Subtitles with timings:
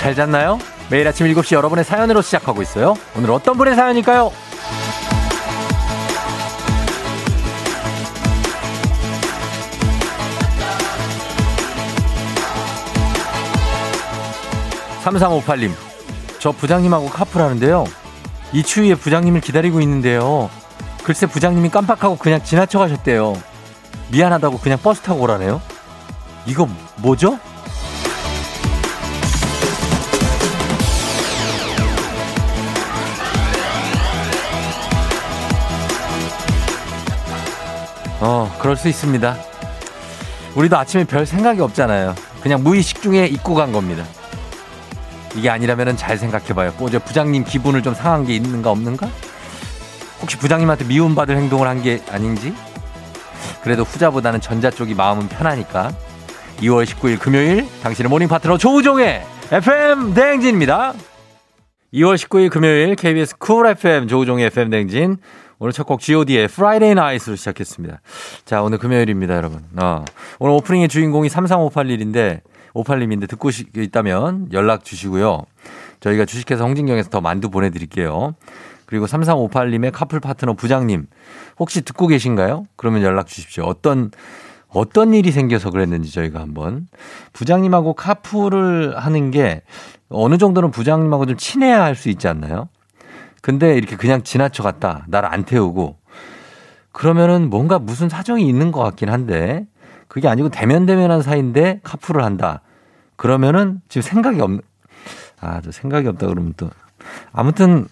[0.00, 0.58] 잘 잤나요?
[0.90, 2.94] 매일 아침 7시 여러분의 사연으로 시작하고 있어요.
[3.14, 4.32] 오늘 어떤 분의 사연일까요?
[15.04, 15.70] 3358님,
[16.38, 17.84] 저 부장님하고 카풀하는데요.
[18.54, 20.48] 이 추위에 부장님을 기다리고 있는데요.
[21.04, 23.34] 글쎄 부장님이 깜빡하고 그냥 지나쳐 가셨대요.
[24.10, 25.60] 미안하다고 그냥 버스 타고 오라네요.
[26.46, 27.38] 이거 뭐죠?
[38.20, 39.36] 어, 그럴 수 있습니다.
[40.54, 42.14] 우리도 아침에 별 생각이 없잖아요.
[42.42, 44.04] 그냥 무의식 중에 입고 간 겁니다.
[45.36, 46.74] 이게 아니라면 잘 생각해봐요.
[46.78, 49.08] 뭐, 저 부장님 기분을 좀 상한 게 있는가 없는가?
[50.20, 52.52] 혹시 부장님한테 미움받을 행동을 한 게 아닌지?
[53.62, 55.92] 그래도 후자보다는 전자 쪽이 마음은 편하니까.
[56.62, 60.92] 2월 19일 금요일 당신의 모닝 파트너 조우종의 FM 대행진입니다.
[61.94, 65.16] 2월 19일 금요일 KBS 쿨 FM 조우종의 FM 대행진.
[65.62, 68.00] 오늘 첫 곡 G.O.D의 Friday Night으로 시작했습니다.
[68.46, 69.62] 자, 오늘 금요일입니다, 여러분.
[69.76, 70.04] 어,
[70.38, 72.40] 오늘 오프닝의 주인공이 33581인데,
[72.72, 75.42] 58님인데 듣고 있다면 연락 주시고요.
[76.00, 78.34] 저희가 주식회사 홍진경에서 더 만두 보내드릴게요.
[78.86, 81.06] 그리고 3358님의 카풀 파트너 부장님,
[81.58, 82.64] 혹시 듣고 계신가요?
[82.76, 83.64] 그러면 연락 주십시오.
[83.64, 84.10] 어떤,
[84.68, 86.88] 어떤 일이 생겨서 그랬는지 저희가 한번.
[87.34, 89.60] 부장님하고 카풀을 하는 게
[90.08, 92.68] 어느 정도는 부장님하고 좀 친해야 할 수 있지 않나요?
[93.40, 95.04] 근데 이렇게 그냥 지나쳐 갔다.
[95.08, 95.96] 나를 안 태우고.
[96.92, 99.66] 그러면은 뭔가 무슨 사정이 있는 것 같긴 한데
[100.08, 102.60] 그게 아니고 대면대면한 사이인데 카풀을 한다.
[103.16, 104.60] 그러면은 지금 생각이 없는,
[105.40, 106.70] 아, 저 생각이 없다 그러면 또.
[107.32, 107.86] 아무튼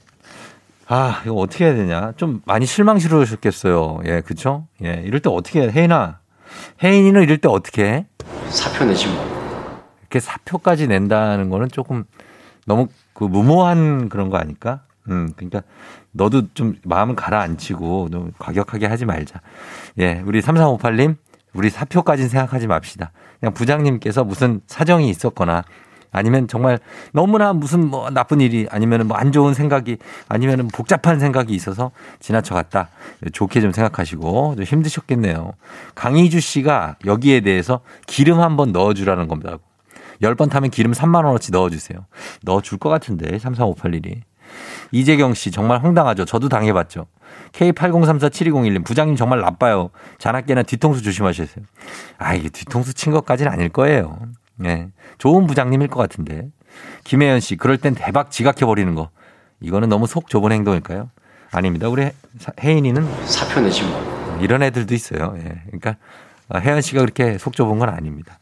[0.86, 2.12] 아, 이거 어떻게 해야 되냐.
[2.16, 4.00] 좀 많이 실망스러우셨겠어요.
[4.06, 4.66] 예, 그쵸?
[4.82, 5.70] 예, 이럴 때 어떻게 해?
[5.70, 6.18] 혜인아.
[6.82, 8.06] 혜인이는 이럴 때 어떻게 해?
[8.48, 9.38] 사표 내지 뭐.
[10.00, 12.04] 이렇게 사표까지 낸다는 거는 조금
[12.66, 14.80] 너무 그 무모한 그런 거 아닐까?
[15.08, 15.62] 음, 그러니까
[16.12, 19.40] 너도 좀 마음을 가라앉히고 너무 과격하게 하지 말자.
[19.98, 21.16] 예, 우리 3358님,
[21.54, 23.12] 우리 사표까지는 생각하지 맙시다.
[23.40, 25.64] 그냥 부장님께서 무슨 사정이 있었거나
[26.10, 26.78] 아니면 정말
[27.12, 29.98] 너무나 무슨 뭐 나쁜 일이 아니면 뭐 안 좋은 생각이
[30.28, 32.88] 아니면 복잡한 생각이 있어서 지나쳐 갔다.
[33.32, 35.52] 좋게 좀 생각하시고 좀 힘드셨겠네요.
[35.94, 39.58] 강희주 씨가 여기에 대해서 기름 한번 넣어주라는 겁니다.
[40.22, 42.06] 10번 타면 기름 3만원어치 넣어주세요.
[42.42, 44.22] 넣어줄 것 같은데, 3358일이.
[44.92, 46.24] 이재경 씨, 정말 황당하죠.
[46.24, 47.06] 저도 당해봤죠.
[47.52, 49.90] K80347201님, 부장님 정말 나빠요.
[50.18, 51.64] 자나깨나 뒤통수 조심하셔야돼요
[52.18, 54.18] 아, 이게 뒤통수 친 것까지는 아닐 거예요.
[54.56, 54.88] 네.
[55.18, 56.48] 좋은 부장님일 것 같은데.
[57.04, 59.10] 김혜연 씨, 그럴 땐 대박 지각해버리는 거.
[59.60, 61.10] 이거는 너무 속 좁은 행동일까요?
[61.50, 61.88] 아닙니다.
[61.88, 62.10] 우리
[62.62, 63.26] 혜인이는.
[63.26, 64.38] 사표 내지 뭐.
[64.40, 65.34] 이런 애들도 있어요.
[65.38, 65.62] 예.
[65.66, 65.96] 그러니까
[66.54, 68.38] 혜연 씨가 그렇게 속 좁은 건 아닙니다.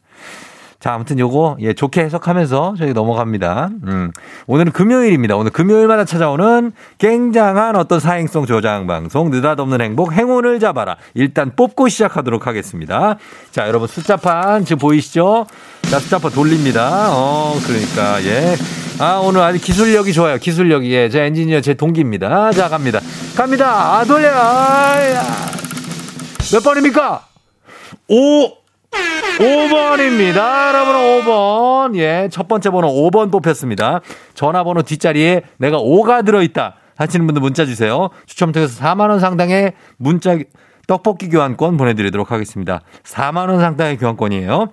[0.79, 3.69] 자, 아무튼 요거, 예, 좋게 해석하면서 저희 넘어갑니다.
[3.87, 4.11] 음.
[4.45, 5.35] 오늘은 금요일입니다.
[5.35, 10.97] 오늘 금요일마다 찾아오는 굉장한 어떤 사행성 조장 방송, 느닷없는 행복, 행운을 잡아라.
[11.15, 13.17] 일단 뽑고 시작하도록 하겠습니다.
[13.51, 15.47] 자, 여러분 숫자판 지금 보이시죠?
[15.89, 17.07] 자, 숫자판 돌립니다.
[17.09, 18.55] 어, 그러니까, 예.
[18.99, 20.37] 아, 오늘 아주 기술력이 좋아요.
[20.37, 20.91] 기술력이.
[20.93, 22.51] 예, 제 엔지니어 제 동기입니다.
[22.51, 22.99] 자, 갑니다.
[23.35, 23.97] 갑니다.
[23.97, 24.29] 아, 돌려.
[26.51, 27.25] 몇 번입니까?
[28.09, 28.56] 오!
[28.91, 30.67] 5번입니다.
[30.69, 31.95] 여러분 5번.
[31.97, 34.01] 예, 첫 번째 번호 5번 뽑혔습니다.
[34.33, 36.75] 전화번호 뒷자리에 내가 5가 들어있다.
[36.97, 38.09] 하시는 분들 문자 주세요.
[38.25, 40.37] 추첨 통해서 4만원 상당의 문자,
[40.87, 42.81] 떡볶이 교환권 보내드리도록 하겠습니다.
[43.03, 44.71] 4만원 상당의 교환권이에요.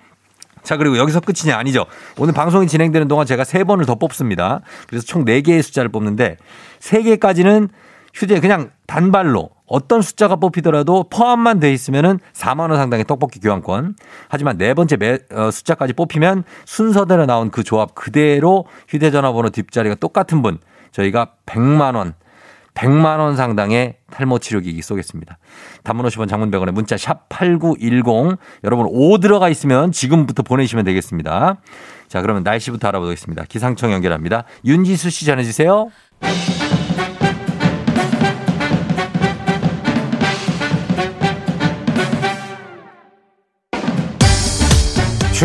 [0.63, 1.55] 자, 그리고 여기서 끝이냐?
[1.55, 1.85] 아니죠.
[2.17, 4.61] 오늘 방송이 진행되는 동안 제가 3번을 더 뽑습니다.
[4.87, 6.37] 그래서 총 4개의 숫자를 뽑는데
[6.79, 7.69] 3개까지는
[8.15, 13.95] 휴대 그냥 단발로 어떤 숫자가 뽑히더라도 포함만 돼 있으면은 4만 원 상당의 떡볶이 교환권.
[14.29, 19.95] 하지만 네 번째 매, 어, 숫자까지 뽑히면 순서대로 나온 그 조합 그대로 휴대전화 번호 뒷자리가
[19.95, 20.59] 똑같은 분
[20.91, 22.13] 저희가 100만 원
[22.73, 25.37] 100만 원 상당의 탈모 치료기기 쏘겠습니다.
[25.83, 31.57] 단문 50원 장문 100원에 문자 샵 8910 여러분 5 들어가 있으면 지금부터 보내시면 되겠습니다.
[32.07, 33.45] 자, 그러면 날씨부터 알아보겠습니다.
[33.45, 34.43] 기상청 연결합니다.
[34.65, 35.89] 윤지수 씨 전해 주세요.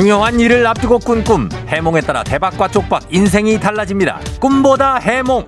[0.00, 1.50] 중요한 일을 앞두고 꾼 꿈.
[1.68, 4.18] 해몽에 따라 대박과 쪽박, 인생이 달라집니다.
[4.40, 5.46] 꿈보다 해몽.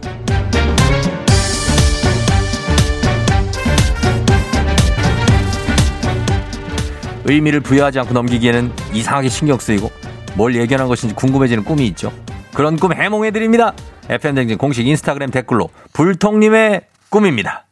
[7.24, 9.90] 의미를 부여하지 않고 넘기기에는 이상하게 신경 쓰이고
[10.34, 12.12] 뭘 예견한 것인지 궁금해지는 꿈이 있죠.
[12.52, 13.72] 그런 꿈 해몽해드립니다.
[14.10, 17.64] FM댕진 공식 인스타그램 댓글로 불통님의 꿈입니다.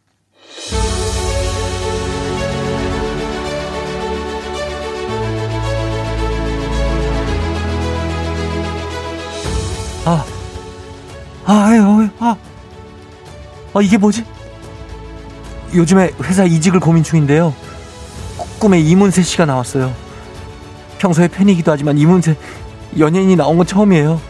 [10.05, 10.25] 아,
[11.44, 12.37] 아, 아유, 아,
[13.75, 14.25] 아, 이게 뭐지?
[15.75, 17.55] 요즘에 회사 이직을 고민 중인데요.
[18.58, 19.94] 꿈에 이문세 씨가 나왔어요.
[20.99, 22.37] 평소에 팬이기도 하지만 이문세
[22.99, 24.20] 연예인이 나온 건 처음이에요.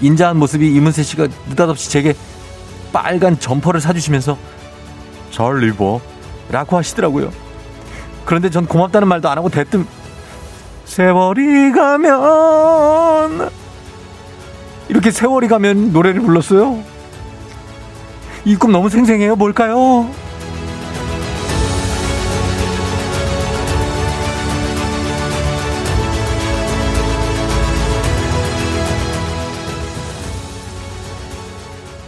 [0.00, 2.14] 인자한 모습이 이문세 씨가 느닷없이 제게
[2.92, 4.36] 빨간 점퍼를 사주시면서
[5.30, 6.00] 잘 입어
[6.50, 7.30] 라고 하시더라고요.
[8.24, 9.86] 그런데 전 고맙다는 말도 안 하고 대뜸
[10.84, 13.50] 세월이 가면
[14.88, 16.82] 이렇게 세월이 가면 노래를 불렀어요.
[18.44, 19.34] 이 꿈 너무 생생해요.
[19.36, 20.08] 뭘까요?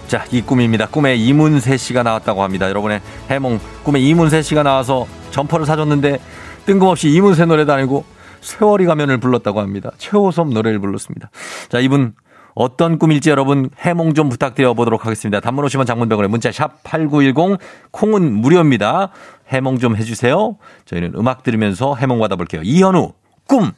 [0.06, 0.86] 자, 이 꿈입니다.
[0.86, 2.68] 꿈에 이문세 씨가 나왔다고 합니다.
[2.68, 3.60] 여러분의 해몽.
[3.82, 6.18] 꿈에 이문세 씨가 나와서 점퍼를 사줬는데
[6.64, 8.04] 뜬금없이 이문세 노래도 아니고
[8.40, 9.90] 세월이 가면을 불렀다고 합니다.
[9.98, 11.30] 최호섭 노래를 불렀습니다.
[11.68, 12.14] 자, 이분
[12.58, 15.38] 어떤 꿈일지 여러분 해몽 좀 부탁드려 보도록 하겠습니다.
[15.38, 17.56] 단문 오시면 장문병원에 문자 샵 8910
[17.92, 19.10] 콩은 무료입니다.
[19.48, 20.56] 해몽 좀 해주세요.
[20.84, 22.62] 저희는 음악 들으면서 해몽 받아볼게요.
[22.64, 23.12] 이현우
[23.46, 23.70] 꿈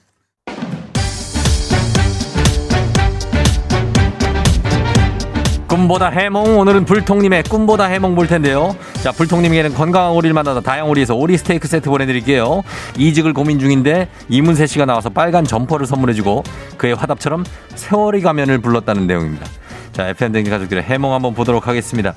[5.70, 8.74] 꿈보다 해몽 오늘은 불통님의 꿈보다 해몽 볼 텐데요.
[9.04, 12.64] 자 불통님에게는 건강한 오리를 만나다 다양오리에서 오리 스테이크 세트 보내드릴게요.
[12.98, 16.42] 이직을 고민 중인데 이문세 씨가 나와서 빨간 점퍼를 선물해주고
[16.76, 17.44] 그의 화답처럼
[17.76, 19.46] 세월이 가면을 불렀다는 내용입니다.
[19.92, 22.14] 자 FM 댕지 가족들의 해몽 한번 보도록 하겠습니다.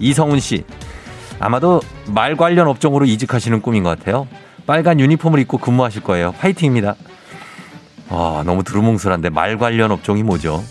[0.00, 0.64] 이성훈 씨
[1.38, 4.26] 아마도 말 관련 업종으로 이직하시는 꿈인 것 같아요.
[4.66, 6.32] 빨간 유니폼을 입고 근무하실 거예요.
[6.40, 6.96] 파이팅입니다.
[8.08, 10.64] 아 너무 두루뭉술한데 말 관련 업종이 뭐죠?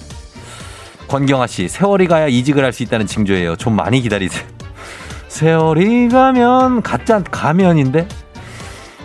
[1.07, 3.55] 권경아 씨, 세월이 가야 이직을 할 수 있다는 징조예요.
[3.55, 4.43] 좀 많이 기다리세요.
[5.27, 8.07] 세월이 가면 가짜 가면인데?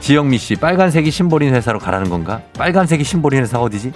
[0.00, 2.41] 지영미 씨, 빨간색이 심볼인 회사로 가라는 건가?
[2.56, 3.93] 빨간색이 심볼인 회사 어디지?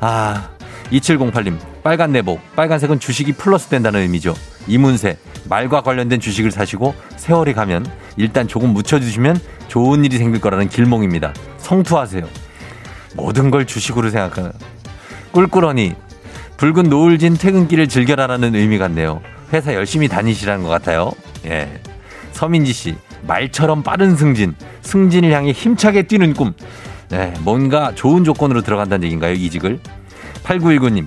[0.00, 0.50] 아,
[0.90, 4.34] 2708님, 빨간 내복, 빨간색은 주식이 플러스 된다는 의미죠.
[4.66, 5.16] 이문세,
[5.48, 7.86] 말과 관련된 주식을 사시고 세월이 가면
[8.16, 11.32] 일단 조금 묻혀주시면 좋은 일이 생길 거라는 길몽입니다.
[11.58, 12.24] 성투하세요.
[13.14, 14.52] 모든 걸 주식으로 생각하는.
[15.32, 15.94] 꿀꿀하니
[16.60, 19.22] 붉은 노을진 퇴근길을 즐겨라라는 의미 같네요.
[19.50, 21.10] 회사 열심히 다니시라는 것 같아요.
[21.46, 21.80] 예.
[22.32, 22.96] 서민지 씨,
[23.26, 26.52] 말처럼 빠른 승진, 승진을 향해 힘차게 뛰는 꿈.
[27.08, 29.80] 네, 뭔가 좋은 조건으로 들어간다는 얘기인가요, 이직을?
[30.44, 31.06] 8919님,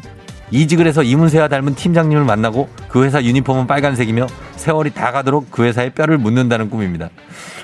[0.50, 4.26] 이직을 해서 이문세와 닮은 팀장님을 만나고 그 회사 유니폼은 빨간색이며
[4.56, 7.10] 세월이 다 가도록 그 회사에 뼈를 묻는다는 꿈입니다.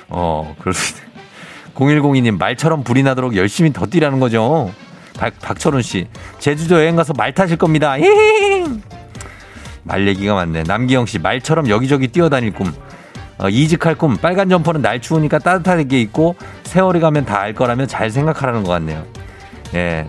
[0.08, 1.10] 어, 있네.
[1.74, 4.70] 0102님, 말처럼 불이 나도록 열심히 더 뛰라는 거죠.
[5.20, 6.06] 박, 박철훈 씨,
[6.38, 7.98] 제주도 여행 가서 말 타실 겁니다.
[7.98, 8.80] 히히히.
[9.82, 10.62] 말 얘기가 많네.
[10.62, 12.72] 남기영 씨, 말처럼 여기저기 뛰어다닐 꿈.
[13.36, 14.16] 어, 이직할 꿈.
[14.16, 19.04] 빨간 점퍼는 날 추우니까 따뜻하게 입고 세월이 가면 다 알 거라면 잘 생각하라는 것 같네요.
[19.74, 20.06] 예.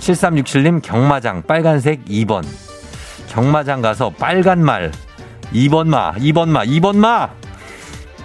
[0.00, 2.42] 7367님, 경마장, 빨간색 2번.
[3.28, 4.92] 경마장 가서 빨간 말.
[5.52, 7.28] 2번 마, 2번 마, 2번 마!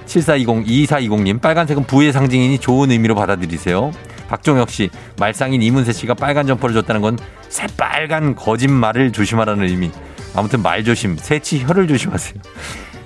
[0.06, 3.92] 7420, 2420님, 빨간색은 부의 상징이니 좋은 의미로 받아들이세요.
[4.34, 9.92] 박종혁 씨, 말상인 이문세 씨가 빨간 점퍼를 줬다는 건 새빨간 거짓말을 조심하라는 의미.
[10.36, 12.42] 아무튼 말 조심, 세 치 혀를 조심하세요.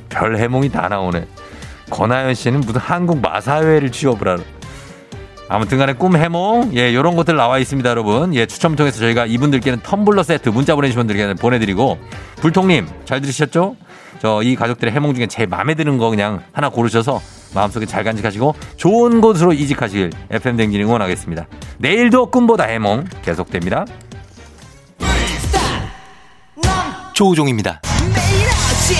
[0.08, 1.28] 별 해몽이 다 나오네.
[1.90, 4.40] 권하연 씨는 무슨 한국 마사회를 취업을 하러.
[5.50, 8.34] 아무튼 간에 꿈 해몽, 예, 요런 것들 나와 있습니다, 여러분.
[8.34, 11.98] 예, 추첨 통해서 저희가 이분들께는 텀블러 세트 문자 보내주신 분들께 보내드리고,
[12.38, 13.76] 불통님, 잘 들으셨죠?
[14.22, 17.22] 저 이 가족들의 해몽 중에 제일 마음에 드는 거 그냥 하나 고르셔서
[17.54, 21.48] 마음속에 잘 간직하시고 좋은 곳으로 이직하시길 FM 댕진이 응원하겠습니다.
[21.77, 23.86] 내일도 꿈보다 해몽 계속됩니다.
[27.13, 27.82] 조우종입니다.
[28.13, 28.96] 매일 아침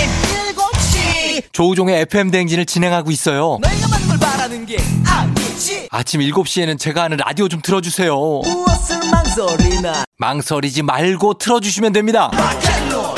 [0.56, 3.60] 7시 조우종의 FM 댕진을 진행하고 있어요.
[3.62, 4.78] 내가 받는 걸 바라는 게
[5.08, 8.16] 아니지 아침 7시에는 제가 하는 라디오 좀 틀어주세요.
[8.16, 12.32] 무엇을 망설이나 망설이지 말고 틀어주시면 됩니다.
[12.34, 13.18] 락앤롤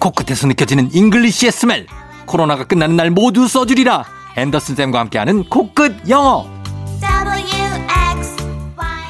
[0.00, 1.86] 코끝에서 느껴지는 English의 smell
[2.26, 4.04] 코로나가 끝나는 날 모두 써주리라
[4.36, 6.46] 앤더슨 쌤과 함께하는 코끝 영어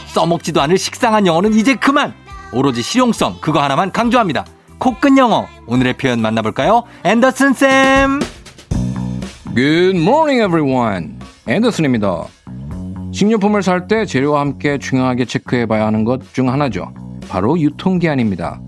[0.08, 2.12] 써먹지도 않을 식상한 영어는 이제 그만
[2.52, 4.44] 오로지 실용성 그거 하나만 강조합니다
[4.78, 8.20] 코끝 영어 오늘의 표현 만나볼까요 앤더슨 쌤
[9.54, 11.18] Good morning, everyone.
[11.48, 12.22] 앤더슨입니다.
[13.12, 16.94] 식료품을 살 때 재료와 함께 중요하게 체크해 봐야 하는 것 중 하나죠.
[17.28, 18.60] 바로 유통기한입니다.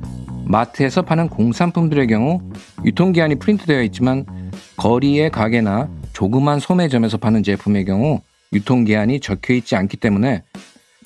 [0.52, 2.42] 마트에서 파는 공산품들의 경우
[2.85, 4.26] 유통기한이 프린트되어 있지만
[4.76, 8.21] 거리의 가게나 조그만 소매점에서 파는 제품의 경우
[8.52, 10.44] 유통기한이 적혀 있지 않기 때문에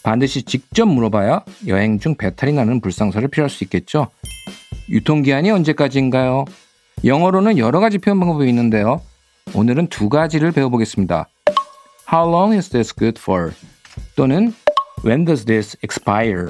[0.03, 4.09] 반드시 직접 물어봐야 여행 중 배탈이 나는 불상사를 피할 수 있겠죠.
[4.89, 6.45] 유통기한이 언제까지인가요?
[7.05, 9.01] 영어로는 여러 가지 표현 방법이 있는데요.
[9.55, 11.29] 오늘은 두 가지를 배워보겠습니다.
[12.13, 13.53] How long is this good for?
[14.17, 14.53] 또는
[15.05, 16.49] When does this expire?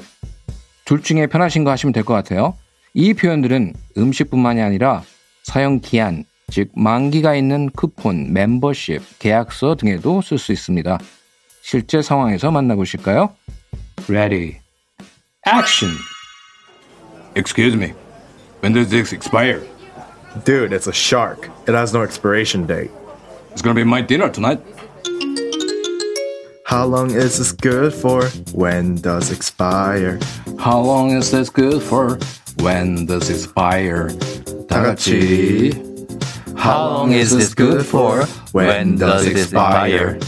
[0.85, 2.55] 둘 중에 편하신 거 하시면 될 것 같아요.
[2.99, 5.03] 이 표현들은 음식뿐만이 아니라
[5.43, 10.97] 사용 기한, 즉 만기가 있는 쿠폰, 멤버십, 계약서 등에도 쓸 수 있습니다.
[11.61, 13.35] 실제 상황에서 만나보실까요?
[14.09, 14.55] Ready.
[15.45, 15.93] Action.
[17.35, 17.93] Excuse me.
[18.63, 19.61] When does this expire?
[20.43, 21.51] Dude, it's a shark.
[21.67, 22.89] It has no expiration date.
[23.51, 24.59] It's gonna be my dinner tonight.
[26.65, 28.25] How long is this good for?
[28.53, 30.17] When does expire?
[30.57, 32.17] How long is this good for?
[32.61, 34.07] When does it expire?
[34.67, 35.71] 다 같이.
[36.57, 38.25] How long is this good for?
[38.53, 40.19] When does it expire?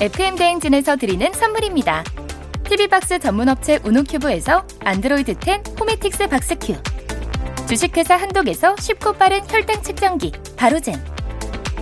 [0.00, 2.04] FM 대행진에서 드리는 선물입니다.
[2.64, 6.74] TV박스 전문 업체 우노큐브에서 안드로이드 10 호메틱스 박스큐
[7.66, 11.02] 주식회사 한독에서 쉽고 빠른 혈당 측정기 바로젠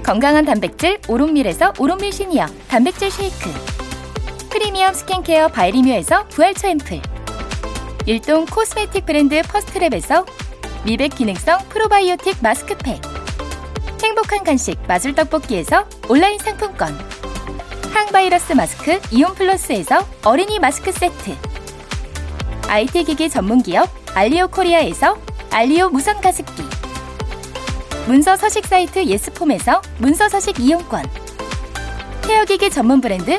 [0.04, 3.85] 건강한 단백질 오롯밀에서 오롯밀 시니어 단백질 쉐이크
[4.58, 7.02] 프리미엄 스킨케어 바이리뮤에서 부활초 앰플.
[8.06, 10.24] 일동 코스메틱 브랜드 퍼스트랩에서
[10.82, 13.02] 미백 기능성 프로바이오틱 마스크팩.
[14.02, 16.98] 행복한 간식 마술 떡볶이에서 온라인 상품권.
[17.92, 21.36] 항바이러스 마스크 이온 플러스에서 어린이 마스크 세트.
[22.66, 25.18] IT 기기 전문 기업 알리오 코리아에서
[25.50, 26.62] 알리오 무선 가습기.
[28.06, 31.04] 문서 서식 사이트 예스폼에서 문서 서식 이용권.
[32.26, 33.38] 헤어기기 전문 브랜드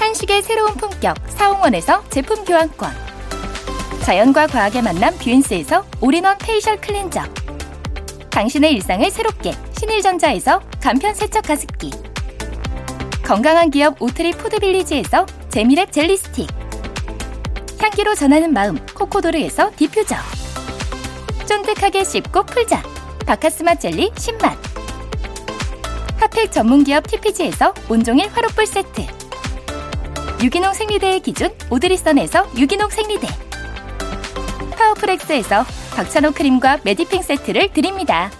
[0.00, 2.90] 한식의 새로운 품격 사홍원에서 제품 교환권.
[4.02, 7.22] 자연과 과학의 만남 뷰인스에서 올인원 페이셜 클렌저.
[8.30, 11.90] 당신의 일상을 새롭게 신일전자에서 간편 세척 가습기.
[13.22, 16.48] 건강한 기업 오트리 푸드빌리지에서 재미랩 젤리 스틱.
[17.78, 20.16] 향기로 전하는 마음 코코도르에서 디퓨저.
[21.46, 22.82] 쫀득하게 씹고 풀자.
[23.26, 24.56] 박카스맛 젤리 10만
[26.18, 29.19] 핫팩 전문기업 TPG에서 온종일 화롯불 세트
[30.42, 33.26] 유기농 생리대의 기준 오드리선에서 유기농 생리대
[34.76, 38.30] 파워프렉스에서 박찬호 크림과 메디핑 세트를 드립니다.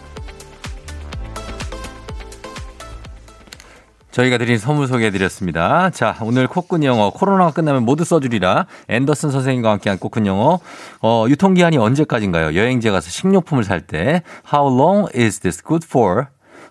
[4.13, 5.91] 저희가 드린 선물 소개해드렸습니다.
[5.91, 10.59] 자, 오늘 코끝 영어 코로나가 끝나면 모두 써주리라 앤더슨 선생님과 함께한 코끝 영어
[11.01, 12.59] 어, 유통기한이 언제까지인가요?
[12.59, 16.27] 여행지에 가서 식료품을 살 때 How long is this good for?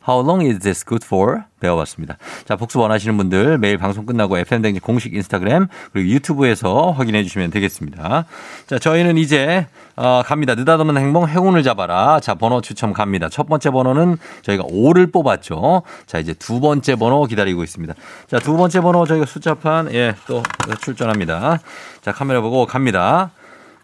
[0.08, 1.44] How long is this good for?
[1.60, 2.18] 배워봤습니다.
[2.46, 8.26] 자, 복습 원하시는 분들 매일 방송 끝나고 FM댕지 공식 인스타그램 그리고 유튜브에서 확인해 주시면 되겠습니다.
[8.68, 10.56] 자, 저희는 이제 어, 갑니다.
[10.56, 12.20] 느닷없는 행동 행운을 잡아라.
[12.22, 13.28] 자, 번호 추첨 갑니다.
[13.28, 15.84] 첫 번째 번호는 저희가 5를 뽑았죠.
[16.06, 17.94] 자, 이제 두 번째 번호 기다리고 있습니다.
[18.28, 20.42] 자, 두 번째 번호 저희가 숫자판 예, 또
[20.82, 21.60] 출전합니다.
[22.02, 23.32] 자, 카메라 보고 갑니다.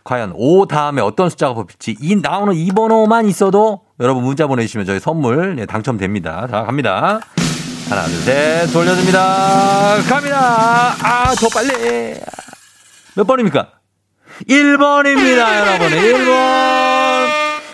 [0.06, 5.56] 과연 5 다음에 어떤 숫자가 뽑힐지 이 나오는 2번호만 있어도 여러분 문자 보내주시면 저희 선물
[5.56, 6.48] 네, 당첨됩니다.
[6.48, 7.20] 자, 갑니다.
[7.90, 10.02] 하나, 둘, 셋, 돌려줍니다.
[10.10, 10.96] 갑니다.
[11.02, 12.16] 아, 더 빨리.
[13.16, 13.70] 몇 번입니까?
[14.50, 15.90] 1번입니다, 여러분.
[15.90, 16.85] 1번.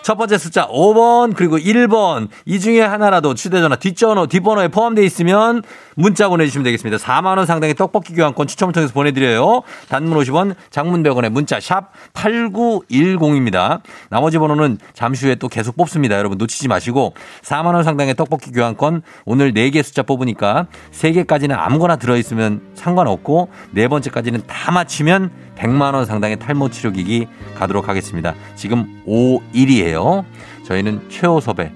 [0.03, 5.61] 첫 번째 숫자 5번 그리고 1번 이 중에 하나라도 휴대전화 뒷전화 뒷번호에 포함되어 있으면
[5.95, 6.97] 문자 보내주시면 되겠습니다.
[6.97, 9.61] 4만 원 상당의 떡볶이 교환권 추첨을 통해서 보내드려요.
[9.89, 13.81] 단문 50원, 장문 100원에 문자 샵 8910입니다.
[14.09, 16.17] 나머지 번호는 잠시 후에 또 계속 뽑습니다.
[16.17, 22.61] 여러분 놓치지 마시고 4만 원 상당의 떡볶이 교환권 오늘 4개 숫자 뽑으니까 3개까지는 아무거나 들어있으면
[22.73, 28.33] 상관없고 네 번째까지는 다 맞히면 100만 원 상당의 탈모 치료기기 가도록 하겠습니다.
[28.55, 30.25] 지금 5일이에요.
[30.65, 31.71] 저희는 최호섭의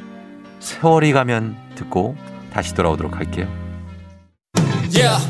[0.60, 2.16] 세월이 가면 듣고
[2.52, 3.48] 다시 돌아오도록 할게요.
[4.92, 5.22] Yeah.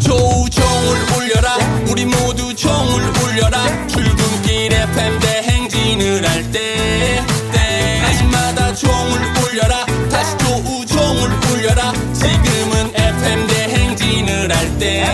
[0.00, 1.56] 조우종을 울려라
[1.90, 7.20] 우리 모두 종을 울려라 출근길 FM 대행진을 할 때
[7.52, 15.04] 때마다 종을 울려라 다시 조우종을 울려라 지금은 FM 대행진을 할 때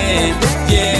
[0.68, 0.99] yeah.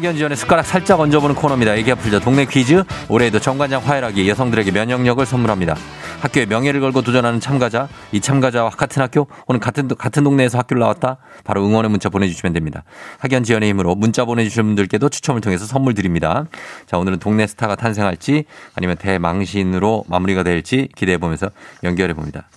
[0.00, 1.74] 학연 지연의 숟가락 살짝 얹어보는 코너입니다.
[1.76, 2.84] 애기야 풀자 동네 퀴즈.
[3.10, 5.76] 올해에도 정관장 화해락이 여성들에게 면역력을 선물합니다.
[6.20, 11.18] 학교에 명예를 걸고 도전하는 참가자, 이 참가자와 같은 학교, 혹은 같은, 같은 동네에서 학교를 나왔다,
[11.44, 12.82] 바로 응원의 문자 보내주시면 됩니다.
[13.18, 16.46] 학연 지연의 힘으로 문자 보내주신 분들께도 추첨을 통해서 선물 드립니다.
[16.86, 18.44] 자, 오늘은 동네 스타가 탄생할지,
[18.76, 21.50] 아니면 대망신으로 마무리가 될지 기대해보면서
[21.84, 22.48] 연결해봅니다.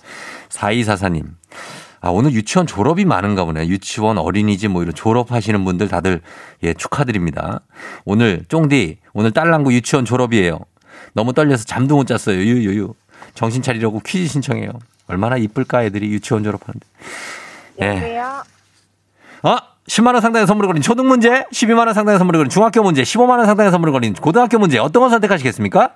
[0.48, 1.24] 4244님.
[2.04, 3.66] 아, 오늘 유치원 졸업이 많은가 보네.
[3.66, 6.20] 유치원, 어린이집 뭐 이런 졸업하시는 분들 다들
[6.62, 7.60] 예, 축하드립니다.
[8.04, 10.58] 오늘 쫑디, 오늘 딸랑구 유치원 졸업이에요.
[11.14, 12.36] 너무 떨려서 잠도 못 잤어요.
[12.36, 12.92] 유유유.
[13.34, 14.72] 정신 차리려고 퀴즈 신청해요.
[15.06, 16.86] 얼마나 이쁠까 애들이 유치원 졸업하는데.
[17.80, 18.18] 예.
[19.42, 19.56] 어?
[19.88, 23.38] 10만 원 상당의 선물을 거린 초등 문제, 12만 원 상당의 선물을 거린 중학교 문제, 15만
[23.38, 25.90] 원 상당의 선물을 거린 고등학교 문제 어떤 거 선택하시겠습니까?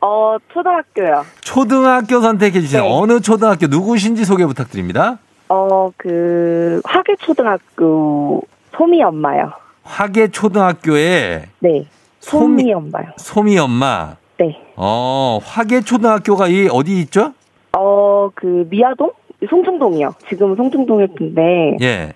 [0.00, 1.24] 어, 초등학교요.
[1.42, 2.82] 초등학교 선택해 주세요.
[2.82, 2.88] 네.
[2.90, 5.18] 어느 초등학교 누구신지 소개 부탁드립니다.
[5.56, 8.42] 어, 그, 화계초등학교
[8.76, 9.52] 소미 엄마요.
[9.84, 11.86] 화계 초등학교에 네.
[12.20, 13.04] 소미- 소미 엄마요.
[13.18, 14.16] 소미 엄마.
[14.38, 14.60] 네.
[14.74, 17.32] 어, 화계 초등학교가 이 어디 있죠?
[17.76, 19.12] 어, 그, 미아동?
[19.48, 20.14] 송중동이요.
[20.28, 22.12] 지금 송중동에 있는데, 예.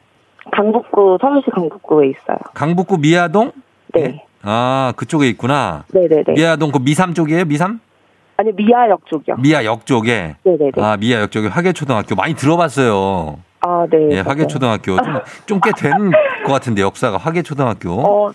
[0.51, 2.39] 강북구, 서울시 강북구에 있어요.
[2.55, 3.53] 강북구 미아동?
[3.95, 4.25] 네.
[4.43, 5.85] 아, 그쪽에 있구나.
[5.93, 6.33] 네네네.
[6.35, 7.45] 미아동 그 미삼 쪽이에요?
[7.45, 7.81] 미삼?
[8.41, 9.37] 아니, 미아역 쪽이요.
[9.39, 10.37] 미아역 쪽에.
[10.45, 10.71] 네네네.
[10.77, 13.37] 아, 미아역 쪽에 화계초등학교 많이 들어봤어요.
[13.63, 14.11] 아, 네.
[14.13, 14.97] 예, 화계초등학교.
[15.03, 15.15] 좀,
[15.47, 15.91] 좀꽤 된
[16.47, 17.91] 것 같은데, 역사가 화계초등학교.
[17.95, 18.31] 어,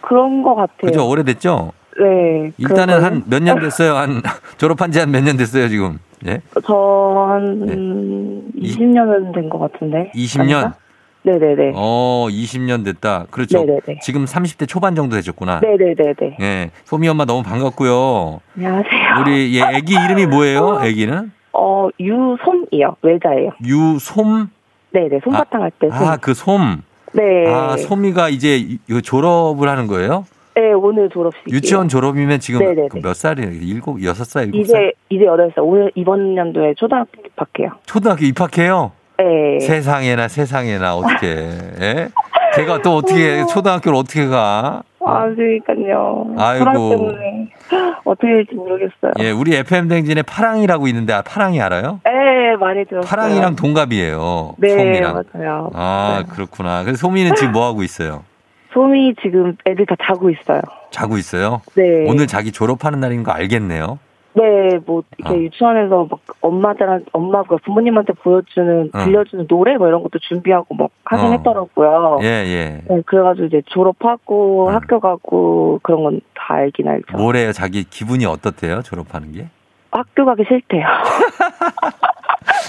[0.00, 0.76] 그런 것 같아요.
[0.80, 1.06] 그죠?
[1.06, 1.72] 오래됐죠?
[2.00, 2.52] 네.
[2.56, 3.94] 일단은 한 몇 년 됐어요?
[3.96, 4.22] 한,
[4.56, 5.98] 졸업한 지 한 몇 년 됐어요, 지금?
[6.26, 6.40] 예?
[6.66, 10.10] 저, 한, 20년은 된 것 같은데.
[10.14, 10.40] 20년?
[10.40, 10.74] 아닌가?
[11.24, 11.72] 네네네.
[11.74, 13.26] 어, 20년 됐다.
[13.30, 13.58] 그렇죠.
[13.64, 14.00] 네네네.
[14.02, 15.60] 지금 30대 초반 정도 되셨구나.
[15.60, 16.36] 네네네네.
[16.40, 16.70] 예.
[16.84, 18.40] 소미 엄마 너무 반갑고요.
[18.56, 19.20] 안녕하세요.
[19.22, 20.80] 우리, 예, 애기 이름이 뭐예요?
[20.84, 21.32] 애기는?
[21.54, 22.96] 어, 유솜이요.
[23.02, 23.50] 외자예요.
[23.64, 24.48] 유솜?
[24.92, 25.20] 네네.
[25.24, 25.88] 솜사탕 할 때.
[25.88, 25.96] 솜.
[26.06, 26.82] 아, 그 솜.
[27.14, 27.46] 네.
[27.48, 30.26] 아, 소미가 이제 졸업을 하는 거예요?
[30.56, 31.40] 네, 오늘 졸업식.
[31.50, 32.88] 유치원 졸업이면 지금 네네네.
[32.88, 33.50] 그몇 살이에요?
[33.50, 34.92] 일곱, 여섯 살, 일곱 살?
[35.08, 35.54] 이제, 이제 8살.
[35.58, 37.70] 오늘 이번 연도에 초등학교 입학해요.
[37.86, 38.92] 초등학교 입학해요?
[39.18, 39.60] 네.
[39.60, 41.26] 세상에나 세상에나 어떻게?
[41.80, 42.08] 예?
[42.56, 44.82] 걔가 또 어떻게 초등학교를 어떻게 가?
[45.06, 46.34] 아, 그러니까요.
[46.38, 46.64] 아이고.
[46.64, 47.48] 불안 때문에
[48.04, 49.12] 어떻게 될지 모르겠어요.
[49.20, 52.00] 예, 우리 FM 댕진에 파랑이라고 있는데 아, 파랑이 알아요?
[52.04, 53.08] 네, 많이 들었어요.
[53.08, 54.54] 파랑이랑 동갑이에요.
[54.58, 55.22] 네, 소미랑.
[55.34, 55.70] 맞아요.
[55.74, 56.32] 아, 네.
[56.32, 56.82] 그렇구나.
[56.84, 58.24] 그래서 소미는 지금 뭐 하고 있어요?
[58.72, 60.60] 솜이 지금 애들 다 자고 있어요.
[60.90, 61.60] 자고 있어요?
[61.74, 62.04] 네.
[62.08, 63.98] 오늘 자기 졸업하는 날인 거 알겠네요.
[64.36, 65.38] 네, 뭐 이렇게 어.
[65.38, 69.04] 유치원에서 막 엄마들한 엄마가 부모님한테 보여주는 어.
[69.04, 71.30] 들려주는 노래 뭐 이런 것도 준비하고 막 하긴 어.
[71.32, 72.18] 했더라고요.
[72.22, 72.82] 예, 예.
[72.88, 74.74] 네, 그래가지고 이제 졸업하고 음.
[74.74, 77.16] 학교 가고 그런 건 다 알긴 알죠.
[77.16, 77.52] 뭐래요?
[77.52, 78.82] 자기 기분이 어떻대요?
[78.82, 79.46] 졸업하는 게?
[79.90, 80.84] 학교 가기 싫대요.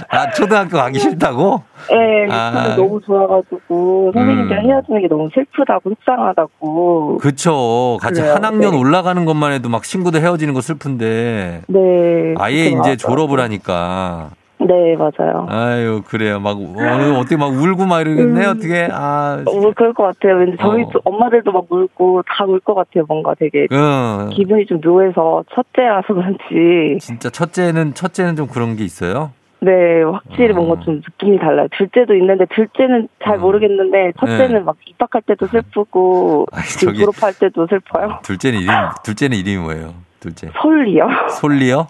[0.10, 1.62] 아, 초등학교 가기 싫다고?
[1.90, 2.76] 네, 아.
[2.76, 4.66] 너무 좋아가지고 선생님들 음.
[4.70, 7.18] 헤어지는 게 너무 슬프다고 속상하다고.
[7.22, 7.98] 그쵸.
[8.02, 8.36] 같이 그래요.
[8.36, 8.78] 한 학년 네.
[8.78, 11.62] 올라가는 것만 해도 막 친구들 헤어지는 거 슬픈데.
[11.68, 12.34] 네.
[12.38, 13.42] 아예 이제 졸업을 나왔더라고요.
[13.44, 14.30] 하니까.
[14.58, 15.46] 네, 맞아요.
[15.50, 16.40] 아유, 그래요.
[16.40, 18.88] 막, 어, 어떻게 막 울고 막 이러겠네, 어떻게.
[18.90, 20.38] 아, 어, 뭐 그럴 것 같아요.
[20.40, 20.90] 왠지 저희 어.
[20.90, 23.04] 도 엄마들도 막 울고 다 울 것 같아요.
[23.08, 24.30] 뭔가 되게 응.
[24.34, 29.32] 기분이 좀 묘해서 첫째라서 그런지 진짜 첫째는, 첫째는 좀 그런 게 있어요?
[29.66, 30.56] 네 확실히 어.
[30.56, 31.68] 뭔가 좀 느낌이 달라요.
[31.76, 33.42] 둘째도 있는데 둘째는 잘 음.
[33.42, 38.20] 모르겠는데 첫째는 막 입학할 때도 슬프고 아니, 저기- 졸업할 때도 슬퍼요.
[38.24, 38.74] 둘째는 이름,
[39.04, 39.94] 둘째는 이름이 뭐예요?
[40.20, 40.50] 둘째.
[40.62, 41.08] 솔리요.
[41.40, 41.88] 솔리요?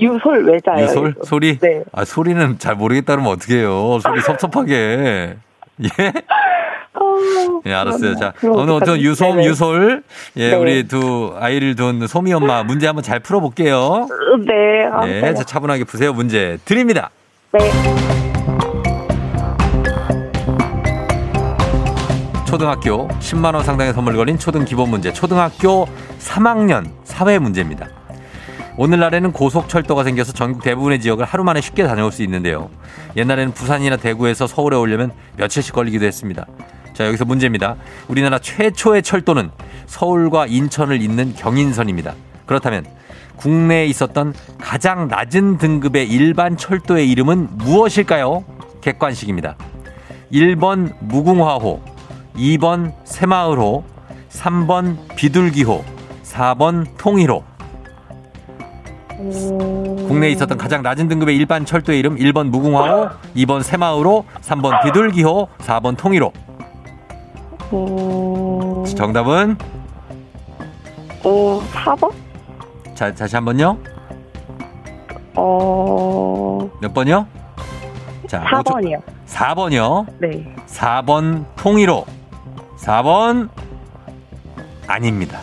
[0.00, 0.84] 유솔 외자예요.
[0.84, 1.10] 유솔?
[1.10, 1.24] 이거.
[1.24, 1.58] 소리?
[1.58, 1.82] 네.
[1.92, 3.98] 아, 소리는 잘 모르겠다 그러면 어떡해요.
[4.00, 5.36] 소리 섭섭하게.
[5.82, 6.12] 예?
[7.14, 8.16] 어, 예, 알았어요.
[8.16, 9.00] 자, 오늘 어떤?
[9.00, 9.46] 유솜, 네네.
[9.46, 10.02] 유솔.
[10.36, 10.56] 예, 네.
[10.56, 14.08] 우리 두 아이를 둔 소미 엄마 문제 한번 잘 풀어볼게요.
[14.46, 14.86] 네.
[14.92, 15.34] 아, 예, 네.
[15.34, 16.12] 자, 차분하게 푸세요.
[16.12, 17.10] 문제 드립니다.
[17.52, 17.70] 네.
[22.46, 25.12] 초등학교 10만 원 상당의 선물 걸린 초등 기본 문제.
[25.12, 25.86] 초등학교
[26.20, 27.88] 3학년 사회 문제입니다.
[28.76, 32.70] 오늘날에는 고속철도가 생겨서 전국 대부분의 지역을 하루 만에 쉽게 다녀올 수 있는데요.
[33.16, 36.46] 옛날에는 부산이나 대구에서 서울에 오려면 며칠씩 걸리기도 했습니다.
[36.94, 37.76] 자, 여기서 문제입니다.
[38.06, 39.50] 우리나라 최초의 철도는
[39.86, 42.14] 서울과 인천을 잇는 경인선입니다.
[42.46, 42.86] 그렇다면
[43.36, 48.44] 국내에 있었던 가장 낮은 등급의 일반 철도의 이름은 무엇일까요?
[48.80, 49.56] 객관식입니다.
[50.32, 51.82] 1번 무궁화호,
[52.36, 53.84] 2번 새마을호,
[54.30, 55.84] 3번 비둘기호,
[56.22, 57.42] 4번 통일호.
[59.18, 65.48] 음, 국내에 있었던 가장 낮은 등급의 일반 철도의 이름 1번 무궁화호, 2번 새마을호, 3번 비둘기호,
[65.58, 66.32] 4번 통일호.
[67.74, 69.56] 음, 정답은
[71.24, 72.12] 어, 4번?
[72.94, 73.76] 자, 다시 한 번요.
[75.34, 77.26] 어, 몇 번요?
[78.28, 79.02] 자, 4번이요.
[79.26, 80.06] 4번이요.
[80.18, 80.54] 네.
[80.66, 82.04] 4번 통일호.
[82.78, 83.48] 4번
[84.86, 85.40] 아닙니다.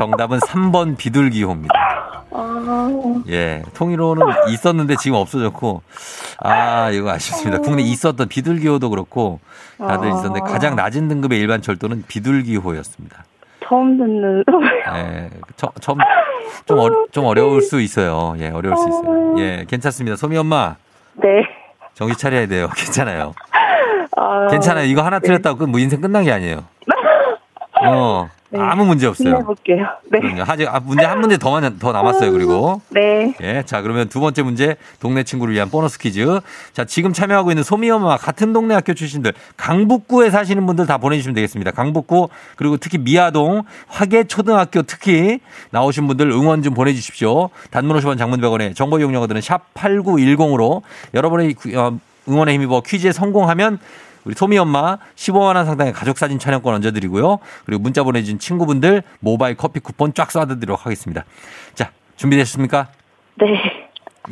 [0.00, 1.74] 정답은 3번 비둘기호입니다.
[2.30, 5.82] 아, 예, 통일호는 있었는데 지금 없어졌고,
[6.38, 7.60] 아, 이거 아쉽습니다.
[7.60, 9.40] 국내 있었던 비둘기호도 그렇고,
[9.76, 10.14] 다들 아.
[10.14, 13.24] 있었는데 가장 낮은 등급의 일반 철도는 비둘기호였습니다.
[13.62, 14.42] 처음 듣는.
[14.94, 15.98] 예, 처, 처음,
[16.64, 18.34] 좀, 어, 좀 어려울 수 있어요.
[18.38, 19.38] 예, 어려울 수 있어요.
[19.38, 20.16] 예, 괜찮습니다.
[20.16, 20.76] 소미 엄마,
[21.12, 21.46] 네.
[21.92, 22.70] 정신 차려야 돼요.
[22.74, 23.34] 괜찮아요.
[24.16, 24.86] 아, 괜찮아요.
[24.86, 26.64] 이거 하나 틀렸다고 끝, 뭐 인생 끝난 게 아니에요.
[27.86, 28.58] 어, 네.
[28.60, 29.28] 아무 문제 없어요.
[29.28, 29.86] 힘내볼게요.
[30.10, 30.18] 네.
[30.20, 30.42] 그럼요.
[30.42, 32.32] 하지, 아, 문제 한 문제 더, 많- 더 남았어요.
[32.32, 32.80] 그리고.
[32.90, 33.32] 네.
[33.42, 36.40] 예, 자 그러면 두 번째 문제 동네 친구를 위한 보너스 퀴즈.
[36.72, 41.70] 자 지금 참여하고 있는 소미엄마 같은 동네 학교 출신들 강북구에 사시는 분들 다 보내주시면 되겠습니다.
[41.70, 45.38] 강북구 그리고 특히 미아동 화계 초등학교 특히
[45.70, 47.50] 나오신 분들 응원 좀 보내주십시오.
[47.70, 50.82] 단문 50원 장문 100원에 정보 이용료들은 샵 8910으로
[51.14, 51.96] 여러분의 구- 어,
[52.28, 53.78] 응원에 힘입어 퀴즈에 성공하면
[54.24, 57.38] 우리 소미 엄마 15만 원 상당의 가족 사진 촬영권 얹어드리고요.
[57.64, 61.24] 그리고 문자 보내준 친구분들 모바일 커피 쿠폰 쫙 쏴드리도록 하겠습니다.
[61.74, 62.88] 자 준비되셨습니까?
[63.36, 63.46] 네.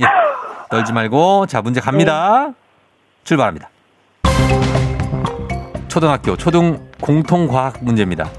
[0.01, 0.05] 예.
[0.71, 2.53] 떨지 말고 자 문제 갑니다.
[3.25, 3.71] 출발합니다.
[5.89, 8.31] 초등학교 초등 공통 과학 문제입니다.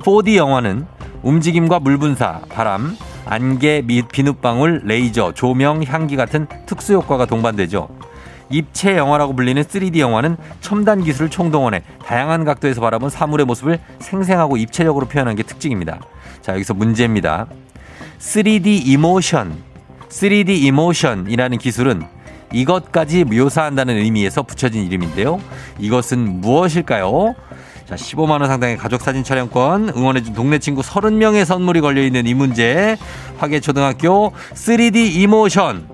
[0.00, 0.86] 4D 영화는
[1.22, 2.96] 움직임과 물 분사, 바람,
[3.26, 7.88] 안개 및 비눗방울, 레이저, 조명, 향기 같은 특수 효과가 동반되죠.
[8.50, 15.06] 입체 영화라고 불리는 3D 영화는 첨단 기술을 총동원해 다양한 각도에서 바라본 사물의 모습을 생생하고 입체적으로
[15.06, 16.00] 표현한 게 특징입니다.
[16.42, 17.46] 자, 여기서 문제입니다.
[18.18, 19.56] 3D 이모션,
[20.08, 22.02] 3D 이모션이라는 기술은
[22.52, 25.40] 이것까지 묘사한다는 의미에서 붙여진 이름인데요.
[25.78, 27.34] 이것은 무엇일까요?
[27.86, 32.96] 자, 15만원 상당의 가족 사진 촬영권, 응원해준 동네 친구 30명의 선물이 걸려있는 이 문제.
[33.38, 35.88] 화계초등학교 3D 이모션.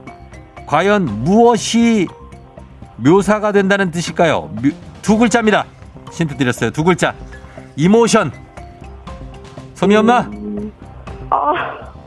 [0.66, 2.06] 과연 무엇이
[3.04, 4.50] 묘사가 된다는 뜻일까요?
[4.62, 4.70] 묘-
[5.02, 5.64] 두 글자입니다.
[6.12, 6.70] 힌트 드렸어요.
[6.70, 7.14] 두 글자.
[7.76, 8.32] 이모션.
[9.74, 10.26] 소미 엄마?
[11.30, 11.36] 아,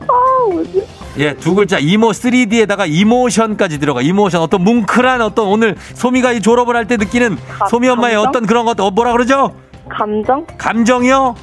[0.06, 0.86] 아, 뭐지?
[1.18, 4.02] 예, 두 글자 이모 3D에다가 이모션까지 들어가.
[4.02, 8.28] 이모션 어떤 뭉클한 어떤 오늘 소미가 이 졸업을 할 때 느끼는 가- 소미 엄마의 감정?
[8.28, 9.54] 어떤 그런 것 어, 뭐라 그러죠?
[9.88, 10.46] 감정?
[10.58, 11.34] 감정이요?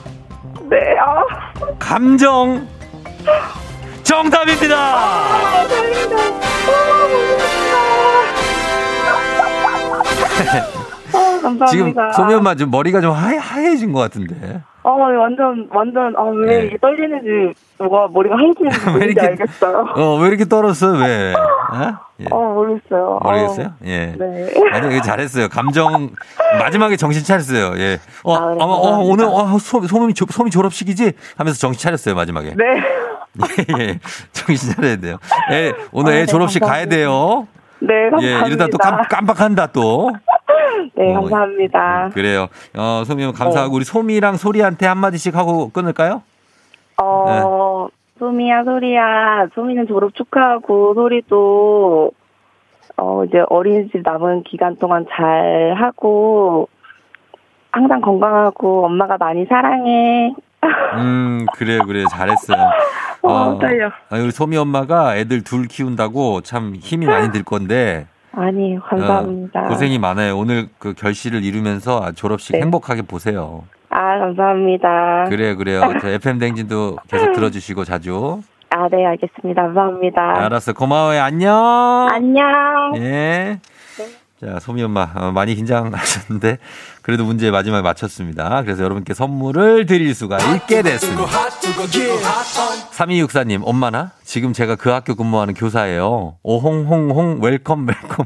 [0.70, 1.74] 네, 아.
[1.80, 2.68] 감정.
[4.04, 4.76] 정답입니다.
[4.78, 6.51] 아, 달린다.
[11.14, 11.66] 아, 감사합니다.
[11.68, 14.62] 지금 소미 엄마 좀 머리가 좀 하얘, 하얘진 것 같은데.
[14.84, 16.78] 아, 완전, 완전, 아, 왜 네.
[16.82, 19.86] 떨리는지, 뭐가, 머리가 하얘지는지 왜 이렇게- 알겠어요.
[19.96, 20.94] 어, 왜 이렇게 떨었어요?
[21.04, 21.34] 왜?
[21.34, 21.98] 어?
[22.22, 22.26] 예.
[22.32, 23.20] 어, 모르겠어요.
[23.22, 23.74] 모르겠어요?
[23.86, 24.16] 예.
[24.18, 24.54] 네.
[24.72, 25.50] 아니, 잘했어요.
[25.50, 26.10] 감정,
[26.60, 27.78] 마지막에 정신 차렸어요.
[27.78, 28.00] 예.
[28.24, 29.12] 어, 아, 네, 아마, 어, 감사합니다.
[29.12, 31.12] 오늘, 어, 소, 소미, 조- 소미 졸업식이지?
[31.38, 32.56] 하면서 정신 차렸어요, 마지막에.
[32.58, 32.66] 네.
[33.80, 34.00] 예, 예.
[34.34, 35.18] 정신 차려야 돼요.
[35.52, 36.96] 애, 오늘 아, 애 네, 졸업식 가야 감사합니다.
[36.96, 37.48] 돼요.
[37.82, 38.48] 네, 예, 감사합니다.
[38.48, 40.12] 이러다 또 깜, 깜빡 한다 또.
[40.96, 42.10] 네, 어, 감사합니다.
[42.14, 42.48] 그래요.
[42.78, 43.76] 어, 소미 형 감사하고 네.
[43.76, 46.22] 우리 소미랑 소리한테 한마디씩 하고 끊을까요?
[47.02, 47.88] 어,
[48.20, 49.48] 소미야, 소리야.
[49.56, 52.12] 소미는 졸업 축하하고, 소리도,
[52.98, 56.70] 어, 이제 어린이집 남은 기간 동안 잘 하고,
[57.72, 60.36] 항상 건강하고, 엄마가 많이 사랑해.
[60.98, 62.04] 음, 그래, 그래.
[62.12, 62.58] 잘했어요.
[63.24, 63.90] 어, 떨려.
[64.10, 68.08] 아니, 우리 소미 엄마가 애들 둘 키운다고 참 힘이 많이 들 건데.
[68.34, 69.62] 아니, 감사합니다.
[69.66, 70.38] 어, 고생이 많아요.
[70.38, 72.62] 오늘 그 결실을 이루면서 졸업식 네.
[72.62, 73.64] 행복하게 보세요.
[73.90, 75.26] 아, 감사합니다.
[75.30, 75.82] 그래요, 그래요.
[76.02, 78.42] 저 FM 댕진도 계속 들어주시고 자주.
[78.70, 79.64] 아, 네, 알겠습니다.
[79.64, 80.46] 감사합니다.
[80.46, 80.72] 알았어.
[80.74, 81.22] 고마워요.
[81.22, 82.08] 안녕.
[82.10, 82.46] 안녕.
[82.96, 83.60] 예.
[84.44, 86.58] 자, 소미 엄마, 어, 많이 긴장하셨는데,
[87.04, 88.64] 그래도 문제 마지막에 맞췄습니다.
[88.64, 91.28] 그래서 여러분께 선물을 드릴 수가 있게 됐습니다.
[92.92, 94.14] 3264님, 엄마나?
[94.24, 96.38] 지금 제가 그 학교 근무하는 교사예요.
[96.42, 98.26] 오홍홍홍, welcome, welcome.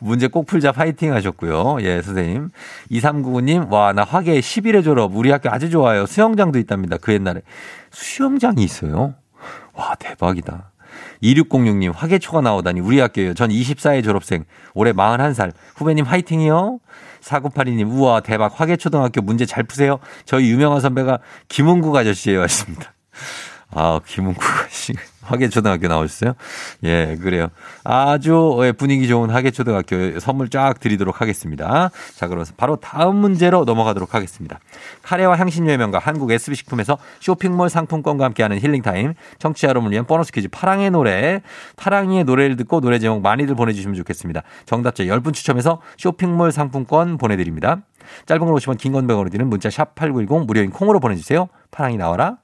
[0.00, 1.82] 문제 꼭 풀자 파이팅 하셨고요.
[1.82, 2.48] 예, 선생님.
[2.90, 5.14] 2399님, 와, 나 화계 11회 졸업.
[5.14, 6.06] 우리 학교 아주 좋아요.
[6.06, 6.96] 수영장도 있답니다.
[6.96, 7.42] 그 옛날에.
[7.90, 9.12] 수영장이 있어요?
[9.74, 10.71] 와, 대박이다.
[11.22, 13.34] 2606님, 화계초가 나오다니 우리 학교예요.
[13.34, 14.44] 전 24회 졸업생.
[14.74, 15.52] 올해 41살.
[15.76, 16.80] 후배님 화이팅이요.
[17.20, 18.58] 4982님, 우와, 대박.
[18.60, 19.98] 화계초등학교 문제 잘 푸세요.
[20.24, 22.42] 저희 유명한 선배가 김은국 아저씨예요.
[22.42, 22.92] 하십니다.
[23.70, 24.94] 아, 김은국 아저씨.
[25.22, 26.34] 화계초등학교 나오셨어요?
[26.84, 27.48] 예, 그래요.
[27.84, 31.90] 아주 예, 분위기 좋은 화계초등학교 선물 쫙 드리도록 하겠습니다.
[32.16, 34.58] 자, 그래서 바로 다음 문제로 넘어가도록 하겠습니다.
[35.02, 39.14] 카레와 향신료의 명가 한국 SB식품에서 쇼핑몰 상품권과 함께하는 힐링타임.
[39.38, 41.42] 청취자 여러분을 위한 보너스 퀴즈 파랑의 노래.
[41.76, 44.42] 파랑이의 노래를 듣고 노래 제목 많이들 보내주시면 좋겠습니다.
[44.66, 47.78] 정답자 10분 추첨해서 쇼핑몰 상품권 보내드립니다.
[48.26, 51.48] 짧은 걸 오시면 긴건 100원으로 드는 문자 샵 8910 무료인 콩으로 보내주세요.
[51.70, 52.38] 파랑이 나와라.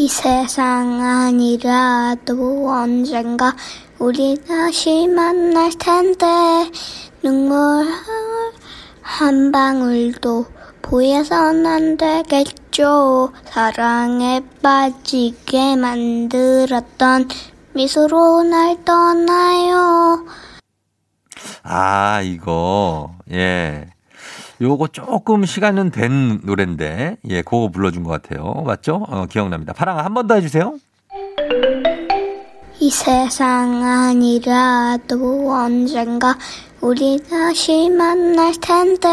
[0.00, 3.52] 이 세상 아니라도 언젠가
[3.98, 6.24] 우리 다시 만날 텐데.
[7.20, 7.84] 눈물
[9.02, 10.46] 한 방울도
[10.82, 13.32] 보여선 안 되겠죠.
[13.46, 17.28] 사랑에 빠지게 만들었던
[17.74, 20.24] 미소로 날 떠나요.
[21.64, 23.88] 아, 이거, 예.
[24.60, 28.62] 요거 조금 시간은 된 노래인데, 예, 그거 불러준 것 같아요.
[28.66, 29.04] 맞죠?
[29.08, 29.72] 어, 기억납니다.
[29.72, 30.78] 파랑아, 한 번 더 해주세요.
[32.80, 36.36] 이 세상 아니라도 언젠가
[36.80, 39.08] 우리 다시 만날 텐데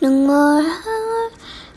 [0.00, 0.64] 눈물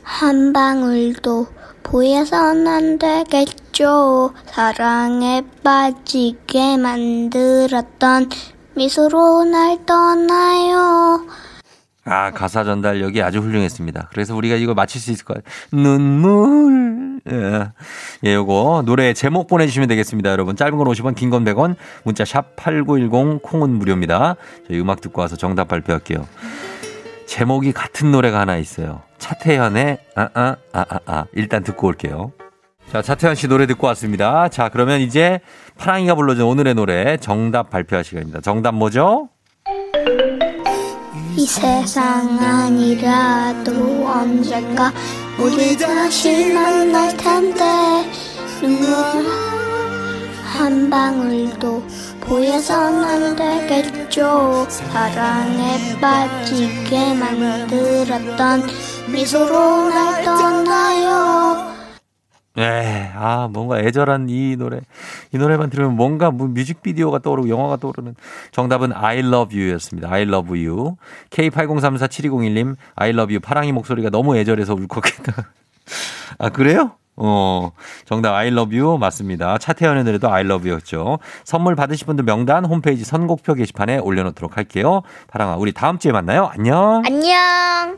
[0.02, 1.48] 한 방울도
[1.84, 8.30] 보여선 안 되겠죠 사랑에 빠지게 만들었던
[8.74, 11.28] 미소로 날 떠나요
[12.10, 14.10] 아, 가사 전달력이 아주 훌륭했습니다.
[14.12, 15.54] 그래서 우리가 이걸 맞힐 수 있을 것 같아요.
[15.72, 17.20] 눈물.
[17.30, 17.68] 예.
[18.24, 20.32] 예, 요거 노래 제목 보내주시면 되겠습니다.
[20.32, 20.56] 여러분.
[20.56, 24.36] 짧은 건 50원, 긴 건 100원, 문자 샵 8910, 콩은 무료입니다.
[24.68, 26.26] 저희 음악 듣고 와서 정답 발표할게요.
[27.26, 29.02] 제목이 같은 노래가 하나 있어요.
[29.18, 31.26] 차태현의 아, 아, 아, 아, 아.
[31.34, 32.32] 일단 듣고 올게요.
[32.90, 34.48] 자, 차태현 씨 노래 듣고 왔습니다.
[34.48, 35.42] 자, 그러면 이제
[35.78, 38.40] 파랑이가 불러준 오늘의 노래 정답 발표할 시간입니다.
[38.40, 39.28] 정답 뭐죠?
[41.38, 44.92] 이 세상 아니라도 언젠가
[45.38, 47.64] 우리 다시 만날 텐데.
[48.60, 48.90] 눈물
[50.44, 51.84] 한 방울도
[52.22, 54.66] 보여선 안 되겠죠.
[54.68, 58.64] 사랑에 빠지게 만들었던
[59.06, 61.77] 미소로 날 떠나요
[62.58, 64.80] 네, 아, 뭔가 애절한 이 노래.
[65.32, 68.16] 이 노래만 들으면 뭔가 뭐 뮤직비디오가 떠오르고 영화가 떠오르는
[68.52, 70.12] 정답은 I love you 였습니다.
[70.12, 70.96] I love you.
[71.30, 73.40] K80347201님, I love you.
[73.40, 75.34] 파랑이 목소리가 너무 애절해서 울컥했다.
[76.40, 76.94] 아, 그래요?
[77.16, 77.74] 어,
[78.06, 79.60] 정답 I love you 맞습니다.
[79.60, 81.20] 차태현의 노래도 I love you였죠.
[81.44, 85.04] 선물 받으실 분들 명단 홈페이지 선곡표 게시판에 올려놓도록 할게요.
[85.28, 86.50] 파랑아, 우리 다음 주에 만나요.
[86.52, 87.04] 안녕.
[87.06, 87.98] 안녕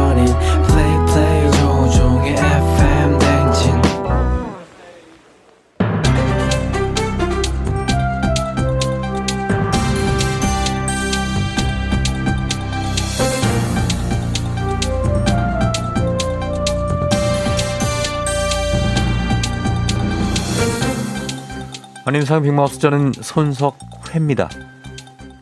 [22.03, 22.41] 안녕하세요.
[22.41, 24.49] 빅마우스 저는 손석회입니다.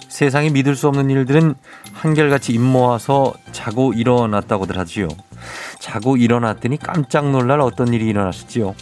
[0.09, 1.55] 세상에 믿을 수 없는 일들은
[1.93, 5.07] 한결같이 입 모아서 자고 일어났다고들 하지요.
[5.79, 8.75] 자고 일어났더니 깜짝 놀랄 어떤 일이 일어났을지요.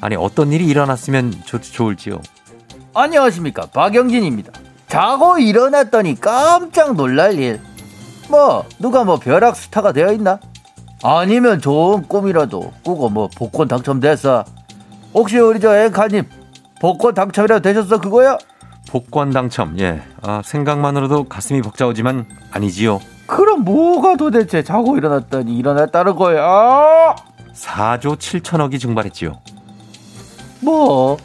[0.00, 2.18] 아니 어떤 일이 일어났으면 좋, 좋을지요.
[2.94, 4.50] 안녕하십니까 박영진입니다.
[4.86, 7.60] 자고 일어났더니 깜짝 놀랄 일.
[8.30, 10.40] 뭐 누가 뭐 벼락 스타가 되어 있나?
[11.02, 14.46] 아니면 좋은 꿈이라도 꾸고 뭐 복권 당첨됐어.
[15.12, 16.37] 혹시 우리 저 앵카님
[16.80, 18.38] 복권 당첨이라도 되셨어 그거야?
[18.88, 19.78] 복권 당첨.
[19.80, 20.02] 예.
[20.22, 23.00] 아, 생각만으로도 가슴이 벅차오지만 아니지요.
[23.26, 27.14] 그럼 뭐가 도대체 자고 일어났더니 일어났다는 거야?
[27.54, 29.38] 4조 7천억이 증발했지요.
[30.60, 31.18] 뭐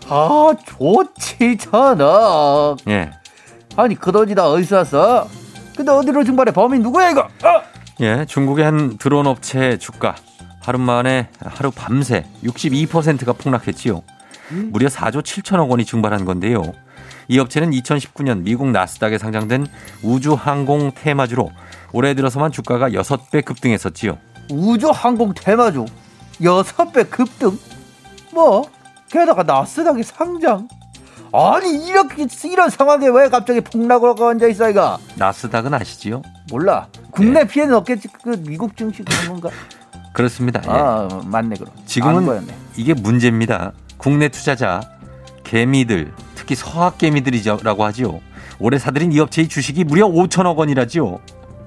[0.00, 2.78] 4조 7천억.
[2.88, 3.10] 예.
[3.76, 5.28] 아니 그 돈이 다 어디서 왔어?
[5.76, 6.52] 근데 어디로 증발해?
[6.52, 7.20] 범인 누구야 이거?
[7.22, 7.62] 어?
[8.00, 10.16] 예, 중국의 한 드론 업체 주가
[10.60, 14.02] 하루 만에 하루 밤새 62%가 폭락했지요.
[14.50, 16.62] 무려 4조 7천억 원이 증발한 건데요.
[17.28, 19.66] 이 업체는 2019년 미국 나스닥에 상장된
[20.02, 21.50] 우주항공 테마주로
[21.92, 24.18] 올해 들어서만 주가가 6배 급등했었지요.
[24.50, 25.86] 우주 항공 테마주
[26.42, 27.58] 여섯 배 급등?
[28.32, 28.68] 뭐?
[29.10, 30.68] 게다가 나스닥에 상장?
[31.32, 34.98] 아니 이렇게 이런 상황에 왜 갑자기 폭락을 하고 앉아 있어 이가?
[35.16, 36.22] 나스닥은 아시지요?
[36.50, 36.86] 몰라.
[37.10, 38.08] 국내 피해는 없겠지.
[38.22, 39.50] 그 미국 증시 그런 건가?
[40.12, 40.62] 그렇습니다.
[40.64, 40.70] 예.
[40.70, 41.72] 아 맞네 그럼.
[41.86, 42.46] 지금은.
[42.76, 43.72] 이게 문제입니다.
[43.98, 44.80] 국내 투자자
[45.44, 48.20] 개미들 특히 서학 개미들이라고 하지요.
[48.58, 51.18] 올해 사들인 이 업체의 주식이 무려 5천억 원이라지요.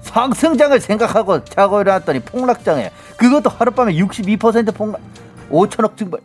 [0.02, 5.00] 상승장을 생각하고 자고 일어났더니 폭락장에 그것도 하룻밤에 62% 폭락
[5.50, 6.20] 5천억 증발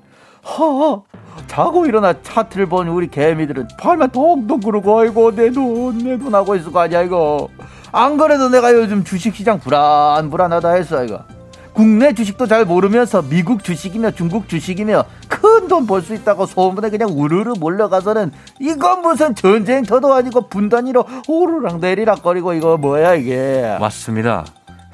[0.47, 1.03] 허
[1.47, 6.55] 자고 일어나 차트를 본 우리 개미들은 팔만 덩덩 구르고 아이고 내 돈 내 돈 하고
[6.55, 7.49] 있을 거 아니야 이거
[7.91, 11.23] 안 그래도 내가 요즘 주식시장 불안 불안하다 했어 이거
[11.75, 17.09] 국내 주식도 잘 모르면서 미국 주식이며 중국 주식이며 큰 돈 벌 수 있다고 소문에 그냥
[17.09, 24.45] 우르르 몰려가서는 이건 무슨 전쟁터도 아니고 분단위로 오르락 내리락 거리고 이거 뭐야 이게 맞습니다.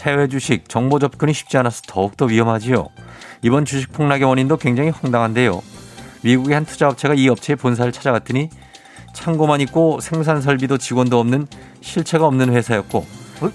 [0.02, 2.88] 해외 주식 정보 접근이 쉽지 않아서 더욱더 위험하지요.
[3.44, 5.62] 이번 주식 폭락의 원인도 굉장히 황당한데요.
[6.24, 8.50] 미국의 한 투자업체가 이 업체의 본사를 찾아갔더니
[9.14, 11.48] 창고만 있고 생산 설비도 직원도 없는
[11.82, 13.06] 실체가 없는 회사였고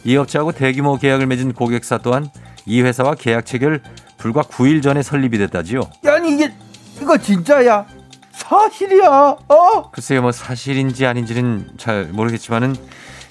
[0.05, 2.29] 이 업체하고 대규모 계약을 맺은 고객사 또한
[2.67, 3.81] 이 회사와 계약 체결
[4.19, 5.81] 불과 9일 전에 설립이 됐다지요.
[6.07, 6.53] 아니 이게
[7.01, 7.87] 이거 진짜야
[8.33, 12.77] 사실이야 어 글쎄요, 뭐 사실인지 아닌지는 잘 모르겠지만은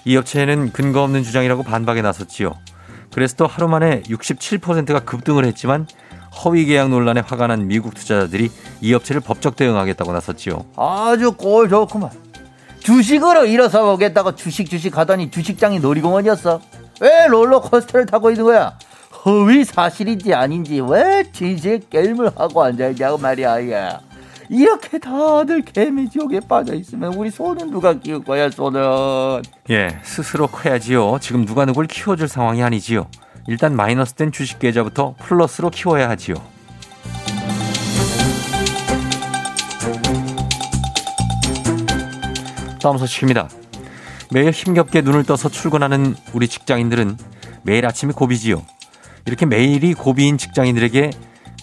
[0.06, 2.54] 이 업체는 근거 없는 주장이라고 반박에 나섰지요.
[3.14, 5.88] 그래서 또 하루 만에 67%가 급등을 했지만
[6.44, 10.66] 허위 계약 논란에 화가 난 미국 투자자들이 이 업체를 법적 대응하겠다고 나섰지요.
[10.76, 12.10] 아주 꼴 좋구만
[12.80, 16.62] 주식으로 일어서 보겠다고 주식 주식 하더니 주식장이 놀이공원이었어
[17.02, 18.78] 왜 롤러코스터를 타고 있는 거야
[19.26, 23.90] 허위 사실인지 아닌지 왜 진실 게임을 하고 앉아있냐고 말이야 이게
[24.50, 31.18] 이렇게 다들 개미 지옥에 빠져 있으면 우리 손은 누가 키울 거야 손은 예, 스스로 커야지요.
[31.20, 33.08] 지금 누가 누굴 키워줄 상황이 아니지요.
[33.48, 36.36] 일단 마이너스 된 주식 계좌부터 플러스로 키워야 하지요.
[42.80, 43.50] 다음 소식입니다.
[44.32, 47.18] 매일 힘겹게 눈을 떠서 출근하는 우리 직장인들은
[47.64, 48.62] 매일 아침이 고비지요.
[49.26, 51.12] 이렇게 매일이 고비인 직장인들에게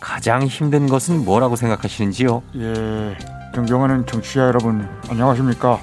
[0.00, 2.42] 가장 힘든 것은 뭐라고 생각하시는지요?
[2.56, 3.16] 예,
[3.54, 5.78] 존경하는 청취자 여러분, 안녕하십니까?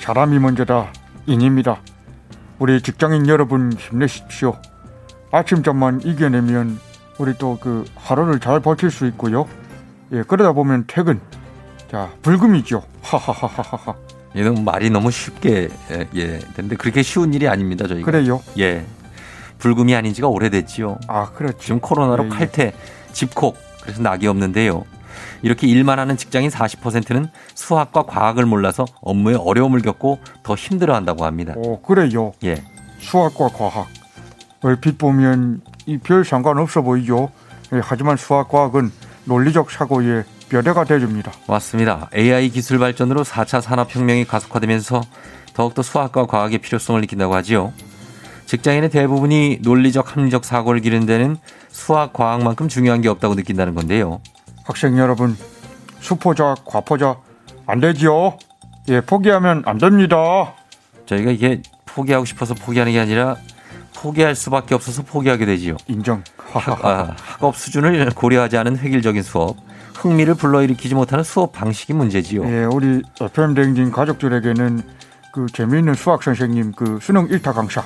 [0.00, 0.92] 사람이 먼저다,
[1.26, 1.80] 인입니다.
[2.58, 4.56] 우리 직장인 여러분 힘내십시오.
[5.30, 6.78] 아침잠만 이겨내면
[7.18, 9.46] 우리 또 그 하루를 잘 버틸 수 있고요.
[10.12, 11.20] 예, 그러다 보면 퇴근.
[11.90, 12.82] 자, 불금이죠.
[13.02, 13.94] 하하하하하.
[14.36, 18.10] 예, 너무 말이 너무 쉽게 예, 예, 근데 그렇게 쉬운 일이 아닙니다, 저희가.
[18.10, 18.40] 그래요?
[18.58, 18.86] 예.
[19.60, 20.98] 불금이 아닌 지가 오래됐지요.
[21.06, 21.58] 아, 그렇죠.
[21.58, 22.30] 지금 코로나로 예, 예.
[22.30, 22.72] 칼퇴,
[23.12, 24.84] 집콕, 그래서 낙이 없는데요.
[25.42, 31.54] 이렇게 일만 하는 직장인 40%는 수학과 과학을 몰라서 업무에 어려움을 겪고 더 힘들어 한다고 합니다.
[31.56, 32.32] 오, 그래요.
[32.44, 32.62] 예.
[32.98, 33.86] 수학과 과학.
[34.62, 37.30] 얼핏 보면 이별 상관없어 보이죠.
[37.72, 38.90] 예, 하지만 수학 과학은
[39.24, 41.32] 논리적 사고의 뼈대가 되줍니다.
[41.46, 42.10] 맞습니다.
[42.14, 45.00] AI 기술 발전으로 4차 산업혁명이 가속화되면서
[45.54, 47.72] 더욱더 수학과 과학의 필요성을 느낀다고 하지요.
[48.50, 51.36] 직장인의 대부분이 논리적 합리적 사고를 기르는 데는
[51.68, 54.20] 수학, 과학만큼 중요한 게 없다고 느낀다는 건데요.
[54.64, 55.36] 학생 여러분,
[56.00, 57.14] 수포자, 과포자
[57.66, 58.36] 안 되지요.
[58.88, 60.56] 예, 포기하면 안 됩니다.
[61.06, 63.36] 저희가 이게 포기하고 싶어서 포기하는 게 아니라
[63.94, 65.76] 포기할 수밖에 없어서 포기하게 되지요.
[65.86, 66.24] 인정.
[66.48, 69.58] 학, 아, 학업 수준을 고려하지 않은 획일적인 수업,
[69.94, 72.44] 흥미를 불러일으키지 못하는 수업 방식이 문제지요.
[72.46, 74.82] 예, 우리 FM 댕진 가족들에게는
[75.32, 77.84] 그 재미있는 수학 선생님 그 수능 일타 강사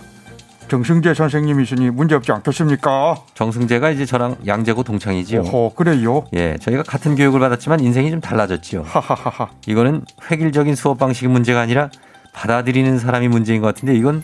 [0.69, 3.17] 정승재 선생님이시니 문제 없지 않겠습니까?
[3.35, 5.43] 정승재가 이제 저랑 양재고 동창이지요.
[5.43, 6.25] 오호, 그래요?
[6.35, 8.83] 예, 저희가 같은 교육을 받았지만 인생이 좀 달라졌지요.
[8.83, 9.49] 하하하하.
[9.67, 11.91] 이거는 획일적인 수업 방식이 문제가 아니라
[12.33, 14.23] 받아들이는 사람이 문제인 것 같은데 이건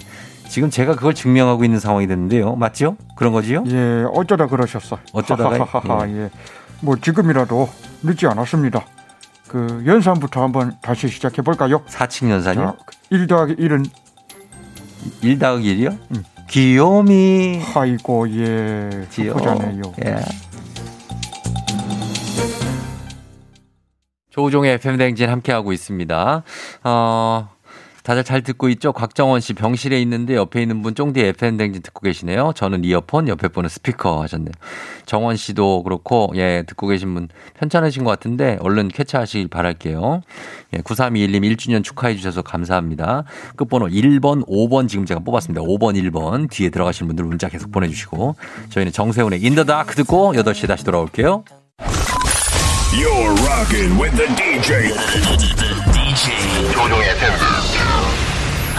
[0.48, 2.56] 지금 제가 그걸 증명하고 있는 상황이 됐는데요.
[2.56, 2.96] 맞죠?
[3.14, 3.62] 그런 거지요?
[3.68, 4.98] 예, 어쩌다 그러셨어.
[5.12, 6.30] 어쩌다가, 하하하하, 예.
[6.80, 7.68] 뭐 지금이라도
[8.02, 8.84] 늦지 않았습니다.
[9.46, 11.82] 그 연산부터 한번 다시 시작해 볼까요?
[11.86, 12.76] 4층 연산이요?
[13.10, 13.84] 1 더하기 1은
[15.22, 15.98] 1 더하기 1이요?
[16.48, 17.62] 귀요미.
[17.74, 19.06] 아이고 예.
[19.10, 19.34] 지요.
[19.34, 19.82] 보자네요.
[20.04, 20.16] 예.
[24.30, 26.42] 조우종의 FM 댕진 함께하고 있습니다.
[26.84, 27.48] 어,
[28.02, 28.92] 다들 잘 듣고 있죠?
[28.92, 32.52] 곽정원 씨 병실에 있는데 옆에 있는 분 쫑디 FM 댕진 듣고 계시네요.
[32.54, 34.52] 저는 이어폰, 옆에 분은 스피커 하셨네요.
[35.06, 37.28] 정원 씨도 그렇고, 예, 듣고 계신 분
[37.58, 40.22] 편찮으신 것 같은데 얼른 쾌차하시길 바랄게요.
[40.74, 43.24] 예, 9321님 1주년 축하해 주셔서 감사합니다.
[43.56, 45.62] 끝번호 1번, 5번 지금 제가 뽑았습니다.
[45.62, 48.36] 5번, 1번 뒤에 들어가신 분들 문자 계속 보내주시고
[48.70, 51.44] 저희는 정세운의 In the Dark 듣고 8시에 다시 돌아올게요.
[52.92, 54.90] You're rocking with the DJ.
[55.94, 57.59] DJ 조종의 FM.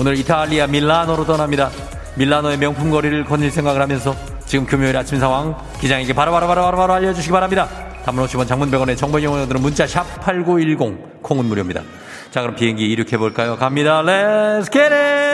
[0.00, 1.68] 오늘 이탈리아 밀라노로 떠납니다.
[2.16, 7.68] 밀라노의 명품 거리를 거닐 생각을 하면서 지금 금요일 아침 상황 기장에게 바로바로바로바로 알려주시기 바랍니다.
[8.06, 11.82] 단문 50원 장문 100원의 정보 이용료들은 문자 샵8910 콩은 무료입니다.
[12.30, 13.56] 자 그럼 비행기 이륙해볼까요?
[13.56, 14.00] 갑니다.
[14.00, 15.29] Let's!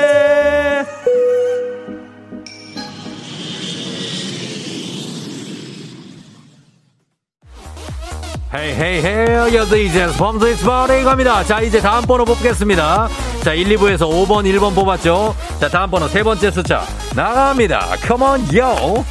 [8.56, 11.44] 헤이 헤이 헤이 여자 이제 범스이스 바레이 갑니다.
[11.44, 13.08] 자 이제 다음 번호 뽑겠습니다.
[13.42, 15.34] 자 1, 2부에서 5번 1번 뽑았죠?
[15.60, 16.82] 자 다음 번호 세 번째 숫자
[17.14, 17.96] 나갑니다.
[18.06, 19.04] 컴온 요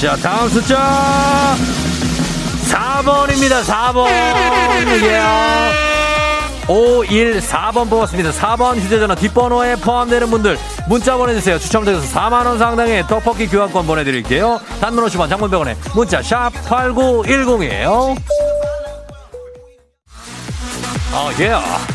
[0.00, 1.54] 자 다음 숫자
[2.70, 3.62] 4번입니다.
[3.62, 4.06] 4번.
[4.08, 5.89] 예.
[6.70, 10.56] 514번 뽑았습니다 4번 휴대전화 뒷번호에 포함되는 분들
[10.88, 16.50] 문자 보내주세요 추첨 통해서 4만원 상당의 떡볶이 교환권 보내드릴게요 단문 50원 장문 100원에 문자 샵
[16.68, 18.16] 8910이에요
[21.12, 21.48] 아, 예.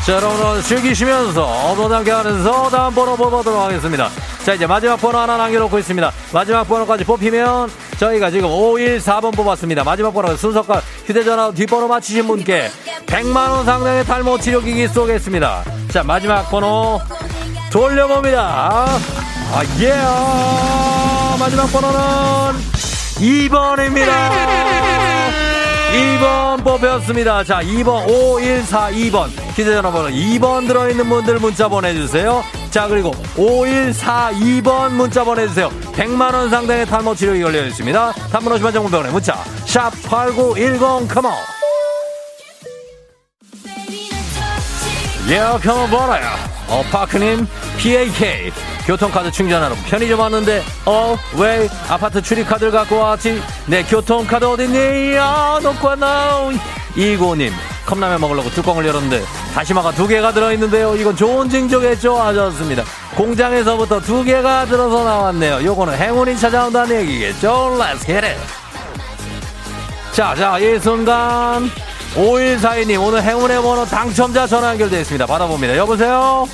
[0.04, 4.10] 자, 여러분, 즐기시면서, 얻어담게 하면서 다음 번호 뽑아보도록 하겠습니다.
[4.44, 6.12] 자, 이제 마지막 번호 하나 남겨놓고 있습니다.
[6.34, 9.84] 마지막 번호까지 뽑히면 저희가 지금 514번 뽑았습니다.
[9.84, 12.68] 마지막 번호 순서가 휴대전화 뒷번호 맞히신 분께
[13.06, 15.64] 100만원 상당의 탈모 치료기기 쏘겠습니다.
[15.90, 17.00] 자, 마지막 번호
[17.72, 18.40] 돌려봅니다.
[18.40, 19.94] 아, 예.
[21.38, 22.60] 마지막 번호는
[23.16, 24.12] 2번입니다.
[25.92, 27.44] 2번 뽑혔습니다.
[27.44, 29.28] 자, 2번, 5142번.
[29.54, 32.44] 휴대전화 번호 2번 들어있는 분들 문자 보내주세요.
[32.76, 35.70] 자, 그리고 5142번 문자 보내주세요.
[35.94, 38.12] 100만원 상당의 탈모 치료기 걸려있습니다.
[38.30, 39.42] 단문 50만 정보병원에 문자.
[39.64, 41.55] 샵 8910, 컴온.
[45.28, 46.24] 예, 컴온, 벌어요.
[46.68, 47.48] 어, 파크님,
[47.78, 48.52] PAK.
[48.86, 53.42] 교통카드 충전하러 편의점 왔는데, 어, 왜 아파트 출입카드를 갖고 왔지?
[53.66, 55.18] 내 교통카드 어딨니?
[55.18, 56.50] 아, 놓고 왔나?
[56.94, 57.52] 이고님,
[57.86, 60.94] 컵라면 먹으려고 뚜껑을 열었는데, 다시마가 두 개가 들어있는데요.
[60.94, 62.20] 이건 좋은 징조겠죠?
[62.20, 62.84] 아 좋습니다
[63.16, 65.64] 공장에서부터 두 개가 들어서 나왔네요.
[65.64, 67.76] 요거는 행운이 찾아온다는 얘기겠죠?
[67.80, 68.38] Let's get it.
[70.12, 71.68] 자, 자, 이 순간.
[72.16, 75.26] 5142님, 오늘 행운의 번호 당첨자 전화 연결되어 있습니다.
[75.26, 75.76] 받아봅니다.
[75.76, 76.48] 여보세요?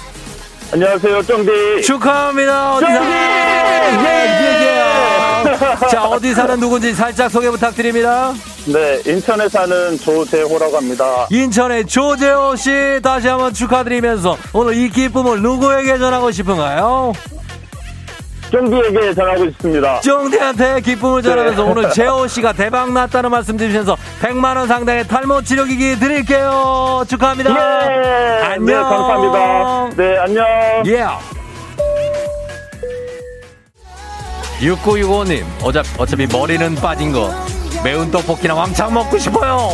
[0.72, 1.82] 안녕하세요, 쫑디.
[1.82, 2.74] 축하합니다.
[2.74, 2.98] 어디 쫑디!
[2.98, 3.04] 사...
[3.04, 5.88] 예, 예, 예.
[5.88, 8.32] 자, 어디 사는 누군지 살짝 소개 부탁드립니다.
[8.66, 11.26] 네, 인천에 사는 조재호라고 합니다.
[11.30, 17.12] 인천의 조재호 씨 다시 한번 축하드리면서 오늘 이 기쁨을 누구에게 전하고 싶은가요?
[18.52, 19.98] 쫑디에게 전하고 싶습니다.
[20.00, 21.70] 쫑디한테 기쁨을 전하면서 네.
[21.70, 27.02] 오늘 재호 씨가 대박 났다는 말씀 드리면서 100만 원 상당의 탈모 치료기기 드릴게요.
[27.08, 27.50] 축하합니다.
[27.50, 28.42] 예.
[28.44, 28.66] 안녕.
[28.66, 29.90] 네, 감사합니다.
[29.96, 30.46] 네, 안녕.
[30.86, 31.06] 예.
[34.60, 37.30] 6965님, 어차, 어차피 머리는 빠진 거
[37.82, 39.70] 매운 떡볶이나 왕창 먹고 싶어요.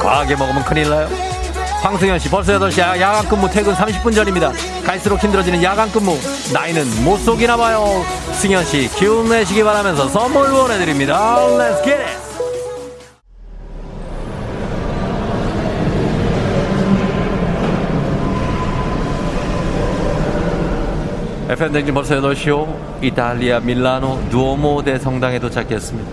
[0.00, 1.33] 과하게 먹으면 큰일 나요.
[1.84, 4.50] 황승현 씨, 벌써 8시 야, 야간 근무 퇴근 30분 전입니다.
[4.86, 6.16] 갈수록 힘들어지는 야간 근무.
[6.50, 8.02] 나이는 못 속이나 봐요.
[8.32, 11.36] 승현 씨, 기운 내시기 바라면서 선물 보내드립니다.
[11.36, 12.24] Let's get it!
[21.50, 23.02] FM 댕진 벌써 8시요.
[23.02, 26.10] 이탈리아 밀라노 두오모 대성당에 도착했습니다.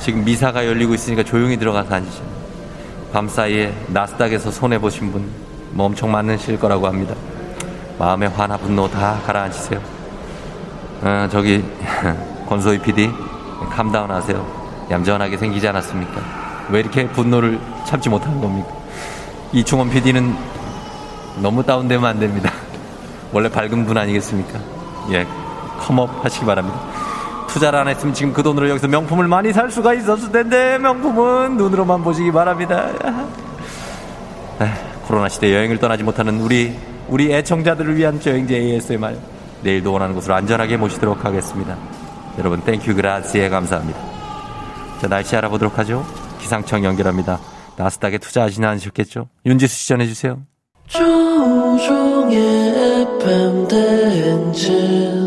[0.00, 2.31] 지금 미사가 열리고 있으니까 조용히 들어가서 앉으시죠.
[3.12, 5.30] 밤사이에 나스닥에서 손해보신 분,
[5.72, 7.14] 뭐 엄청 많으실 거라고 합니다.
[7.98, 9.80] 마음의 화나 분노 다 가라앉히세요.
[11.02, 11.62] 어, 저기,
[12.48, 13.10] 권소희 PD,
[13.70, 14.44] 캄다운 하세요.
[14.90, 16.20] 얌전하게 생기지 않았습니까?
[16.70, 18.70] 왜 이렇게 분노를 참지 못하는 겁니까?
[19.52, 20.34] 이충원 PD는
[21.42, 22.50] 너무 다운되면 안 됩니다.
[23.30, 24.58] 원래 밝은 분 아니겠습니까?
[25.10, 25.26] 예,
[25.80, 26.80] come up 하시기 바랍니다.
[27.52, 32.02] 투자를 안 했으면 지금 그 돈으로 여기서 명품을 많이 살 수가 있었을 텐데 명품은 눈으로만
[32.02, 32.88] 보시기 바랍니다.
[34.58, 34.74] 아,
[35.06, 36.74] 코로나 시대 여행을 떠나지 못하는 우리
[37.08, 39.18] 우리 애청자들을 위한 여행제 ASMR
[39.62, 41.76] 내일도 원하는 곳으로 안전하게 모시도록 하겠습니다.
[42.38, 44.00] 여러분 thank you grazie 감사합니다.
[45.00, 46.06] 자 날씨 알아보도록 하죠.
[46.40, 47.38] 기상청 연결합니다.
[47.76, 49.28] 나스닥에 투자하시나 않으셨겠죠?
[49.44, 50.40] 윤지수 씨 전해주세요.
[50.88, 52.38] 조종의
[53.18, 55.21] FM 대행진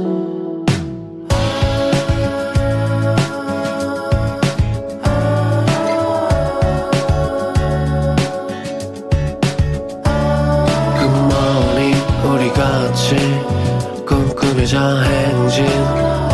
[14.65, 15.65] 꿈꾸며자 행진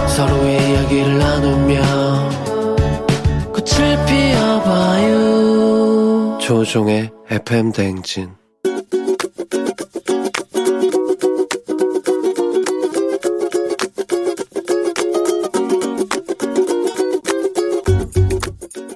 [0.08, 1.82] 서로의 이야기를 나누며
[3.52, 5.18] 꽃을 피워봐요
[6.40, 8.32] 조종의 FM 대행진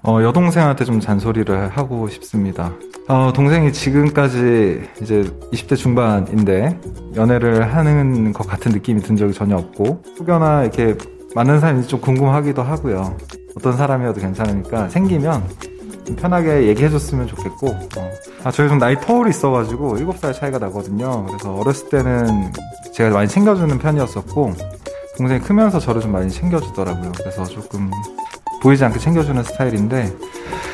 [0.04, 2.72] 어, 여동생한테 좀 잔소리를 하고 싶습니다.
[3.08, 6.80] 어, 동생이 지금까지 이제 20대 중반인데
[7.16, 10.98] 연애를 하는 것 같은 느낌이 든 적이 전혀 없고 혹여나 이렇게
[11.36, 13.16] 맞는 사람인지 좀 궁금하기도 하고요.
[13.56, 15.44] 어떤 사람이어도 괜찮으니까 생기면
[16.04, 18.12] 좀 편하게 얘기해줬으면 좋겠고 어.
[18.44, 21.28] 아, 저희 좀 나이 터울이 있어가지고 7살 차이가 나거든요.
[21.28, 22.52] 그래서 어렸을 때는
[22.92, 24.54] 제가 많이 챙겨주는 편이었었고
[25.18, 27.12] 동생이 크면서 저를 좀 많이 챙겨주더라고요.
[27.20, 27.92] 그래서 조금
[28.64, 30.65] 보이지 않게 챙겨주는 스타일인데 어,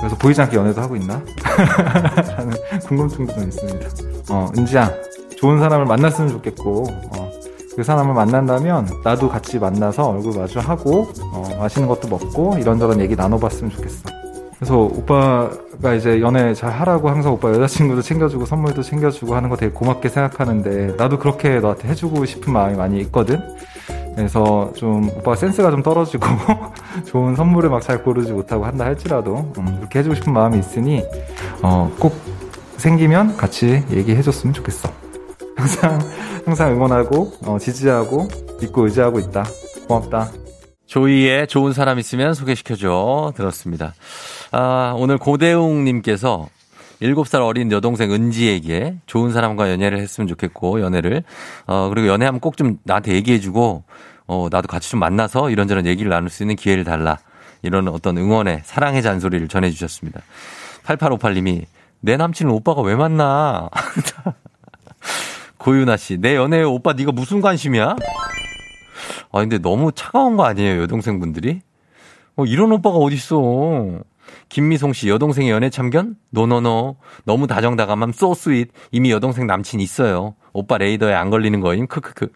[0.00, 1.22] 그래서 보이지 않게 연애도 하고 있나?
[2.36, 2.52] 라는
[2.86, 3.88] 궁금증도 좀 있습니다.
[4.30, 4.90] 어, 은지야,
[5.36, 7.30] 좋은 사람을 만났으면 좋겠고, 어,
[7.76, 13.70] 그 사람을 만난다면 나도 같이 만나서 얼굴 마주하고, 어, 맛있는 것도 먹고, 이런저런 얘기 나눠봤으면
[13.70, 14.08] 좋겠어.
[14.58, 19.72] 그래서 오빠가 이제 연애 잘 하라고 항상 오빠 여자친구도 챙겨주고 선물도 챙겨주고 하는 거 되게
[19.72, 23.40] 고맙게 생각하는데, 나도 그렇게 너한테 해주고 싶은 마음이 많이 있거든?
[24.14, 26.26] 그래서 좀 오빠가 센스가 좀 떨어지고
[27.06, 31.02] 좋은 선물을 막 잘 고르지 못하고 한다 할지라도 음, 그렇게 해주고 싶은 마음이 있으니
[31.62, 32.14] 어, 꼭
[32.76, 34.88] 생기면 같이 얘기해줬으면 좋겠어.
[35.56, 35.98] 항상
[36.44, 38.28] 항상 응원하고 어, 지지하고
[38.60, 39.44] 믿고 의지하고 있다.
[39.88, 40.30] 고맙다.
[40.86, 43.94] 조이의 좋은 사람 있으면 소개시켜줘 들었습니다.
[44.52, 46.48] 아, 오늘 고대웅님께서
[47.00, 51.22] 7살 어린 여동생 은지에게 좋은 사람과 연애를 했으면 좋겠고, 연애를.
[51.66, 53.84] 어, 그리고 연애하면 꼭 좀 나한테 얘기해주고,
[54.26, 57.18] 어, 나도 같이 좀 만나서 이런저런 얘기를 나눌 수 있는 기회를 달라.
[57.62, 60.20] 이런 어떤 응원의, 사랑의 잔소리를 전해주셨습니다.
[60.84, 61.64] 8858님이,
[62.00, 63.68] 내 남친은 오빠가 왜 만나?
[65.58, 67.96] 고유나 씨, 내 연애에 오빠 네가 무슨 관심이야?
[69.32, 71.60] 아, 근데 너무 차가운 거 아니에요, 여동생분들이?
[72.36, 74.00] 어, 이런 오빠가 어딨어.
[74.48, 76.16] 김미송 씨, 여동생의 연애 참견?
[76.30, 76.96] 노노노.
[77.24, 78.72] 너무 다정다감함, so sweet.
[78.90, 80.34] 이미 여동생 남친 있어요.
[80.52, 82.28] 오빠 레이더에 안 걸리는 거임, 크크크.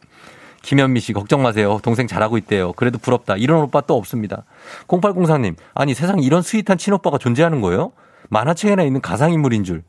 [0.62, 1.78] 김현미 씨, 걱정 마세요.
[1.82, 2.72] 동생 잘하고 있대요.
[2.72, 3.36] 그래도 부럽다.
[3.36, 4.44] 이런 오빠 또 없습니다.
[4.88, 7.92] 0804님, 아니 세상에 이런 스윗한 친오빠가 존재하는 거예요?
[8.30, 9.82] 만화책에나 있는 가상인물인 줄.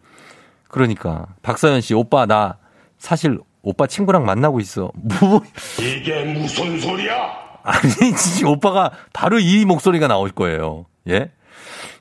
[0.67, 1.27] 그러니까.
[1.43, 2.57] 박서연 씨, 오빠, 나
[2.97, 4.91] 사실 오빠 친구랑 만나고 있어.
[5.21, 5.41] 뭐,
[5.79, 7.45] 이게 무슨 소리야?
[7.63, 10.85] 아니, 진짜 오빠가 바로 이 목소리가 나올 거예요.
[11.07, 11.31] 예?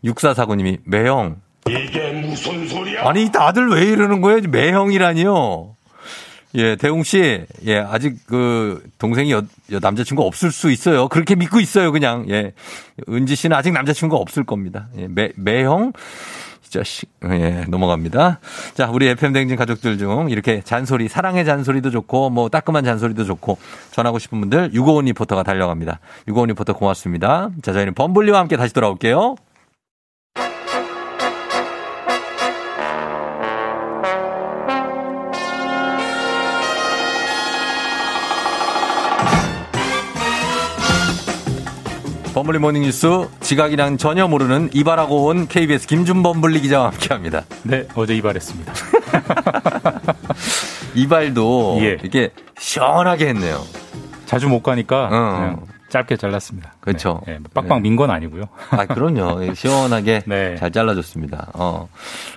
[0.05, 1.37] 6449님이, 매형.
[1.69, 3.09] 이게 무슨 소리야?
[3.09, 4.41] 아니, 다들 왜 이러는 거예요?
[4.49, 5.75] 매형이라니요?
[6.57, 9.43] 예, 대웅 씨, 예, 아직 그, 동생이 여,
[9.73, 11.09] 여 남자친구 없을 수 있어요.
[11.09, 12.27] 그렇게 믿고 있어요, 그냥.
[12.29, 12.53] 예.
[13.09, 14.87] 은지 씨는 아직 남자친구가 없을 겁니다.
[14.97, 15.93] 예, 매, 매형?
[16.65, 17.11] 이 자식.
[17.25, 18.39] 예, 넘어갑니다.
[18.75, 23.59] 자, 우리 FM댕진 가족들 중 이렇게 잔소리, 사랑의 잔소리도 좋고, 뭐, 따끔한 잔소리도 좋고,
[23.91, 25.99] 전하고 싶은 분들, 유고원 리포터가 달려갑니다.
[26.29, 27.51] 유고원 리포터 고맙습니다.
[27.63, 29.35] 자, 저희는 범블리와 함께 다시 돌아올게요.
[42.45, 43.09] 범블리 morning 뉴스
[43.41, 47.45] 지각이랑 전혀 모르는 이발하고 온 KBS 김준범 블리 기자와 함께합니다.
[47.63, 48.71] 네, 어제 이발했습니다.
[50.95, 53.63] 이발도 이렇게 시원하게 했네요.
[54.27, 55.09] 자주 못 가니까 어.
[55.09, 56.75] 그냥 짧게 잘랐습니다.
[56.81, 57.23] 그렇죠.
[57.27, 58.45] 네, 네, 빡빡 민 건 아니고요.
[58.71, 59.43] 아, 그럼요.
[59.47, 60.23] 예, 시원하게
[60.59, 61.53] 잘 잘라줬습니다.
[61.55, 61.89] 어.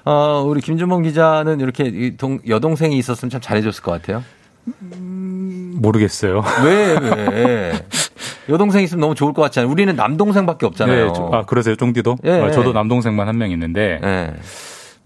[0.06, 4.24] 어, 우리 김준범 기자는 이렇게 이 동, 여동생이 있었으면 참 잘해줬을 것 같아요.
[5.76, 6.44] 모르겠어요.
[6.66, 6.98] 왜,
[7.32, 7.86] 왜?
[8.50, 9.72] 여동생 있으면 너무 좋을 것 같지 않아요?
[9.72, 11.08] 우리는 남동생밖에 없잖아요.
[11.08, 12.18] 네, 저- 아, 그러세요, 쫑디도?
[12.26, 12.42] 예.
[12.42, 14.00] 아, 저도 남동생만 한 명 있는데,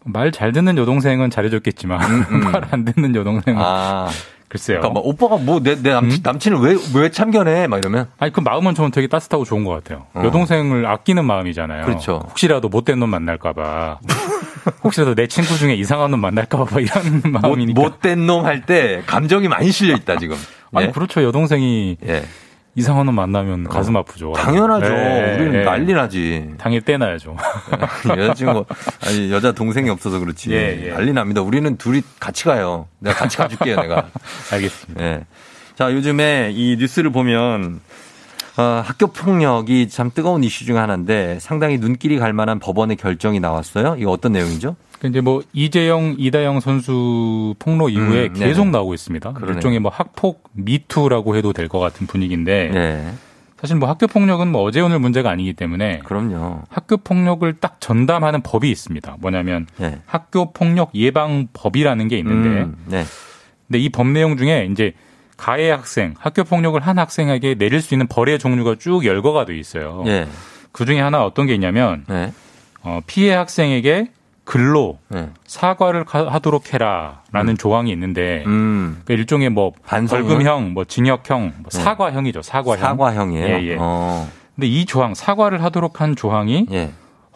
[0.05, 1.99] 말잘 듣는 여동생은 잘해줬겠지만,
[2.51, 4.09] 말안 듣는 여동생은 음, 아.
[4.47, 4.80] 글쎄요.
[4.80, 7.68] 그러니까 막 오빠가 뭐내내 남친, 남친을 왜 왜 참견해?
[7.68, 10.07] 막 이러면 아니 그 마음은 저는 되게 따뜻하고 좋은 것 같아요.
[10.14, 10.24] 어.
[10.26, 11.86] 여동생을 아끼는 마음이잖아요.
[11.86, 12.22] 그렇죠.
[12.28, 13.99] 혹시라도 못된 놈 만날까봐.
[14.84, 17.82] 혹시라도 내 친구 중에 이상한 놈 만날까봐 이런 마음이니까.
[17.82, 20.36] 못 된 놈 할 때 감정이 많이 실려 있다 지금.
[20.74, 20.91] 아니 예.
[20.91, 21.24] 그렇죠.
[21.24, 22.24] 여동생이 예.
[22.76, 24.32] 이상한 놈 만나면 가슴 아프죠.
[24.34, 24.88] 당연하죠.
[24.88, 25.64] 네, 우리는 네.
[25.66, 26.49] 난리 나지.
[26.57, 27.36] 당일 떼놔야죠.
[28.18, 28.66] 여자친구
[29.05, 30.51] 아니 여자 동생이 없어서 그렇지.
[30.51, 30.89] 예, 예.
[30.91, 31.41] 난리 납니다.
[31.41, 32.88] 우리는 둘이 같이 가요.
[32.99, 34.07] 내가 같이 가줄게요, 내가.
[34.53, 35.03] 알겠습니다.
[35.03, 35.26] 예.
[35.76, 37.82] 자, 요즘에 이 뉴스를 보면
[38.58, 43.95] 어, 학교 폭력이 참 뜨거운 이슈 중 하나인데 상당히 눈길이 갈 만한 법원의 결정이 나왔어요.
[43.97, 44.76] 이거 어떤 내용이죠?
[44.99, 48.68] 그 이제 뭐 이재영, 이다영 선수 폭로 이후에 음, 계속.
[48.70, 49.34] 나오고 있습니다.
[49.34, 49.56] 그러네요.
[49.56, 53.14] 일종의 뭐 학폭 미투라고 해도 될 것 같은 분위기인데 네.
[53.60, 56.64] 사실 뭐 학교 폭력은 뭐 어제 오늘 문제가 아니기 때문에 그럼요.
[56.70, 59.18] 학교 폭력을 딱 전담하는 법이 있습니다.
[59.20, 60.02] 뭐냐면 네.
[60.06, 63.04] 학교 폭력 예방 법이라는 게 있는데 음, 네.
[63.68, 64.93] 근데 이 법 내용 중에 이제
[65.42, 70.04] 가해 학생, 학교 폭력을 한 학생에게 내릴 수 있는 벌의 종류가 쭉 열거가 돼 있어요.
[70.06, 70.28] 예.
[70.72, 72.32] 그 중에 하나 어떤 게 있냐면 네.
[72.84, 74.12] 어, 피해 학생에게
[74.44, 75.30] 글로 네.
[75.48, 79.02] 사과를 가- 하도록 해라라는 조항이 있는데 음.
[79.06, 80.28] 그 일종의 뭐 반성문?
[80.28, 81.80] 벌금형, 뭐 징역형, 뭐 네.
[81.80, 82.44] 사과형이죠.
[82.44, 82.80] 사과형.
[82.80, 83.48] 사과형이에요.
[83.48, 83.78] 예, 예.
[83.80, 84.30] 어.
[84.56, 86.92] 근데 이 조항 사과를 하도록 한 조항이 예.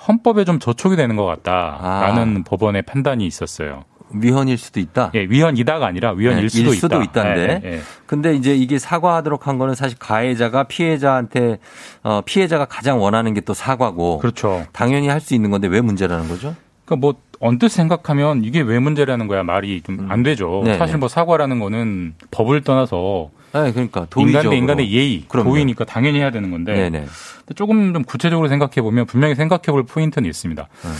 [0.08, 2.50] 헌법에 좀 저촉이 되는 것 같다라는 아.
[2.50, 3.84] 법원의 판단이 있었어요.
[4.12, 5.12] 위헌일 수도 있다.
[5.16, 7.22] 예, 위헌이다가 아니라 위헌일 네, 수도 일 수도 있다.
[7.34, 7.62] 있다는데.
[7.64, 7.82] 예, 예, 예.
[8.06, 11.58] 근데 이제 이게 사과하도록 한 거는 사실 가해자가 피해자한테
[12.04, 14.66] 어 피해자가 가장 원하는 게 또 사과고 그렇죠.
[14.72, 16.56] 당연히 할 수 있는 건데 왜 문제라는 거죠?
[16.86, 20.62] 그러니까 뭐 언뜻 생각하면 이게 왜 문제라는 거야 말이 좀 안 되죠.
[20.66, 21.00] 네, 사실 네.
[21.00, 24.40] 뭐 사과라는 거는 법을 떠나서 네, 그러니까 도의적으로.
[24.40, 25.50] 인간 대 인간의 예의, 그럼요.
[25.50, 27.00] 도의니까 당연히 해야 되는 건데 네네.
[27.00, 30.68] 근데 조금 좀 구체적으로 생각해 보면 분명히 생각해 볼 포인트는 있습니다.
[30.86, 30.94] 음.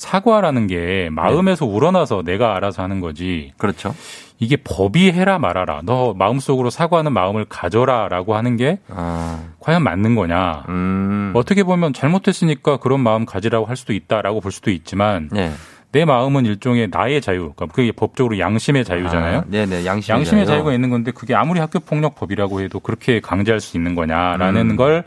[0.00, 3.52] 사과라는 게 마음에서 우러나서 내가 알아서 하는 거지.
[3.58, 3.94] 그렇죠.
[4.38, 5.82] 이게 법이 해라 말아라.
[5.84, 10.64] 너 마음속으로 사과하는 마음을 가져라라고 하는 게 아, 과연 맞는 거냐?
[10.70, 11.32] 음.
[11.36, 15.52] 어떻게 보면 잘못했으니까 그런 마음 가지라고 할 수도 있다라고 볼 수도 있지만 네.
[15.92, 17.52] 내 마음은 일종의 나의 자유.
[17.54, 19.38] 그러니까 그게 법적으로 양심의 자유잖아요.
[19.40, 19.84] 아, 네네.
[19.84, 20.56] 양심의, 양심의 자유.
[20.56, 24.76] 자유가 있는 건데 그게 아무리 학교 폭력법이라고 해도 그렇게 강제할 수 있는 거냐라는 음.
[24.76, 25.04] 걸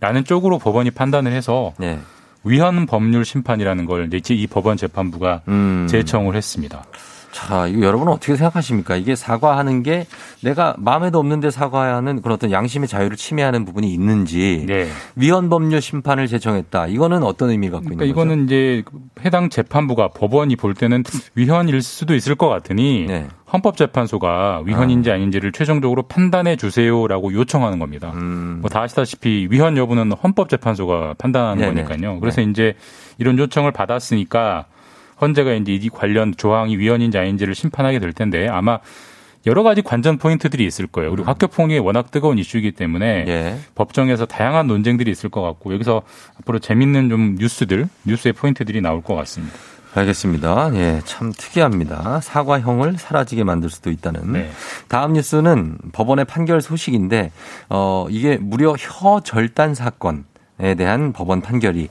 [0.00, 2.00] 라는 쪽으로 법원이 판단을 해서 네.
[2.44, 5.86] 위헌 법률 심판이라는 걸 이제 이 법원 재판부가 음.
[5.88, 6.84] 제청을 했습니다.
[7.32, 8.96] 자, 이거 여러분은 어떻게 생각하십니까?
[8.96, 10.06] 이게 사과하는 게
[10.42, 14.86] 내가 마음에도 없는데 사과하는 그런 어떤 양심의 자유를 침해하는 부분이 있는지 네.
[15.16, 16.88] 위헌 법률 심판을 제청했다.
[16.88, 18.26] 이거는 어떤 의미를 갖고 그러니까 있는 거죠?
[18.26, 18.84] 이거는 이제
[19.24, 21.04] 해당 재판부가 법원이 볼 때는
[21.34, 23.26] 위헌일 수도 있을 것 같으니 네.
[23.52, 28.12] 헌법재판소가 위헌인지 아 닌지를 최종적으로 판단해 주세요라고 요청하는 겁니다.
[28.14, 28.58] 음.
[28.60, 31.84] 뭐다 아시다시피 위헌 여부는 헌법재판소가 판단하는 네네.
[31.84, 32.20] 거니까요.
[32.20, 32.74] 그래서 이제
[33.18, 34.66] 이런 요청을 받았으니까
[35.22, 38.80] 헌재가 이제 이 관련 조항이 위헌인지 아닌지를 심판하게 될 텐데 아마
[39.46, 41.10] 여러 가지 관전 포인트들이 있을 거예요.
[41.10, 43.28] 그리고 학교 폭력이 워낙 뜨거운 이슈이기 때문에 음.
[43.28, 43.58] 예.
[43.74, 46.02] 법정에서 다양한 논쟁들이 있을 것 같고 여기서
[46.40, 49.56] 앞으로 재밌는 좀 뉴스들, 뉴스의 포인트들이 나올 것 같습니다.
[49.94, 50.70] 알겠습니다.
[50.74, 52.20] 예, 참 특이합니다.
[52.20, 54.32] 사과형을 사라지게 만들 수도 있다는.
[54.32, 54.50] 네.
[54.88, 57.30] 다음 뉴스는 법원의 판결 소식인데,
[57.68, 60.22] 어, 이게 무려 혀 절단 사건에
[60.78, 61.90] 대한 법원 판결이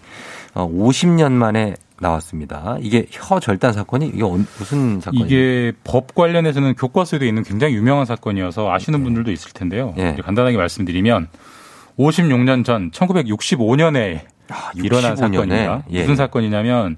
[0.56, 2.78] 어, 50년 만에 나왔습니다.
[2.82, 5.26] 이게 혀 절단 사건이 이게 언- 무슨 사건이에요?
[5.26, 9.94] 이게 법 관련해서는 교과서에도 있는 굉장히 유명한 사건이어서 아시는 분들도 있을 텐데요.
[9.98, 10.10] 예.
[10.14, 11.28] 이제 간단하게 말씀드리면
[11.98, 14.22] 56년 전 1965년에
[14.76, 15.18] 일어난 65년에?
[15.18, 15.84] 사건입니다.
[15.92, 16.00] 예.
[16.02, 16.98] 무슨 사건이냐면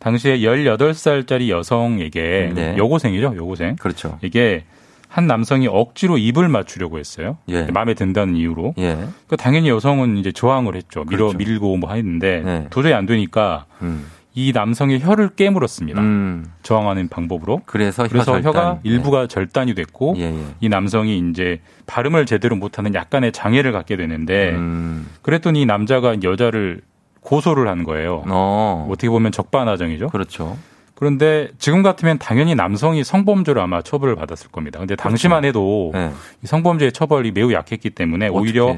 [0.00, 2.74] 당시에 18살짜리 여성에게 네.
[2.76, 3.76] 여고생이죠, 여고생.
[3.76, 4.18] 그렇죠.
[4.22, 4.64] 이게
[5.08, 7.36] 한 남성이 억지로 입을 맞추려고 했어요.
[7.48, 7.64] 예.
[7.64, 8.74] 마음에 든다는 이유로.
[8.78, 8.94] 예.
[8.94, 11.04] 그러니까 당연히 여성은 이제 저항을 했죠.
[11.04, 11.38] 밀어 그렇죠.
[11.38, 12.66] 밀고 뭐 했는데 네.
[12.70, 14.06] 도저히 안 되니까 음.
[14.40, 16.00] 이 남성의 혀를 깨물었습니다.
[16.00, 16.46] 음.
[16.62, 17.60] 저항하는 방법으로.
[17.66, 18.44] 그래서 그래서 혀절단.
[18.44, 20.44] 혀가 일부가 절단이 됐고 예, 예.
[20.60, 25.06] 이 남성이 이제 발음을 제대로 못하는 약간의 장애를 갖게 되는데 음.
[25.22, 26.80] 그랬더니 이 남자가 여자를
[27.20, 28.24] 고소를 한 거예요.
[28.28, 28.88] 어.
[28.90, 30.08] 어떻게 보면 적반하장이죠.
[30.08, 30.56] 그렇죠.
[31.00, 34.78] 그런데 지금 같으면 당연히 남성이 성범죄로 아마 처벌을 받았을 겁니다.
[34.78, 36.12] 근데 당시만 해도 네.
[36.44, 38.76] 이 성범죄의 처벌이 매우 약했기 때문에 오히려?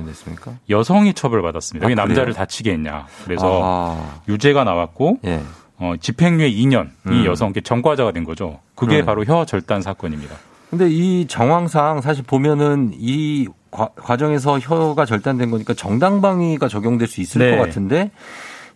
[0.71, 1.85] 여성이 처벌받았습니다.
[1.85, 2.35] 아, 왜 남자를 그래요?
[2.35, 3.09] 다치게 했냐.
[3.25, 4.21] 그래서 아.
[4.29, 5.41] 유죄가 나왔고 예.
[5.79, 7.25] 어, 집행유예 2년 이 음.
[7.25, 8.61] 여성께 전과자가 된 거죠.
[8.77, 9.05] 그게 그러네.
[9.05, 10.37] 바로 혀 절단 사건입니다.
[10.71, 17.41] 근데 이 정황상 사실 보면은 이 과, 과정에서 혀가 절단된 거니까 정당방위가 적용될 수 있을
[17.41, 17.57] 네.
[17.57, 18.13] 것 같은데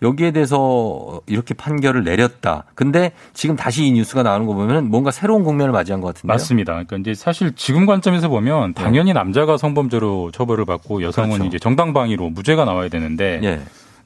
[0.02, 2.64] 여기에 대해서 이렇게 판결을 내렸다.
[2.74, 6.32] 근데 지금 다시 이 뉴스가 나오는 거 보면 뭔가 새로운 국면을 맞이한 것 같은데요.
[6.34, 6.72] 맞습니다.
[6.72, 11.34] 그러니까 이제 사실 지금 관점에서 보면 당연히 남자가 성범죄로 처벌을 받고 여성은 네.
[11.36, 11.48] 그렇죠.
[11.48, 13.60] 이제 정당방위로 무죄가 나와야 되는데 예.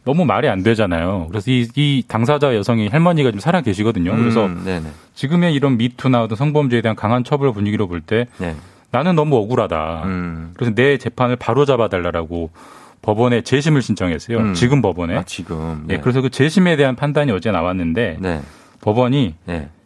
[0.05, 1.27] 너무 말이 안 되잖아요.
[1.29, 4.17] 그래서 이, 이 당사자 여성이 할머니가 좀 살아 계시거든요.
[4.17, 4.93] 그래서 음.
[5.15, 8.55] 지금의 이런 미투나 어떤 성범죄에 대한 강한 처벌 분위기로 볼때 네.
[8.91, 10.03] 나는 너무 억울하다.
[10.05, 10.51] 음.
[10.55, 12.51] 그래서 내 재판을 바로 잡아달라고
[13.03, 14.39] 법원에 재심을 신청했어요.
[14.39, 14.55] 음.
[14.55, 15.17] 지금 법원에.
[15.17, 15.85] 아, 지금.
[15.87, 18.41] 네, 그래서 그 재심에 대한 판단이 어제 나왔는데 네.
[18.83, 19.35] 법원이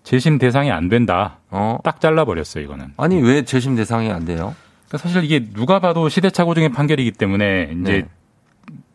[0.02, 1.38] 재심 대상이 안 된다.
[1.50, 1.78] 어.
[1.84, 2.86] 딱 잘라버렸어요, 이거는.
[2.96, 4.54] 아니 왜 재심 대상이 안 돼요?
[4.88, 8.04] 그러니까 사실 이게 누가 봐도 시대착오적인 판결이기 때문에 이제 네.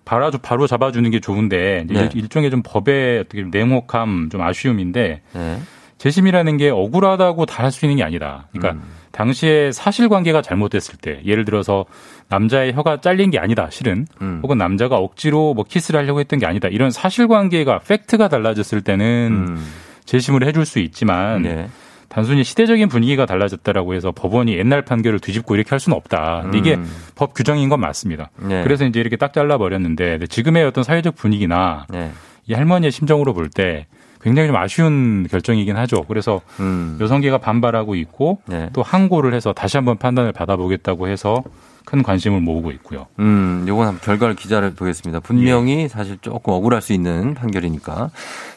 [0.05, 1.99] 바로, 바로 잡아주는 게 좋은데 네.
[2.13, 5.59] 일- 일종의 좀 법의 어떻게 냉혹함, 좀 아쉬움인데 네.
[5.97, 8.47] 재심이라는 게 억울하다고 다 할 수 있는 게 아니다.
[8.51, 8.87] 그러니까 음.
[9.11, 11.85] 당시에 사실관계가 잘못됐을 때 예를 들어서
[12.29, 13.67] 남자의 혀가 잘린 게 아니다.
[13.71, 14.39] 실은 음.
[14.43, 16.67] 혹은 남자가 억지로 뭐 키스를 하려고 했던 게 아니다.
[16.67, 19.57] 이런 사실관계가 팩트가 달라졌을 때는
[20.05, 21.41] 재심을 해줄 수 있지만 음.
[21.43, 21.69] 네.
[22.07, 26.41] 단순히 시대적인 분위기가 달라졌다라고 해서 법원이 옛날 판결을 뒤집고 이렇게 할 수는 없다.
[26.43, 26.89] 근데 이게 음.
[27.15, 28.31] 법 규정인 건 맞습니다.
[28.37, 28.63] 네.
[28.63, 32.11] 그래서 이제 이렇게 딱 잘라 버렸는데 근데 지금의 어떤 사회적 분위기나 네.
[32.47, 33.85] 이 할머니의 심정으로 볼 때
[34.21, 36.03] 굉장히 좀 아쉬운 결정이긴 하죠.
[36.07, 36.97] 그래서 음.
[36.99, 38.69] 여성계가 반발하고 있고 네.
[38.73, 41.43] 또 항고를 해서 다시 한번 판단을 받아보겠다고 해서
[41.89, 43.07] 큰 관심을 모으고 있고요.
[43.17, 45.21] 음, 요건 한번 결과를 기자를 보겠습니다.
[45.21, 48.11] 분명히 사실 조금 억울할 수 있는 판결이니까.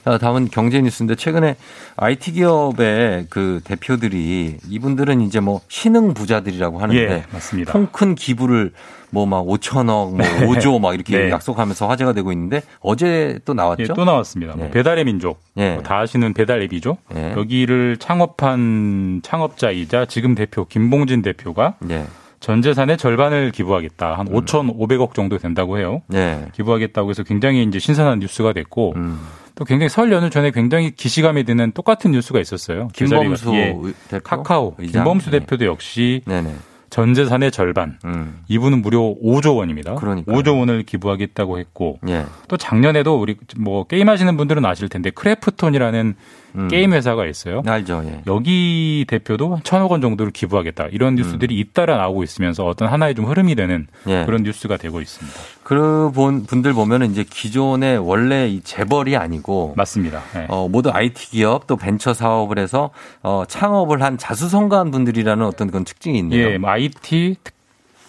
[0.05, 1.57] 자, 다음은 경제 뉴스인데 최근에
[1.97, 7.73] IT 기업의 그 대표들이 이분들은 이제 뭐 신흥 부자들이라고 하는데 예, 맞습니다.
[7.73, 8.73] 통큰 기부를
[9.11, 11.31] 뭐 막 5천억, 뭐 5조 막 이렇게 네.
[11.31, 13.83] 약속하면서 화제가 되고 있는데 어제 또 나왔죠?
[13.83, 14.57] 예, 또 나왔습니다.
[14.57, 14.71] 뭐 네.
[14.73, 15.41] 배달의 민족.
[15.57, 15.75] 예.
[15.75, 16.97] 뭐다 아시는 배달 앱이죠.
[17.15, 17.33] 예.
[17.33, 22.07] 여기를 창업한 창업자이자 지금 대표 김봉진 대표가 네.
[22.43, 24.19] 전 재산의 절반을 기부하겠다.
[24.19, 26.03] 한 5,500억 정도 된다고 해요.
[26.09, 26.45] 네.
[26.55, 29.21] 기부하겠다고 해서 굉장히 이제 신선한 뉴스가 됐고 음.
[29.55, 32.89] 또 굉장히 설 연휴 전에 굉장히 기시감이 드는 똑같은 뉴스가 있었어요.
[32.89, 33.93] 그 김범수 자리가- 예.
[34.09, 34.23] 대표?
[34.25, 35.05] 카카오 의장?
[35.05, 35.39] 김범수 네.
[35.39, 36.53] 대표도 역시 네 네.
[36.91, 38.41] 전 재산의 절반 음.
[38.49, 39.95] 이분은 무려 5조 원입니다.
[39.95, 40.37] 그러니까요.
[40.37, 42.25] 5조 원을 기부하겠다고 했고 예.
[42.49, 46.15] 또 작년에도 우리 뭐 게임 하시는 분들은 아실 텐데 크래프톤이라는
[46.55, 46.69] 음.
[46.69, 47.63] 게임 회사가 있어요.
[47.67, 48.03] 알죠.
[48.07, 48.23] 예.
[48.27, 50.89] 여기 대표도 천억 원 정도를 기부하겠다.
[50.93, 54.11] 이런 뉴스들이 잇따라 나오고 있으면서 어떤 하나의 좀 흐름이 되는 음.
[54.11, 54.25] 예.
[54.27, 55.39] 그런 뉴스가 되고 있습니다.
[55.63, 60.21] 그 본- 분들 보면은 이제 기존의 원래 이 재벌이 아니고 맞습니다.
[60.35, 60.47] 네.
[60.49, 62.91] 어, 모두 IT 기업 또 벤처 사업을 해서
[63.23, 66.51] 어, 창업을 한 자수성가한 분들이라는 어떤 그런 특징이 있네요.
[66.51, 67.55] 예, 뭐 IT 특,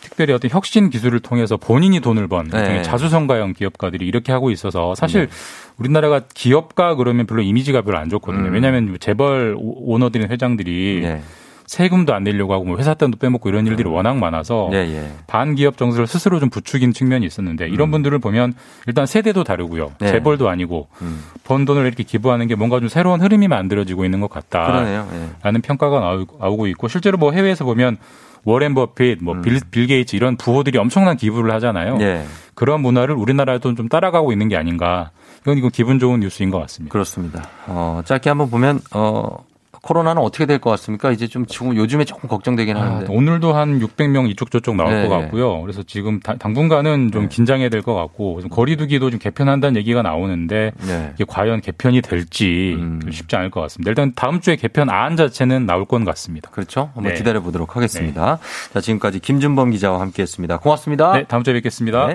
[0.02, 2.82] 특별히 어떤 혁신 기술을 통해서 본인이 돈을 번 네.
[2.82, 5.30] 자수성가형 기업가들이 이렇게 하고 있어서 사실
[5.78, 8.48] 우리나라가 기업가 그러면 별로 이미지가 별로 안 좋거든요.
[8.48, 8.54] 음.
[8.54, 11.22] 왜냐하면 재벌 오- 오너들인 회장들이 네.
[11.66, 15.12] 세금도 안 내려고 하고 뭐 회사 돈도 빼먹고 이런 일들이 워낙 많아서 예, 예.
[15.28, 18.54] 반기업 정서를 스스로 좀 부추긴 측면이 있었는데 이런 분들을 보면
[18.86, 19.86] 일단 세대도 다르고요.
[19.86, 19.96] 음.
[20.00, 20.08] 네.
[20.12, 21.24] 재벌도 아니고 음.
[21.46, 24.66] 번 돈을 이렇게 기부하는 게 뭔가 좀 새로운 흐름이 만들어지고 있는 것 같다.
[24.68, 25.08] 그러네요.
[25.14, 25.30] 예.
[25.42, 26.00] 라는 평가가
[26.40, 27.98] 나오고, 있고 실제로 뭐 해외에서 보면
[28.44, 31.96] 워렌 버핏, 뭐 빌, 빌 게이츠 이런 부호들이 엄청난 기부를 하잖아요.
[31.96, 32.02] 음.
[32.02, 32.26] 예.
[32.56, 35.12] 그런 문화를 우리나라에도 좀 따라가고 있는 게 아닌가.
[35.44, 36.92] 이건 이건 기분 좋은 뉴스인 것 같습니다.
[36.92, 37.44] 그렇습니다.
[37.68, 39.38] 어, 짧게 한번 보면 어,
[39.86, 41.12] 코로나는 어떻게 될 것 같습니까?
[41.12, 43.14] 이제 좀 지금 요즘에 조금 걱정되긴 아, 하는데.
[43.14, 45.60] 오늘도 한 600명 이쪽 저쪽 나올 네, 것 같고요.
[45.62, 50.72] 그래서 지금 다- 당분간은 좀 긴장해야 될 것 같고 좀 거리두기도 좀 개편한다는 얘기가 나오는데
[50.88, 51.12] 네.
[51.16, 53.02] 이게 과연 개편이 될지 음.
[53.12, 53.90] 쉽지 않을 것 같습니다.
[53.92, 56.50] 일단 다음 주에 개편 안 자체는 나올 건 같습니다.
[56.52, 56.92] 그렇죠.
[56.96, 57.18] 한번 네.
[57.18, 58.40] 기다려 보도록 하겠습니다.
[58.74, 60.60] 자, 지금까지 김준범 기자와 함께 했습니다.
[60.60, 61.12] 고맙습니다.
[61.12, 62.08] 네, 다음 주에 뵙겠습니다.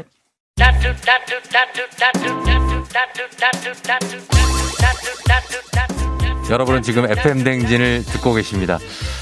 [0.58, 0.64] 네.
[6.50, 8.78] 여러분은 지금 FM 댕진을 듣고 계십니다.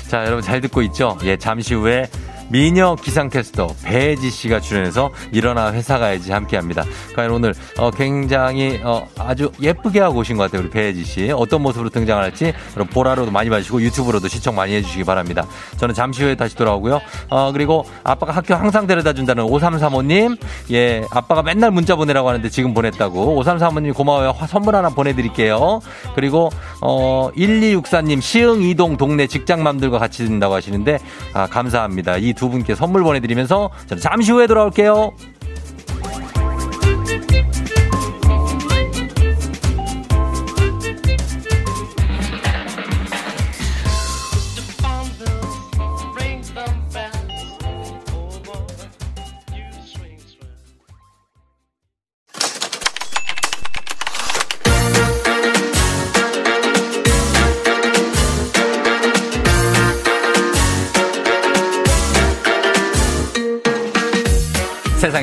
[0.08, 1.18] 자, 여러분 잘 듣고 있죠?
[1.24, 2.06] 예, 잠시 후에
[2.48, 6.84] 미녀 기상캐스터 배지 씨가 출연해서 일어나 회사 가야지 함께 합니다.
[7.16, 10.62] 과연 오늘 어, 굉장히 어, 아주 예쁘게 하고 오신 것 같아요.
[10.62, 11.30] 우리 배지 씨.
[11.32, 15.44] 어떤 모습으로 등장할지 여러분 보라로도 많이 봐주시고 유튜브로도 시청 많이 해주시기 바랍니다.
[15.78, 17.00] 저는 잠시 후에 다시 돌아오고요.
[17.30, 20.38] 어, 그리고 아빠가 학교 항상 데려다 준다는 5335님.
[20.70, 23.42] 예, 아빠가 맨날 문자 보내라고 하는데 지금 보냈다고.
[23.42, 24.30] 5335님 고마워요.
[24.30, 25.80] 화- 선물 하나 보내드릴게요.
[26.14, 30.98] 그리고 어, 1264님 시흥 이동 동네 직장맘들과 같이 듣는다고 하시는데
[31.34, 32.18] 아, 감사합니다.
[32.18, 35.12] 이두 분께 선물 보내드리면서 저는 잠시 후에 돌아올게요.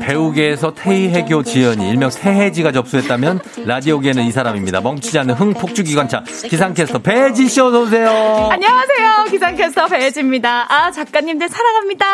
[0.00, 4.80] 배우계에서 태희 해교 지연이 일명 태해지가 접수했다면 라디오계는 이 사람입니다.
[4.80, 8.08] 멍치지 않는 흥폭주 기관차 기상캐스터 배지 씨 어서 오세요.
[8.50, 9.24] 안녕하세요.
[9.30, 10.66] 기상캐스터 배혜지입니다.
[10.72, 12.06] 아, 작가님들 사랑합니다.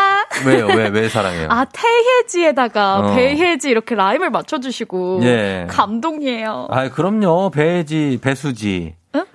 [0.47, 0.66] 왜요?
[0.66, 1.49] 왜 왜 사랑해요?
[1.51, 3.14] 아, 태혜지에다가 어.
[3.14, 5.20] 배혜지 이렇게 라임을 맞춰주시고.
[5.24, 5.66] 예.
[5.70, 6.68] 감동이에요.
[6.70, 7.51] 아 그럼요.
[7.51, 8.95] 배지 배수지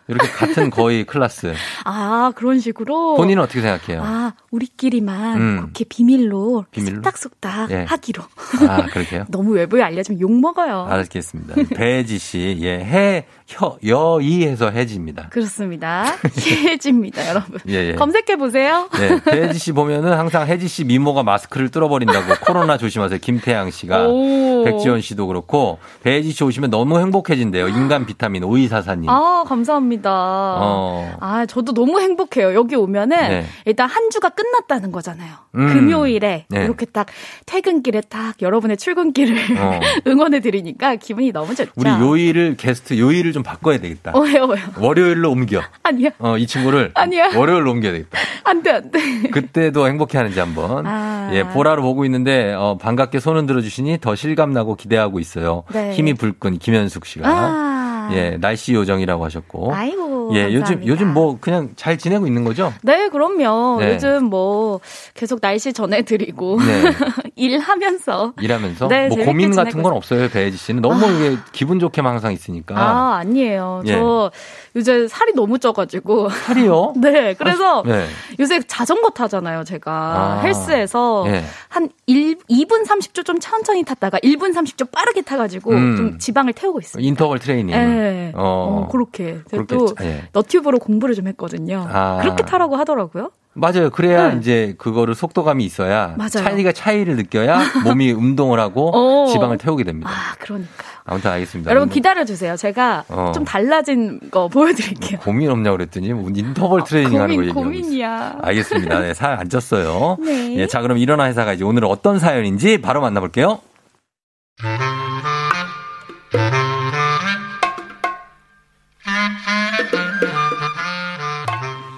[0.10, 1.54] 이렇게 같은 거의 클래스.
[1.86, 3.16] 아, 그런 식으로.
[3.16, 4.02] 본인은 어떻게 생각해요?
[4.04, 5.58] 아, 우리끼리만 음.
[5.62, 6.96] 그렇게 비밀로, 비밀로?
[6.96, 7.86] 속닥속닥 예.
[7.88, 8.24] 하기로.
[8.68, 9.26] 아 그렇게요?
[9.30, 10.88] 너무 외부에 알려주면 욕먹어요.
[10.90, 11.56] 알겠습니다.
[11.76, 15.28] 배지 씨, 예, 해, 혀, 여이해서 해지입니다.
[15.30, 16.06] 그렇습니다.
[16.66, 17.60] 혜지입니다, 여러분.
[17.68, 17.96] 예, 예.
[17.96, 18.90] 검색해보세요.
[18.94, 23.20] 네, 배지 씨 보면은 항상 혜지 씨 미모가 마스크를 뚫어버린다고 코로나 조심하세요.
[23.20, 24.08] 김태양 씨가.
[24.08, 24.64] 오.
[24.64, 27.68] 백지원 씨도 그렇고, 배지 씨 오시면 너무 행복해진대요.
[27.70, 29.10] 인간 비타민 오이사사님.
[29.10, 29.99] 아, 감사합니다.
[30.08, 31.18] 어.
[31.20, 32.54] 아, 저도 너무 행복해요.
[32.54, 33.46] 여기 오면은 네.
[33.66, 35.32] 일단 한 주가 끝났다는 거잖아요.
[35.56, 35.74] 음.
[35.74, 36.64] 금요일에 네.
[36.64, 37.08] 이렇게 딱
[37.46, 39.80] 퇴근길에 딱 여러분의 출근길을 어.
[40.08, 41.72] 응원해 드리니까 기분이 너무 좋죠.
[41.76, 44.12] 우리 요일을, 게스트 요일을 좀 바꿔야 되겠다.
[44.14, 44.64] 어, 왜요, 왜요?
[44.78, 45.62] 월요일로 옮겨.
[45.84, 46.12] 아니야.
[46.20, 46.92] 어, 이 친구를.
[46.94, 47.30] 아니야.
[47.36, 48.20] 월요일로 옮겨야 되겠다.
[48.44, 49.00] 안 돼, 안 돼.
[49.32, 50.86] 그때도 행복해 하는지 한번.
[50.86, 51.30] 아.
[51.34, 55.64] 예, 보라로 보고 있는데, 어, 반갑게 손 흔 들어 주시니 더 실감나고 기대하고 있어요.
[55.72, 55.94] 네.
[55.94, 57.30] 힘이 불끈 김현숙 씨가.
[57.30, 57.69] 아.
[58.12, 59.74] 예, 날씨 요정이라고 하셨고.
[59.74, 60.32] 아이고.
[60.34, 60.92] 예, 요즘, 감사합니다.
[60.92, 62.74] 요즘 뭐 그냥 잘 지내고 있는 거죠?
[62.82, 63.80] 네, 그럼요.
[63.80, 63.94] 네.
[63.94, 64.80] 요즘 뭐
[65.14, 66.84] 계속 날씨 전해드리고 네.
[67.36, 68.88] 일하면서 일하면서.
[68.88, 70.82] 네, 뭐 고민 같은 건 없어요, 배혜지 씨는.
[70.82, 72.76] 너무 이게 기분 좋게만 항상 있으니까.
[72.78, 73.82] 아, 아니에요.
[73.86, 73.92] 예.
[73.92, 74.32] 저
[74.76, 76.30] 요새 살이 너무 쪄가지고.
[76.30, 76.94] 살이요?
[77.02, 78.06] 네, 그래서 네.
[78.40, 79.92] 요새 자전거 타잖아요, 제가.
[79.92, 80.42] 아.
[80.44, 81.44] 헬스에서 예.
[81.68, 85.96] 한 1, 2분 30초 좀 천천히 탔다가 1분 30초 빠르게 타가지고 음.
[85.98, 87.04] 좀 지방을 태우고 있어요.
[87.04, 87.76] 인터벌 트레이닝.
[87.76, 88.32] 네.
[88.36, 88.86] 어.
[88.86, 89.40] 어, 그렇게.
[89.50, 90.24] 제가 그렇게 또 예.
[90.34, 91.88] 너튜브로 공부를 좀 했거든요.
[91.92, 92.20] 아.
[92.22, 93.32] 그렇게 타라고 하더라고요.
[93.54, 93.90] 맞아요.
[93.90, 94.38] 그래야 네.
[94.40, 96.30] 이제 그거를 속도감이 있어야 맞아요.
[96.30, 99.28] 차이가 차이를 느껴야 몸이 운동을 하고 어.
[99.28, 100.10] 지방을 태우게 됩니다.
[100.10, 100.70] 아, 그러니까.
[101.10, 101.72] 아무튼 알겠습니다.
[101.72, 102.56] 여러분 기다려주세요.
[102.56, 103.32] 제가 어.
[103.34, 105.20] 좀 달라진 거 보여드릴게요.
[105.22, 107.82] 고민 없냐고 그랬더니 뭐 인터벌 트레이닝 하는 거 고민, 얘기하고 있어요.
[107.82, 108.36] 고민이야.
[108.44, 109.00] 알겠습니다.
[109.00, 110.22] 네, 사연 안 쪘어요.
[110.24, 110.56] 네.
[110.58, 113.60] 예, 자, 그럼 일어나 회사가 이제 오늘 어떤 사연인지 바로 만나볼게요.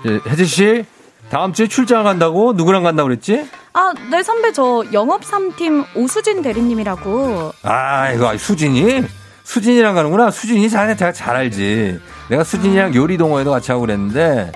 [0.08, 0.86] 예, 혜지 씨,
[1.30, 3.46] 다음 주에 출장 간다고 누구랑 간다고 그랬지?
[3.74, 7.54] 아, 네, 선배, 저 영업 3팀 오수진 대리님이라고.
[7.64, 9.04] 아, 이거 수진이?
[9.44, 10.30] 수진이랑 가는구나.
[10.32, 12.00] 수진이 자네 제가 잘 알지.
[12.30, 14.52] 내가 수진이랑 요리 동호회도 같이 하고 그랬는데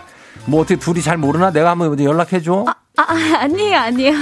[0.46, 1.52] 뭐 어떻게 둘이 잘 모르나?
[1.52, 2.66] 내가 한번 연락해 줘.
[2.68, 4.14] 아, 아, 아니에요, 아니에요.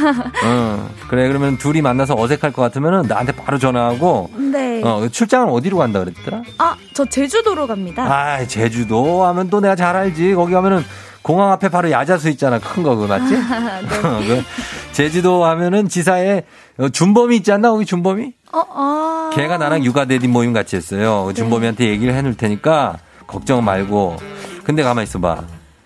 [0.46, 4.82] 어, 그래 그러면 둘이 만나서 어색할 것 같으면은 나한테 바로 전화하고 네.
[4.84, 6.42] 어, 출장은 어디로 간다 그랬더라?
[6.58, 8.04] 아, 저 제주도로 갑니다.
[8.04, 10.34] 아, 제주도 하면 또 내가 잘 알지.
[10.34, 10.84] 거기 가면은
[11.24, 12.60] 공항 앞에 바로 야자수 있잖아.
[12.60, 13.36] 큰 거 그거 맞지?
[13.36, 13.88] 아, 네.
[14.28, 14.44] 그
[14.92, 16.44] 제주도 하면은 지사에
[16.78, 17.72] 어, 준범이 있지 않나?
[17.72, 18.34] 거기 준범이?
[18.52, 19.30] 어, 아.
[19.34, 21.24] 걔가 나랑 육아 대디 모임 같이 했어요.
[21.26, 24.18] 그 준범이한테 얘기를 해놓을 테니까 걱정 말고.
[24.64, 25.44] 근데 가만 있어봐.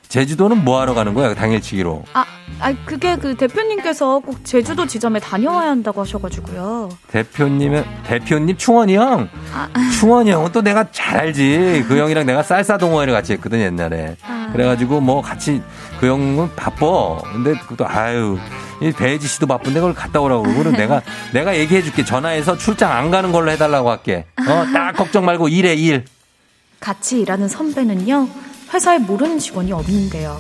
[0.10, 1.34] 제주도는 뭐 하러 가는 거야?
[1.36, 2.04] 당일치기로.
[2.14, 2.26] 아,
[2.60, 6.90] 아, 그게 그 대표님께서 꼭 제주도 지점에 다녀와야 한다고 하셔가지고요.
[7.10, 9.30] 대표님은 대표님 충원이 형.
[9.54, 9.68] 아,
[10.00, 11.86] 충원이 형은 또 내가 잘 알지.
[11.88, 14.16] 그 형이랑 내가 쌀쌀 동호회를 같이 했거든 옛날에.
[14.24, 14.50] 아.
[14.54, 15.62] 그래가지고 뭐 같이
[16.00, 17.18] 그 형은 바빠.
[17.34, 18.40] 근데 그것도 아유
[18.82, 21.02] 이 배지 씨도 바쁜데 그걸 갔다 오라고 그러고 내가
[21.34, 22.06] 내가 얘기해 줄게.
[22.06, 24.26] 전화해서 출장 안 가는 걸로 해달라고 할게.
[24.38, 26.06] 어딱 걱정 말고 일해 일.
[26.80, 28.30] 같이 일하는 선배는요,
[28.74, 30.38] 회사에 모르는 직원이 없는데요.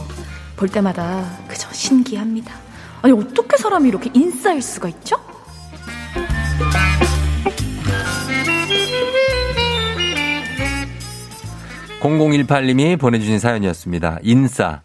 [0.55, 2.53] 볼 때마다 그저 신기합니다.
[3.01, 5.17] 아니, 어떻게 사람이 이렇게 인싸일 수가 있죠?
[12.01, 14.19] 0018님이 보내주신 사연이었습니다.
[14.23, 14.81] 인싸.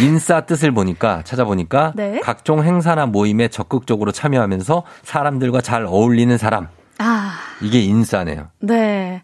[0.00, 2.20] 인싸 뜻을 보니까 찾아보니까 네.
[2.22, 6.68] 각종 행사나 모임에 적극적으로 참여하면서 사람들과 잘 어울리는 사람.
[6.98, 8.48] 아, 이게 인싸네요.
[8.60, 9.22] 네.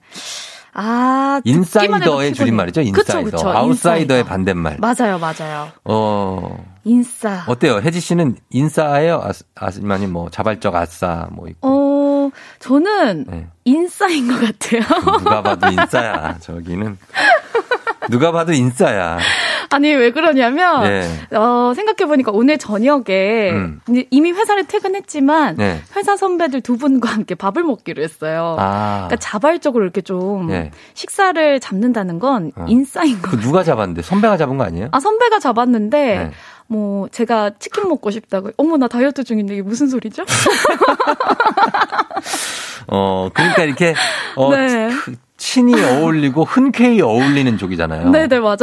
[0.79, 2.35] 아, 인사이더의.
[2.35, 2.83] 줄임말이죠.
[2.93, 3.37] 그쵸, 인사이더.
[3.39, 3.49] 그쵸.
[3.51, 4.29] 아웃사이더의 인사이더.
[4.29, 4.77] 반대말.
[4.79, 5.69] 맞아요, 맞아요.
[5.85, 7.45] 어, 인싸.
[7.49, 7.79] 어때요?
[7.81, 9.23] 혜지 씨는 인싸예요?
[9.25, 11.67] 아스- 아니면 뭐 자발적 아싸 뭐 있고.
[11.67, 12.06] 어,
[12.59, 13.47] 저는 네.
[13.65, 14.83] 인싸인 것 같아요.
[15.19, 16.39] 누가 봐도 인싸야.
[16.41, 16.97] 저기는
[18.11, 19.19] 누가 봐도 인싸야.
[19.71, 21.37] 아니, 왜 그러냐면, 예.
[21.37, 23.81] 어, 생각해 보니까 오늘 저녁에 음.
[24.11, 25.81] 이미 회사를 퇴근했지만, 네.
[25.97, 28.57] 회사 선배들 두 분과 함께 밥을 먹기로 했어요.
[28.59, 29.07] 아.
[29.09, 30.71] 그러니까 자발적으로 이렇게 좀 예.
[30.95, 32.67] 식사를 잡는다는 건 어.
[32.69, 33.33] 인싸인 거.
[33.33, 34.03] 그 누가 잡았는데?
[34.03, 34.89] 선배가 잡은 거 아니에요?
[34.93, 36.31] 아, 선배가 잡았는데, 네.
[36.69, 38.51] 뭐, 제가 치킨 먹고 싶다고.
[38.57, 40.25] 어머, 나 다이어트 중인데 이게 무슨 소리죠?
[42.89, 43.95] 어, 그러니까 이렇게,
[44.37, 44.91] 어, 네.
[45.37, 48.11] 그 친히 어울리고 흔쾌히 어울리는 족이잖아요.
[48.11, 48.57] 네네, 맞아요.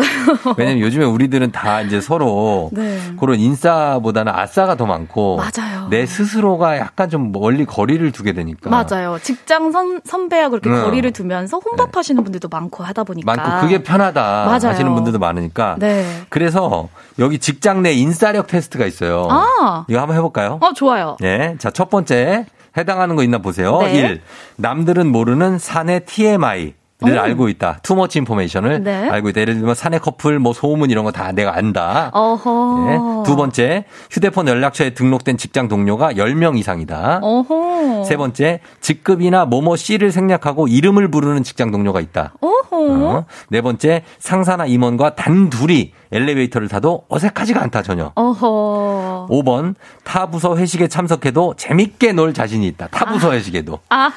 [0.57, 2.99] 왜냐면 요즘에 우리들은 다 이제 서로 네.
[3.19, 5.87] 그런 인싸보다는 아싸가 더 많고 맞아요.
[5.89, 9.17] 내 스스로가 약간 좀 멀리 거리를 두게 되니까 맞아요.
[9.21, 10.83] 직장 선, 선배와 그렇게 음.
[10.83, 13.35] 거리를 두면서 혼밥하시는 분들도 많고 하다 보니까.
[13.35, 14.67] 많고 그게 편하다 맞아요.
[14.69, 16.05] 하시는 분들도 많으니까 네.
[16.29, 19.27] 그래서 여기 직장 내 인싸력 테스트가 있어요.
[19.29, 19.85] 아.
[19.87, 20.57] 이거 한번 해볼까요?
[20.61, 21.17] 어, 좋아요.
[21.23, 21.55] 예.
[21.59, 22.45] 자, 첫 번째
[22.77, 23.79] 해당하는 거 있나 보세요.
[23.81, 23.99] 네.
[23.99, 24.21] 1.
[24.57, 26.73] 남들은 모르는 사내 TMI.
[27.03, 27.21] 를 오.
[27.21, 27.79] 알고 있다.
[27.83, 29.09] too much information을 네.
[29.09, 29.41] 알고 있다.
[29.41, 32.09] 예를 들면 사내 커플 뭐 소문 이런 거 다 내가 안다.
[32.13, 32.87] 어허.
[32.89, 33.23] 예.
[33.25, 37.19] 두 번째, 휴대폰 연락처에 등록된 직장 동료가 10명 이상이다.
[37.21, 38.03] 어허.
[38.05, 42.33] 세 번째, 직급이나 뭐뭐 씨를 생략하고 이름을 부르는 직장 동료가 있다.
[42.41, 42.53] 어허.
[42.71, 43.25] 어.
[43.49, 48.11] 네 번째, 상사나 임원과 단 둘이 엘리베이터를 타도 어색하지가 않다 전혀.
[48.15, 49.27] 어허.
[49.29, 52.87] 5번, 타 부서 회식에 참석해도 재밌게 놀 자신이 있다.
[52.87, 53.79] 타 부서 회식에도.
[53.89, 54.11] 아하.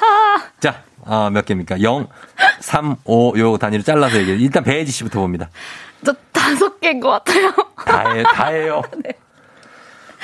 [0.60, 0.76] 자,
[1.06, 1.80] 아, 몇 개입니까?
[1.80, 2.08] 0,
[2.60, 4.36] 3, 5, 요 단위로 잘라서 얘기해.
[4.38, 5.48] 일단 배혜지 씨부터 봅니다.
[6.04, 7.52] 저 다섯 개인 것 같아요.
[7.84, 8.82] 다 해, 다 해요.
[9.02, 9.12] 네.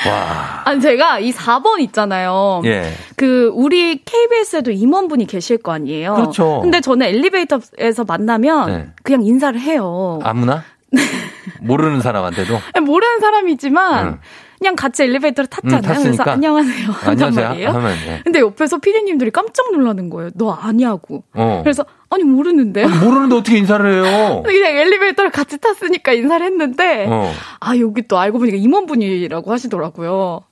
[0.09, 0.63] 와.
[0.65, 2.63] 아니, 제가 이 4번 있잖아요.
[2.65, 2.93] 예.
[3.17, 6.15] 그, 우리 KBS에도 임원분이 계실 거 아니에요.
[6.15, 6.61] 그렇죠.
[6.61, 8.89] 근데 저는 엘리베이터에서 만나면 네.
[9.05, 10.19] 그냥 인사를 해요.
[10.25, 10.65] 아무나?
[11.61, 12.59] 모르는 사람한테도?
[12.85, 14.19] 모르는 사람이지만 응.
[14.63, 15.79] 그냥 같이 엘리베이터를 탔잖아요.
[15.79, 16.23] 응, 탔으니까.
[16.25, 16.91] 그래서 안녕하세요.
[17.05, 17.49] 안녕하세요.
[17.49, 17.69] 말이에요.
[17.71, 18.21] 하면, 예.
[18.23, 20.31] 근데 옆에서 피디님들이 깜짝 놀라는 거예요.
[20.35, 21.25] 너 아니냐고.
[21.35, 21.61] 어.
[21.65, 22.87] 그래서 아니 모르는데요.
[22.87, 24.43] 아니, 모르는데 어떻게 인사를 해요?
[24.47, 27.33] 그냥 엘리베이터를 같이 탔으니까 인사를 했는데 어.
[27.59, 30.43] 아 여기 또 알고 보니까 임원분이라고 하시더라고요.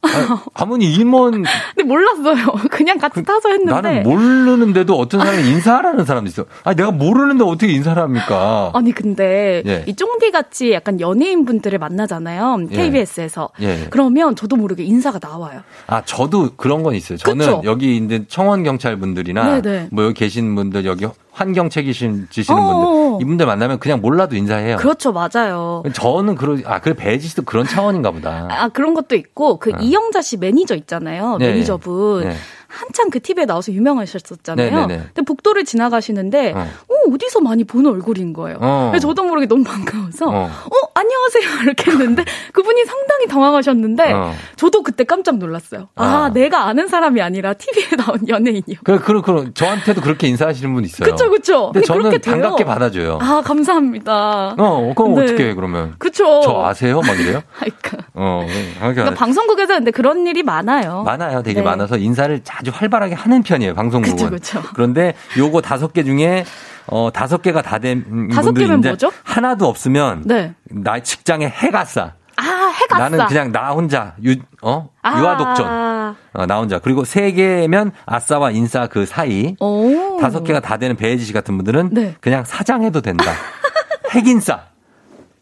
[0.54, 1.44] 아무니 임원
[1.76, 2.46] 근데 몰랐어요.
[2.70, 6.46] 그냥 같이 타서 했는데 나는 모르는데도 어떤 사람이 인사하라는 사람도 있어.
[6.64, 8.70] 아 내가 모르는데 어떻게 인사를 합니까?
[8.74, 9.84] 아니 근데 예.
[9.86, 12.68] 이 쫑디 같이 약간 연예인 분들을 만나잖아요.
[12.70, 12.74] 예.
[12.76, 13.50] KBS에서.
[13.60, 13.86] 예.
[13.90, 15.60] 그러면 저도 모르게 인사가 나와요.
[15.86, 17.18] 아 저도 그런 건 있어요.
[17.18, 17.62] 저는 그쵸?
[17.64, 19.88] 여기 있는 청원 경찰 분들이나 네네.
[19.92, 23.10] 뭐 여기 계신 분들 여기 환경 책임지시는 지시는 어어어.
[23.10, 24.76] 분들 이분들 만나면 그냥 몰라도 인사해요.
[24.76, 25.82] 그렇죠, 맞아요.
[25.92, 28.48] 저는 그러 아 그래 배지 씨도 그런 차원인가 보다.
[28.50, 29.76] 아 그런 것도 있고 그 어.
[29.80, 31.36] 이영자 씨 매니저 있잖아요.
[31.38, 32.24] 네, 매니저분.
[32.28, 32.36] 네.
[32.70, 34.70] 한참 그 TV에 나와서 유명하셨었잖아요.
[34.70, 35.02] 네, 네, 네.
[35.06, 36.58] 근데 복도를 지나가시는데 어.
[36.60, 37.14] 어.
[37.14, 38.58] 어디서 많이 보는 얼굴인 거예요.
[38.60, 38.88] 어.
[38.92, 40.44] 그래서 저도 모르게 너무 반가워서 어.
[40.44, 44.32] 어, 안녕하세요 이렇게 했는데 그분이 상당히 당황하셨는데 어.
[44.56, 45.88] 저도 그때 깜짝 놀랐어요.
[45.96, 46.32] 아, 아.
[46.32, 48.78] 내가 아는 사람이 아니라 TV에 나온 연예인이요.
[48.84, 51.10] 그, 그, 그, 저한테도 그렇게 인사하시는 분 있어요.
[51.10, 51.72] 그쵸, 그쵸.
[51.72, 52.30] 근데 근데 저는 그렇게.
[52.30, 53.18] 반갑게 받아줘요.
[53.20, 54.54] 아 감사합니다.
[54.58, 55.22] 어, 그럼 네.
[55.24, 55.94] 어떻게 해, 그러면?
[55.98, 56.40] 그쵸.
[56.44, 57.00] 저 아세요?
[57.00, 57.42] 막 이래요?
[57.58, 57.98] 그러니까.
[58.14, 58.46] 어,
[58.78, 61.02] 그러니까 방송국에서 근데 그런 일이 많아요.
[61.04, 61.42] 많아요.
[61.42, 61.64] 되게 네.
[61.64, 63.74] 많아서 인사를 아주 활발하게 하는 편이에요.
[63.74, 64.16] 방송국은.
[64.16, 64.30] 그쵸,
[64.60, 64.62] 그쵸.
[64.74, 66.44] 그런데 요거 다섯 개 중에
[66.86, 69.10] 어 다섯 개가 다된 다섯 분들이 개면 있는데 뭐죠?
[69.24, 70.54] 하나도 없으면 네.
[70.70, 72.14] 나 직장에 해가 싸.
[72.36, 73.26] 아 해가 나는 싸.
[73.26, 74.90] 그냥 나 혼자 유, 어?
[75.02, 75.20] 아.
[75.20, 76.16] 유아독전.
[76.34, 76.78] 어, 나 혼자.
[76.78, 79.56] 그리고 세 개면 아싸와 인싸 그 사이.
[79.58, 80.18] 오.
[80.20, 82.14] 다섯 개가 다 되는 배혜지 씨 같은 분들은 네.
[82.20, 83.24] 그냥 사장해도 된다.
[84.12, 84.64] 핵인싸.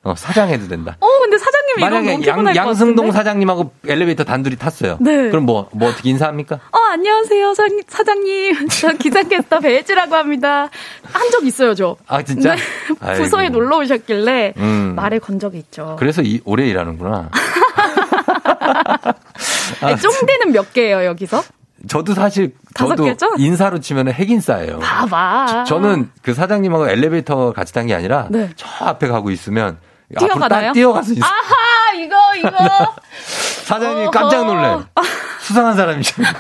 [0.05, 0.97] 어, 사장해도 된다.
[1.01, 3.13] 어 근데 너무 만약에 양, 것 양승동?
[3.13, 4.97] 사장님하고 엘리베이터 단둘이 탔어요.
[5.01, 5.29] 네.
[5.31, 6.57] 그럼 뭐, 뭐 어떻게 인사합니까?
[6.73, 10.69] 어 안녕하세요 사- 사장님 저 기상캐스터 배혜지라고 합니다
[11.05, 12.55] 한 적 있어요 저 아, 진짜?
[12.55, 12.61] 네.
[13.17, 13.49] 부서에.
[13.51, 14.93] 놀러 오셨길래 음.
[14.97, 17.29] 말을 건 적이 있죠 그래서 이, 오래 일하는구나.
[19.81, 21.43] 아니, 쫑디는 몇 개예요 여기서
[21.89, 23.31] 저도 사실 다섯 저도 개죠?
[23.39, 24.81] 인사로 치면 핵인싸예요.
[24.81, 28.51] 봐봐 저 는 그 사장님하고 엘리베이터 같이 탄 게 아니라 네.
[28.57, 29.79] 저 앞에 가고 있으면
[30.19, 30.67] 뛰어가나요?
[30.69, 31.25] 딱 뛰어가서 있어.
[31.27, 32.51] 아하 이거 이거
[33.65, 34.79] 사장님이 깜짝 놀래.
[35.41, 36.33] 수상한 사람이잖아요.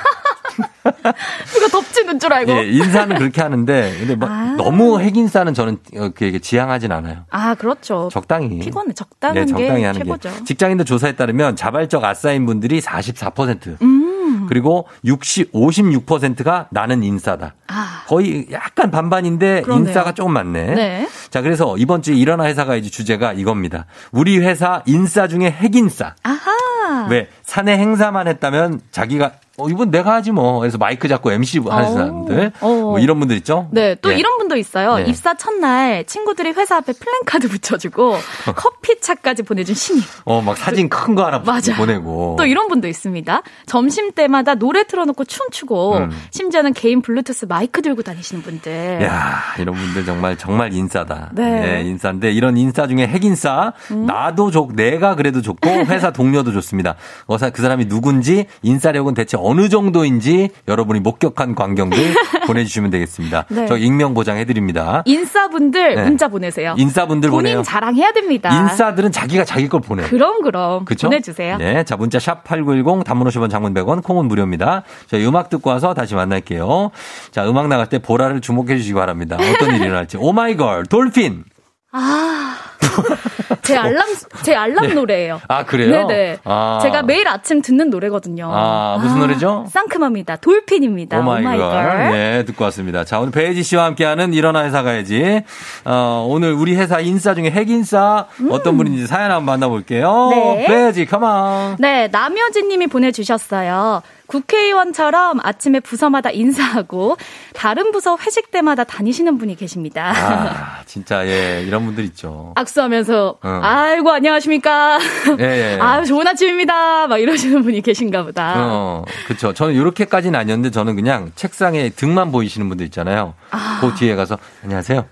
[1.52, 4.54] 누가 덮치는 줄 알고 예, 인사는 그렇게 하는데 근데 막 아.
[4.56, 7.24] 너무 핵인싸는 저는 어, 그게 지향하진 않아요.
[7.30, 8.58] 아 그렇죠 적당히.
[8.58, 10.44] 피곤해 적당한 네, 적당히 게 하는 최고죠 게.
[10.44, 13.80] 직장인들 조사에 따르면 자발적 아싸인 분들이 44%.
[13.82, 14.07] 음.
[14.49, 17.55] 그리고 60, 56%가 나는 인싸다.
[17.68, 18.05] 아.
[18.07, 19.88] 거의 약간 반반인데 그러네요.
[19.88, 20.74] 인싸가 조금 많네.
[20.74, 21.09] 네.
[21.30, 23.86] 자, 그래서 이번 주에 일어나 회사가 이제 주제가 이겁니다.
[24.12, 26.14] 우리 회사 인싸 중에 핵인싸.
[26.22, 27.28] 아하 왜?
[27.42, 30.61] 사내 행사만 했다면 자기가 어, 이번 내가 하지 뭐.
[30.61, 31.92] 그래서 마이크 잡고 MC 하는 어.
[31.92, 32.52] 사람들.
[32.61, 32.68] 어.
[32.68, 33.68] 뭐 이런 분들 있죠?
[33.72, 34.16] 네, 또 예.
[34.16, 34.96] 이런 분도 있어요.
[34.96, 35.04] 네.
[35.06, 38.16] 입사 첫날 친구들이 회사 앞에 플랜카드 붙여주고
[38.54, 40.04] 커피차까지 보내준 신입.
[40.24, 41.74] 어, 막 사진 큰 거 하나 맞아.
[41.76, 42.36] 보내고.
[42.38, 43.42] 또 이런 분도 있습니다.
[43.66, 46.11] 점심 때마다 노래 틀어놓고 춤추고 음.
[46.30, 49.02] 심지어는 개인 블루투스 마이크 들고 다니시는 분들.
[49.02, 51.30] 야, 이런 분들 정말 정말 인싸다.
[51.32, 51.78] 네.
[51.78, 53.72] 예, 인싸인데 이런 인싸 중에 핵인싸
[54.06, 56.94] 나도 좋 내가 그래도 좋고 회사 동료도 좋습니다.
[57.26, 61.99] 어, 사- 그 사람이 누군지 인싸력은 대체 어느 정도인지 여러분이 목격한 광경들
[62.46, 63.46] 보내주시면 되겠습니다.
[63.49, 63.66] 네.
[63.66, 65.03] 저 익명 보장해드립니다.
[65.07, 66.03] 인싸분들 네.
[66.05, 66.74] 문자 보내세요.
[66.76, 67.62] 인싸분들 본인 보내요.
[67.62, 68.51] 자랑해야 됩니다.
[68.51, 70.07] 인싸들은 자기가 자기 걸 보내요.
[70.07, 71.09] 그럼 그럼 그쵸?
[71.09, 71.57] 보내주세요.
[71.57, 71.82] 네.
[71.84, 74.82] 자, 문자 샵 8910 단문 50원 장문 100원 콩은 무료입니다.
[75.07, 76.90] 저희 음악 듣고 와서 다시 만날게요.
[77.30, 79.36] 자, 음악 나갈 때 보라를 주목해 주시기 바랍니다.
[79.40, 80.18] 어떤 일이 일어날지.
[80.18, 81.44] 오마이걸, 돌핀.
[81.91, 82.57] 아,
[83.62, 84.07] 제 알람
[84.43, 84.95] 제 알람 네.
[84.95, 85.41] 노래예요.
[85.49, 86.07] 아, 그래요?
[86.07, 86.39] 네네.
[86.45, 86.80] 아.
[86.82, 88.51] 제가 매일 아침 듣는 노래거든요.
[88.53, 89.66] 아, 무슨 노래죠?
[89.70, 90.36] 상큼합니다.
[90.36, 91.18] 돌핀입니다.
[91.20, 92.11] 오마이걸.
[92.12, 93.05] 네, 듣고 왔습니다.
[93.05, 95.43] 자, 오늘 배혜지 씨와 함께하는 일어나 회사 가야지.
[95.84, 100.28] 어, 오늘 우리 회사 인싸 중에 핵 인싸 어떤 분인지 사연 한번 만나볼게요.
[100.28, 100.30] 음.
[100.59, 100.66] 네.
[100.66, 101.76] 배혜지, 컴온.
[101.78, 104.03] 네, 남효진 님이 보내주셨어요.
[104.28, 107.16] 국회의원처럼 아침에 부서마다 인사하고
[107.54, 110.12] 다른 부서 회식 때마다 다니시는 분이 계십니다.
[110.14, 112.52] 아, 진짜, 예, 이런 분들 있죠.
[112.54, 113.60] 악수하면서 어.
[113.62, 114.98] 아이고 안녕하십니까.
[115.40, 115.78] 예, 예.
[115.82, 117.08] 아유 좋은 아침입니다.
[117.08, 118.54] 막 이러시는 분이 계신가 보다.
[118.58, 119.52] 어, 그쵸.
[119.52, 123.34] 저는 이렇게까지는 아니었는데 저는 그냥 책상에 등만 보이시는 분들 있잖아요.
[123.50, 123.78] 아.
[123.80, 125.06] 그 뒤에 가서 안녕하세요.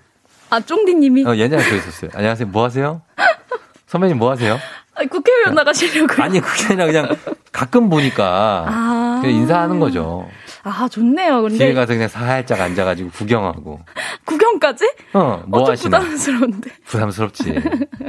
[0.50, 2.10] 아 쫑디님이 어, 예전에 그 있었어요.
[2.14, 2.48] 안녕하세요.
[2.48, 3.02] 뭐 하세요?
[3.86, 4.58] 선배님 뭐 하세요?
[4.97, 6.22] 아, 국회의원 나가시려고.
[6.22, 7.16] 아니, 그게 아니라 그냥
[7.53, 9.18] 가끔 보니까 아.
[9.22, 10.28] 그냥 인사하는 거죠.
[10.62, 11.42] 아 좋네요.
[11.42, 13.80] 근데 뒤에 가서 그냥 살짝 앉아가지고 구경하고.
[14.26, 14.90] 구경까지?
[15.12, 15.99] 어, 뭐 어, 좀 하시나?
[16.01, 16.70] 부담스러운데.
[16.86, 17.55] 부담스럽지.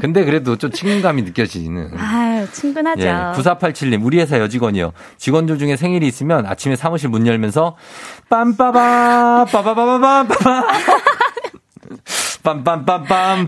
[0.02, 1.92] 근데 그래도 좀 친근감이 느껴지는.
[2.00, 3.02] 아유 친근하죠.
[3.04, 4.92] 예, 9487님, 우리 회사 여직원이요.
[5.18, 7.76] 직원들 중에 생일이 있으면 아침에 사무실 문 열면서
[8.30, 10.28] 빰빠바, 빠바바바밤,
[12.48, 13.48] 빰빰빰빰빰,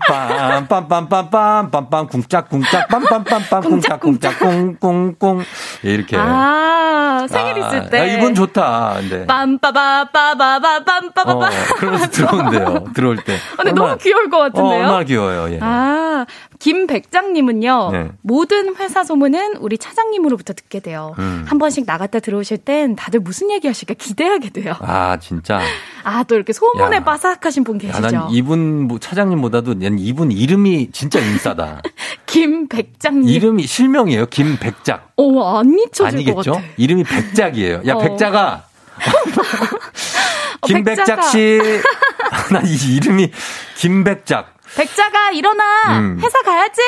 [0.67, 5.43] 빰빰빰빰빰, 빰빰, 쿵짝쿵짝, 빰빰빰빰, 쿵짝쿵짝, 꿍꿍꿍.
[5.85, 6.17] 예, 이렇게.
[6.19, 7.99] 아 생일 아, 있을 때.
[7.99, 8.95] 아, 이분 좋다.
[8.99, 9.25] 근데.
[9.25, 11.43] 빰빠바 빠바바 빰빠바바.
[11.45, 12.85] 어, 그러면서 들어온대요.
[12.93, 13.37] 들어올 때.
[13.55, 14.79] 근데 너무 귀여울 것 어, 같은데요?
[14.79, 15.53] 얼마나 귀여워요.
[15.53, 15.59] 예.
[15.61, 16.25] 아,
[16.59, 18.11] 김백장님은요, 네.
[18.21, 21.15] 모든 회사 소문은 우리 차장님으로부터 듣게 돼요.
[21.17, 21.45] 음.
[21.47, 24.75] 한 번씩 나갔다 들어오실 땐 다들 무슨 얘기 하실까 기대하게 돼요.
[24.81, 25.61] 아, 진짜.
[26.03, 27.03] 아, 또 이렇게 소문에 야.
[27.03, 28.01] 빠삭하신 분 야, 계시죠?
[28.01, 31.81] 난 이분 뭐 차장님보다도 난 이분 이름이 진짜 인싸다.
[32.27, 33.27] 김백장님.
[33.29, 34.25] 이름이 실명이에요.
[34.27, 35.11] 김백작.
[35.15, 36.07] 어, 안 잊혀질 것
[36.39, 36.51] 아니겠죠?
[36.51, 36.65] 같아.
[36.77, 37.81] 이름이 백작이에요.
[37.87, 37.99] 야, 어.
[37.99, 38.63] 백작아.
[40.61, 41.23] 어, 김백작.
[41.23, 41.57] 씨.
[42.51, 43.31] 난 이 이름이
[43.77, 44.58] 김백작.
[44.75, 45.99] 백자가 일어나!
[45.99, 46.19] 음.
[46.21, 46.81] 회사 가야지!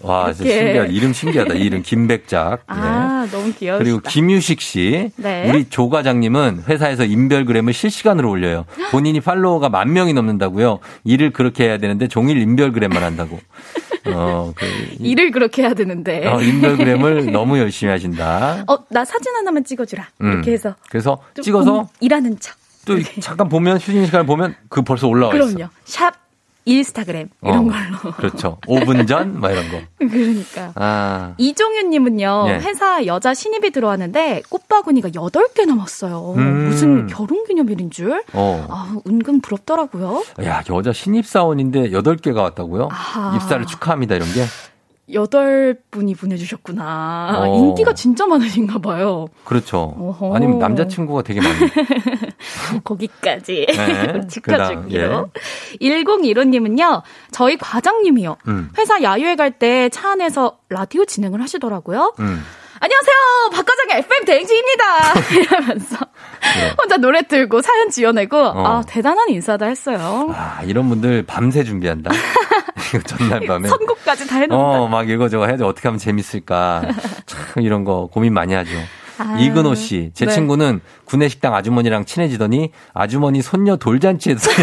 [0.00, 0.64] 와, 진짜 이렇게.
[0.64, 0.92] 신기하다.
[0.92, 1.54] 이름 신기하다.
[1.54, 2.62] 이 이름 김백작.
[2.66, 3.30] 아, 네.
[3.36, 3.78] 너무 귀여우시다.
[3.78, 5.10] 그리고 김유식 씨.
[5.16, 5.48] 네.
[5.48, 8.64] 우리 조 과장님은 회사에서 인별그램을 실시간으로 올려요.
[8.90, 10.80] 본인이 팔로워가 만 명이 넘는다고요.
[11.04, 13.38] 일을 그렇게 해야 되는데 종일 인별그램만 한다고.
[14.06, 14.66] 어, 그,
[15.00, 16.26] 일을 그렇게 해야 되는데.
[16.26, 18.64] 어, 인별그램을 너무 열심히 하신다.
[18.66, 20.08] 어, 나 사진 하나만 찍어주라.
[20.22, 20.32] 음.
[20.32, 20.74] 이렇게 해서.
[20.88, 22.56] 그래서 좀 찍어서 음, 일하는 척.
[22.86, 25.44] 또 잠깐 보면 휴식 시간을 보면 그 벌써 올라와 있어.
[25.44, 25.68] 그럼요.
[25.84, 26.14] 샵
[26.68, 28.12] 인스타그램 이런 어, 걸로.
[28.16, 28.58] 그렇죠.
[28.66, 29.40] 5분 전?
[29.40, 29.80] 막 이런 거.
[29.98, 30.72] 그러니까.
[30.74, 31.34] 아.
[31.38, 32.52] 이종윤 님은요, 예.
[32.54, 36.34] 회사 여자 신입이 들어왔는데 꽃바구니가 8개 남았어요.
[36.36, 36.68] 음.
[36.68, 38.22] 무슨 결혼 기념일인 줄?
[38.32, 38.66] 어.
[38.68, 40.22] 아, 은근 부럽더라고요.
[40.44, 42.88] 야, 여자 신입 사원인데 8개가 왔다고요?
[42.90, 43.36] 아하.
[43.36, 44.44] 입사를 축하합니다, 이런 게?
[45.14, 47.40] 여덟 분이 보내주셨구나.
[47.40, 47.46] 어.
[47.56, 49.26] 인기가 진짜 많으신가 봐요.
[49.44, 49.94] 그렇죠.
[49.98, 50.34] 어허.
[50.36, 51.54] 아니면 남자친구가 되게 많이.
[52.84, 55.30] 거기까지 네, 지켜줄게요.
[55.80, 58.36] 1015님은요, 저희 과장님이요.
[58.48, 58.70] 음.
[58.78, 62.14] 회사 야유회 갈 때 차 안에서 라디오 진행을 하시더라고요.
[62.20, 62.42] 음.
[62.80, 63.16] 안녕하세요.
[63.54, 64.84] 박과장의 FM 대행진입니다.
[65.40, 65.96] 이러면서
[66.80, 70.32] 혼자 노래 틀고 사연 지어내고 아 대단한 인사다 했어요.
[70.32, 72.10] 아, 이런 분들 밤새 준비한다.
[72.94, 73.68] 이거 전날 밤에.
[73.68, 74.56] 선곡까지 다 해놓는다.
[74.80, 76.82] 어, 막 이거저거 해야지 어떻게 하면 재밌을까.
[77.26, 78.70] 참 이런 거 고민 많이 하죠.
[79.18, 80.32] 아, 이근호 씨, 제 네.
[80.32, 84.48] 친구는 구내식당 아주머니랑 친해지더니 아주머니 손녀 돌잔치에서.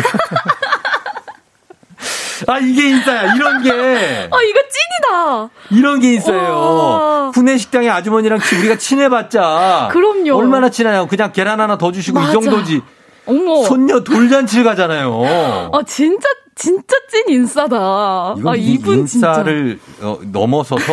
[2.47, 3.33] 아, 이게 인싸야.
[3.35, 3.71] 이런 게.
[3.71, 5.49] 어 이거 찐이다.
[5.71, 6.57] 이런 게 있어요.
[6.57, 7.31] 와.
[7.33, 9.89] 구내식당의 아주머니랑 치- 우리가 친해봤자.
[9.91, 10.35] 그럼요.
[10.35, 11.07] 얼마나 친하냐고.
[11.07, 12.29] 그냥 계란 하나 더 주시고 맞아.
[12.29, 12.81] 이 정도지.
[13.25, 13.63] 어머.
[13.63, 15.69] 손녀 돌잔치를 가잖아요.
[15.73, 18.35] 아 진짜 진짜 찐 인싸다.
[18.45, 19.29] 아이 이분 진짜.
[19.29, 20.83] 인싸를 어, 넘어서서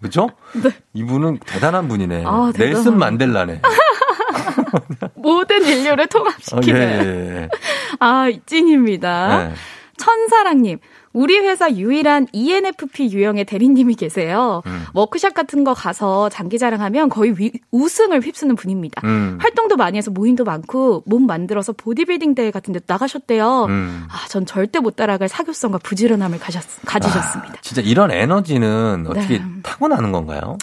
[0.00, 0.30] 그죠?
[0.94, 2.18] 이분은 대단한 분이네.
[2.18, 2.24] 네.
[2.26, 2.58] 아, 대단하다.
[2.64, 3.60] 넬슨 만델라네.
[5.16, 6.80] 모든 인류를 어, 통합시키는.
[6.80, 7.48] 예, 예.
[8.00, 9.52] 아, 찐입니다.
[10.02, 10.04] 네.
[10.04, 10.78] 천사랑님,
[11.12, 14.62] 우리 회사 유일한 ENFP 유형의 대리님이 계세요.
[14.66, 14.84] 음.
[14.94, 19.02] 워크샵 같은 거 가서 장기 자랑하면 거의 위- 우승을 휩쓰는 분입니다.
[19.04, 19.38] 음.
[19.40, 23.64] 활동도 많이 해서 모임도 많고 몸 만들어서 보디빌딩 대회 같은 데 나가셨대요.
[23.68, 24.04] 음.
[24.10, 27.54] 아, 전 절대 못 따라갈 사교성과 부지런함을 가졌, 가지셨습니다.
[27.60, 29.44] 진짜 이런 에너지는 어떻게 네.
[29.62, 30.56] 타고나는 건가요?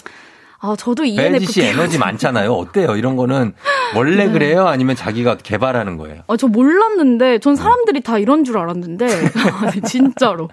[0.62, 2.52] 아, 저도 배지 ENFP 씨 에너지 많잖아요.
[2.52, 2.94] 어때요?
[2.96, 3.54] 이런 거는
[3.96, 4.32] 원래 네.
[4.32, 4.66] 그래요?
[4.68, 6.22] 아니면 자기가 개발하는 거예요?
[6.28, 9.06] 아, 저 몰랐는데, 전 사람들이 다 이런 줄 알았는데,
[9.62, 10.48] 아니, 진짜로.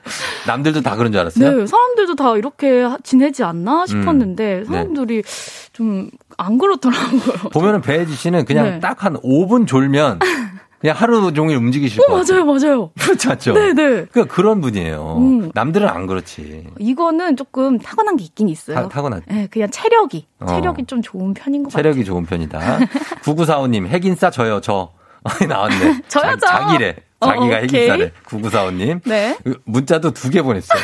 [0.48, 1.52] 남들도 다 그런 줄 알았어요?
[1.58, 4.64] 네, 사람들도 다 이렇게 하- 지내지 않나 싶었는데, 네.
[4.66, 5.24] 사람들이
[5.74, 7.50] 좀안 그렇더라고요.
[7.52, 8.80] 보면은 배혜지 씨는 그냥 네.
[8.80, 10.20] 딱한 5분 졸면
[10.80, 12.46] 그냥 하루 종일 움직이실 어, 것 같아요.
[12.46, 12.92] 맞아요, 맞아요.
[13.00, 13.54] 그렇지 않죠?
[13.54, 14.06] 네, 네.
[14.12, 15.16] 그러니까 그런 분이에요.
[15.18, 15.52] 음.
[15.56, 16.68] 남들은 안 그렇지.
[16.80, 18.76] 이거는 조금 타고난 게 있긴 있어요.
[18.76, 19.24] 타, 타고났.
[19.28, 20.46] 네, 그냥 체력이, 어.
[20.46, 22.60] 체력이 좀 좋은 편인 것 체력이 좋은 편이다.
[23.24, 24.92] 9945님, 핵인싸 저요, 저.
[25.48, 26.02] 나왔네.
[26.08, 26.48] 저요, 자, 저.
[26.48, 26.96] 자기래.
[27.20, 27.62] 어, 자기가 오케이.
[27.90, 28.12] 핵인싸래.
[28.28, 29.02] 9945님.
[29.06, 29.38] 네.
[29.66, 30.80] 문자도 두 개 보냈어요.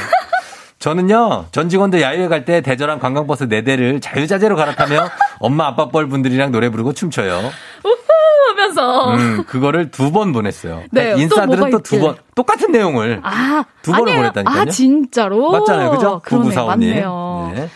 [0.84, 5.08] 저는요, 전 직원들 야유회 갈때 대전항 관광버스 4대를 자유자재로 갈아타며
[5.40, 7.40] 엄마 아빠 뻘 분들이랑 노래 부르고 춤춰요.
[7.86, 9.14] 우후 하면서.
[9.14, 10.84] 음, 그거를 두 번 보냈어요.
[10.92, 12.02] 네, 인싸들은 또 두.
[12.02, 13.22] 번, 똑같은 내용을.
[13.24, 14.18] 아, 두 번을 아니에요.
[14.34, 14.62] 보냈다니까요.
[14.62, 15.52] 아, 진짜로?
[15.52, 15.92] 맞잖아요.
[15.92, 16.22] 그죠?
[16.26, 16.66] 9945님.
[16.66, 17.52] 맞네요.
[17.56, 17.70] 네.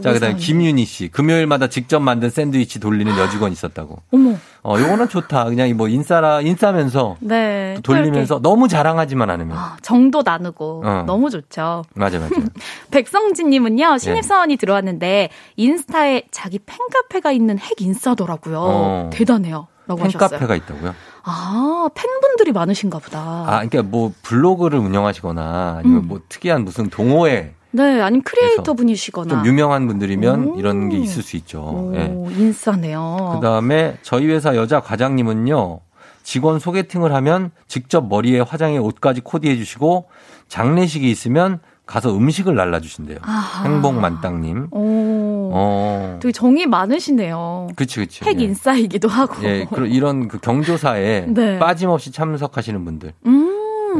[0.00, 1.08] 자, 그 다음에 김윤희 씨.
[1.08, 3.98] 금요일마다 직접 만든 샌드위치 돌리는 여직원 있었다고.
[4.12, 4.36] 어머.
[4.62, 5.46] 어, 요거는 좋다.
[5.46, 7.74] 그냥 뭐 인싸라, 인싸면서 네.
[7.76, 9.56] 또 돌리면서 너무 자랑하지만 않으면.
[9.82, 11.04] 정도 나누고 어.
[11.06, 11.84] 너무 좋죠.
[11.94, 12.34] 맞아, 맞아.
[12.90, 13.98] 백성진 님은요 네.
[13.98, 18.58] 신입 사원이 들어왔는데 인스타에 자기 팬카페가 있는 핵 인싸더라고요.
[18.60, 19.10] 어.
[19.12, 19.66] 대단해요.
[19.86, 20.28] 라고 하셨어요.
[20.28, 20.94] 팬카페가 있다고요?
[21.24, 23.18] 아 팬분들이 많으신가 보다.
[23.20, 26.08] 아, 그러니까 뭐 블로그를 운영하시거나 아니면 음.
[26.08, 29.28] 뭐 특이한 무슨 동호회 네, 아니면 크리에이터 분이시거나.
[29.28, 31.60] 좀 유명한 분들이면 이런 게 있을 수 있죠.
[31.62, 32.14] 오, 예.
[32.38, 33.32] 인싸네요.
[33.34, 35.80] 그 다음에 저희 회사 여자 과장님은요,
[36.22, 40.04] 직원 소개팅을 하면 직접 머리에 화장에 옷까지 코디해 주시고,
[40.48, 43.18] 장례식이 있으면 가서 음식을 날라주신대요.
[43.22, 43.64] 아하.
[43.64, 44.68] 행복만땅님.
[44.70, 46.18] 오, 어.
[46.22, 47.68] 되게 정이 많으시네요.
[47.74, 48.24] 그치, 그치.
[48.24, 48.44] 핵 예.
[48.44, 49.42] 인싸이기도 하고.
[49.44, 51.58] 예, 그런 이런 그 경조사에 네.
[51.58, 53.12] 빠짐없이 참석하시는 분들.
[53.26, 53.48] 음.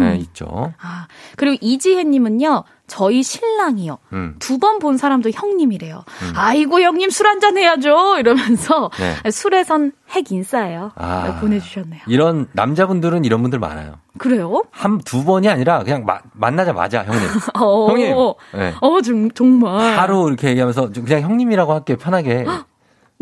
[0.00, 0.72] 예, 있죠.
[0.80, 3.96] 아, 그리고 이지혜님은요, 저희 신랑이요.
[4.12, 4.34] 음.
[4.38, 6.04] 두번 본 사람도 형님이래요.
[6.06, 6.32] 음.
[6.36, 8.18] 아이고, 형님 술 한잔 해야죠.
[8.18, 8.90] 이러면서
[9.24, 9.30] 네.
[9.30, 10.92] 술에선 핵 인싸예요.
[10.96, 11.24] 아.
[11.26, 12.02] 네, 보내주셨네요.
[12.06, 13.94] 이런 남자분들은 이런 분들 많아요.
[14.18, 14.62] 그래요?
[14.70, 17.22] 한 두 번이 아니라 그냥 마- 만나자마자 형님.
[17.62, 18.14] 어, 형님.
[18.54, 18.74] 네.
[18.82, 19.96] 어, 좀, 정말.
[19.96, 22.44] 바로 이렇게 얘기하면서 좀 그냥 형님이라고 할게 편하게.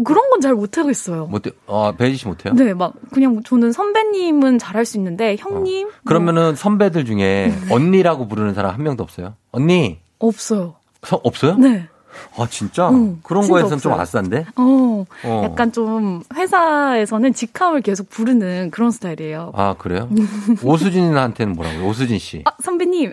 [0.03, 1.27] 그런 건 잘 못하겠어요.
[1.27, 2.55] 못, 어, 배지 씨 못해요?
[2.55, 5.91] 네, 막, 그냥 저는 선배님은 잘할 수 있는데, 형님?
[6.07, 9.35] 그러면은 선배들 중에 언니라고 부르는 사람 한 명도 없어요?
[9.53, 10.77] 언니 없어요.
[11.03, 11.57] 서- 없어요?
[11.57, 11.89] 네.
[12.37, 13.93] 아 진짜 응, 그런 거에서는 좀.
[13.93, 14.47] 아싼데?
[14.57, 15.43] 어, 어.
[15.45, 19.53] 약간 좀 회사에서는 직함을 계속 부르는 그런 스타일이에요.
[19.55, 20.09] 아 그래요?
[20.63, 21.87] 오수진한테는 뭐라고요?
[21.89, 22.43] 오수진 씨.
[22.47, 23.13] 아, 선배님.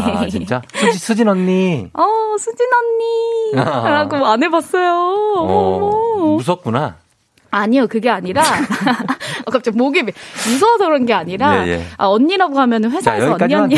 [0.00, 0.62] 아 진짜?
[0.74, 1.90] 수지, 수진 언니.
[1.92, 2.02] 어,
[2.38, 3.60] 수진 언니.
[3.68, 3.88] 아.
[3.88, 5.34] 라고 안 해봤어요.
[5.38, 6.34] 어.
[6.36, 6.96] 무섭구나.
[7.50, 8.42] 아니요, 그게 아니라.
[9.46, 10.12] 어, 갑자기 목이 매-
[10.48, 11.66] 무서워서 그런 게 아니라.
[11.66, 11.84] 예, 예.
[11.98, 13.74] 아, 언니라고 하면 자 회사에서 언니 언니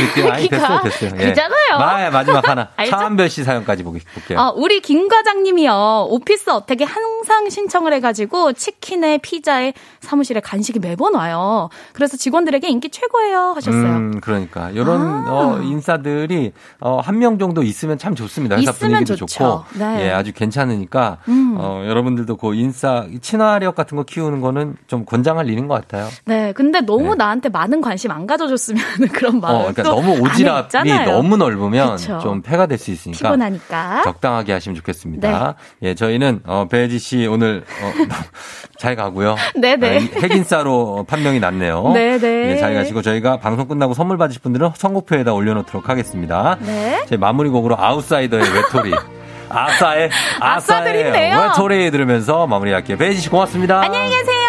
[0.82, 1.10] 됐어요.
[1.20, 1.28] 예.
[1.28, 1.78] 그잖아요.
[1.78, 2.68] 마, 마지막 하나.
[2.88, 4.38] 차한별 씨 사연까지 볼게요.
[4.38, 6.06] 어, 우리 김 과장님이요.
[6.10, 11.68] 오피스 어택에 항상 신청을 해가지고 치킨에 피자에 사무실에 간식이 매번 와요.
[11.92, 13.82] 그래서 직원들에게 인기 최고예요 하셨어요.
[13.82, 15.24] 음, 그러니까 이런 아.
[15.28, 18.56] 어, 인사들이 어, 한 명 정도 있으면 참 좋습니다.
[18.56, 19.64] 회사 있으면 분위기도 좋죠.
[19.68, 20.06] 좋고, 네.
[20.06, 21.54] 예, 아주 괜찮으니까 음.
[21.58, 26.08] 어, 여러분들도 그 인싸 친화력 같은 거 키우는 거는 좀 권장할 일인 것 같아요.
[26.26, 28.82] 네, 근데 너무 나한테 많은 관심 안 가져줬으면
[29.14, 29.54] 그런 마음.
[29.54, 32.18] 어, 그러니까 너무 오지랖이 너무 넓으면 그쵸.
[32.22, 34.02] 좀 폐가 될 수 있으니까 피곤하니까.
[34.04, 35.54] 적당하게 하시면 좋겠습니다.
[35.82, 37.92] 예, 저희는 어, 배지 씨 오늘 어,
[38.78, 39.36] 잘 가고요.
[39.54, 39.96] 네네.
[39.96, 41.92] 아, 핵인싸로 판명이 났네요.
[41.94, 42.50] 네네.
[42.52, 46.58] 예, 잘 가시고 저희가 방송 끝나고 선물 받으실 분들은 선곡표에다 올려놓도록 하겠습니다.
[46.60, 47.04] 네.
[47.08, 48.92] 제 마무리 곡으로 아웃사이더의 외톨이.
[49.48, 50.10] 아싸의
[50.40, 51.04] 아싸의.
[51.12, 52.96] 외톨이 들으면서 마무리할게요.
[52.98, 53.80] 배지 씨 고맙습니다.
[53.82, 54.43] 안녕히 계세요.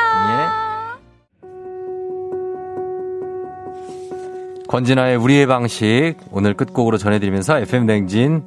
[4.75, 8.43] 권진아의 우리의 방식 오늘 끝곡으로 전해드리면서 FM 냉진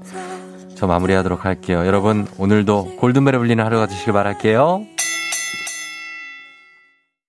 [0.74, 1.86] 저 마무리하도록 할게요.
[1.86, 4.97] 여러분 오늘도 골든벨에 울리는 하루가 되시길 바랄게요.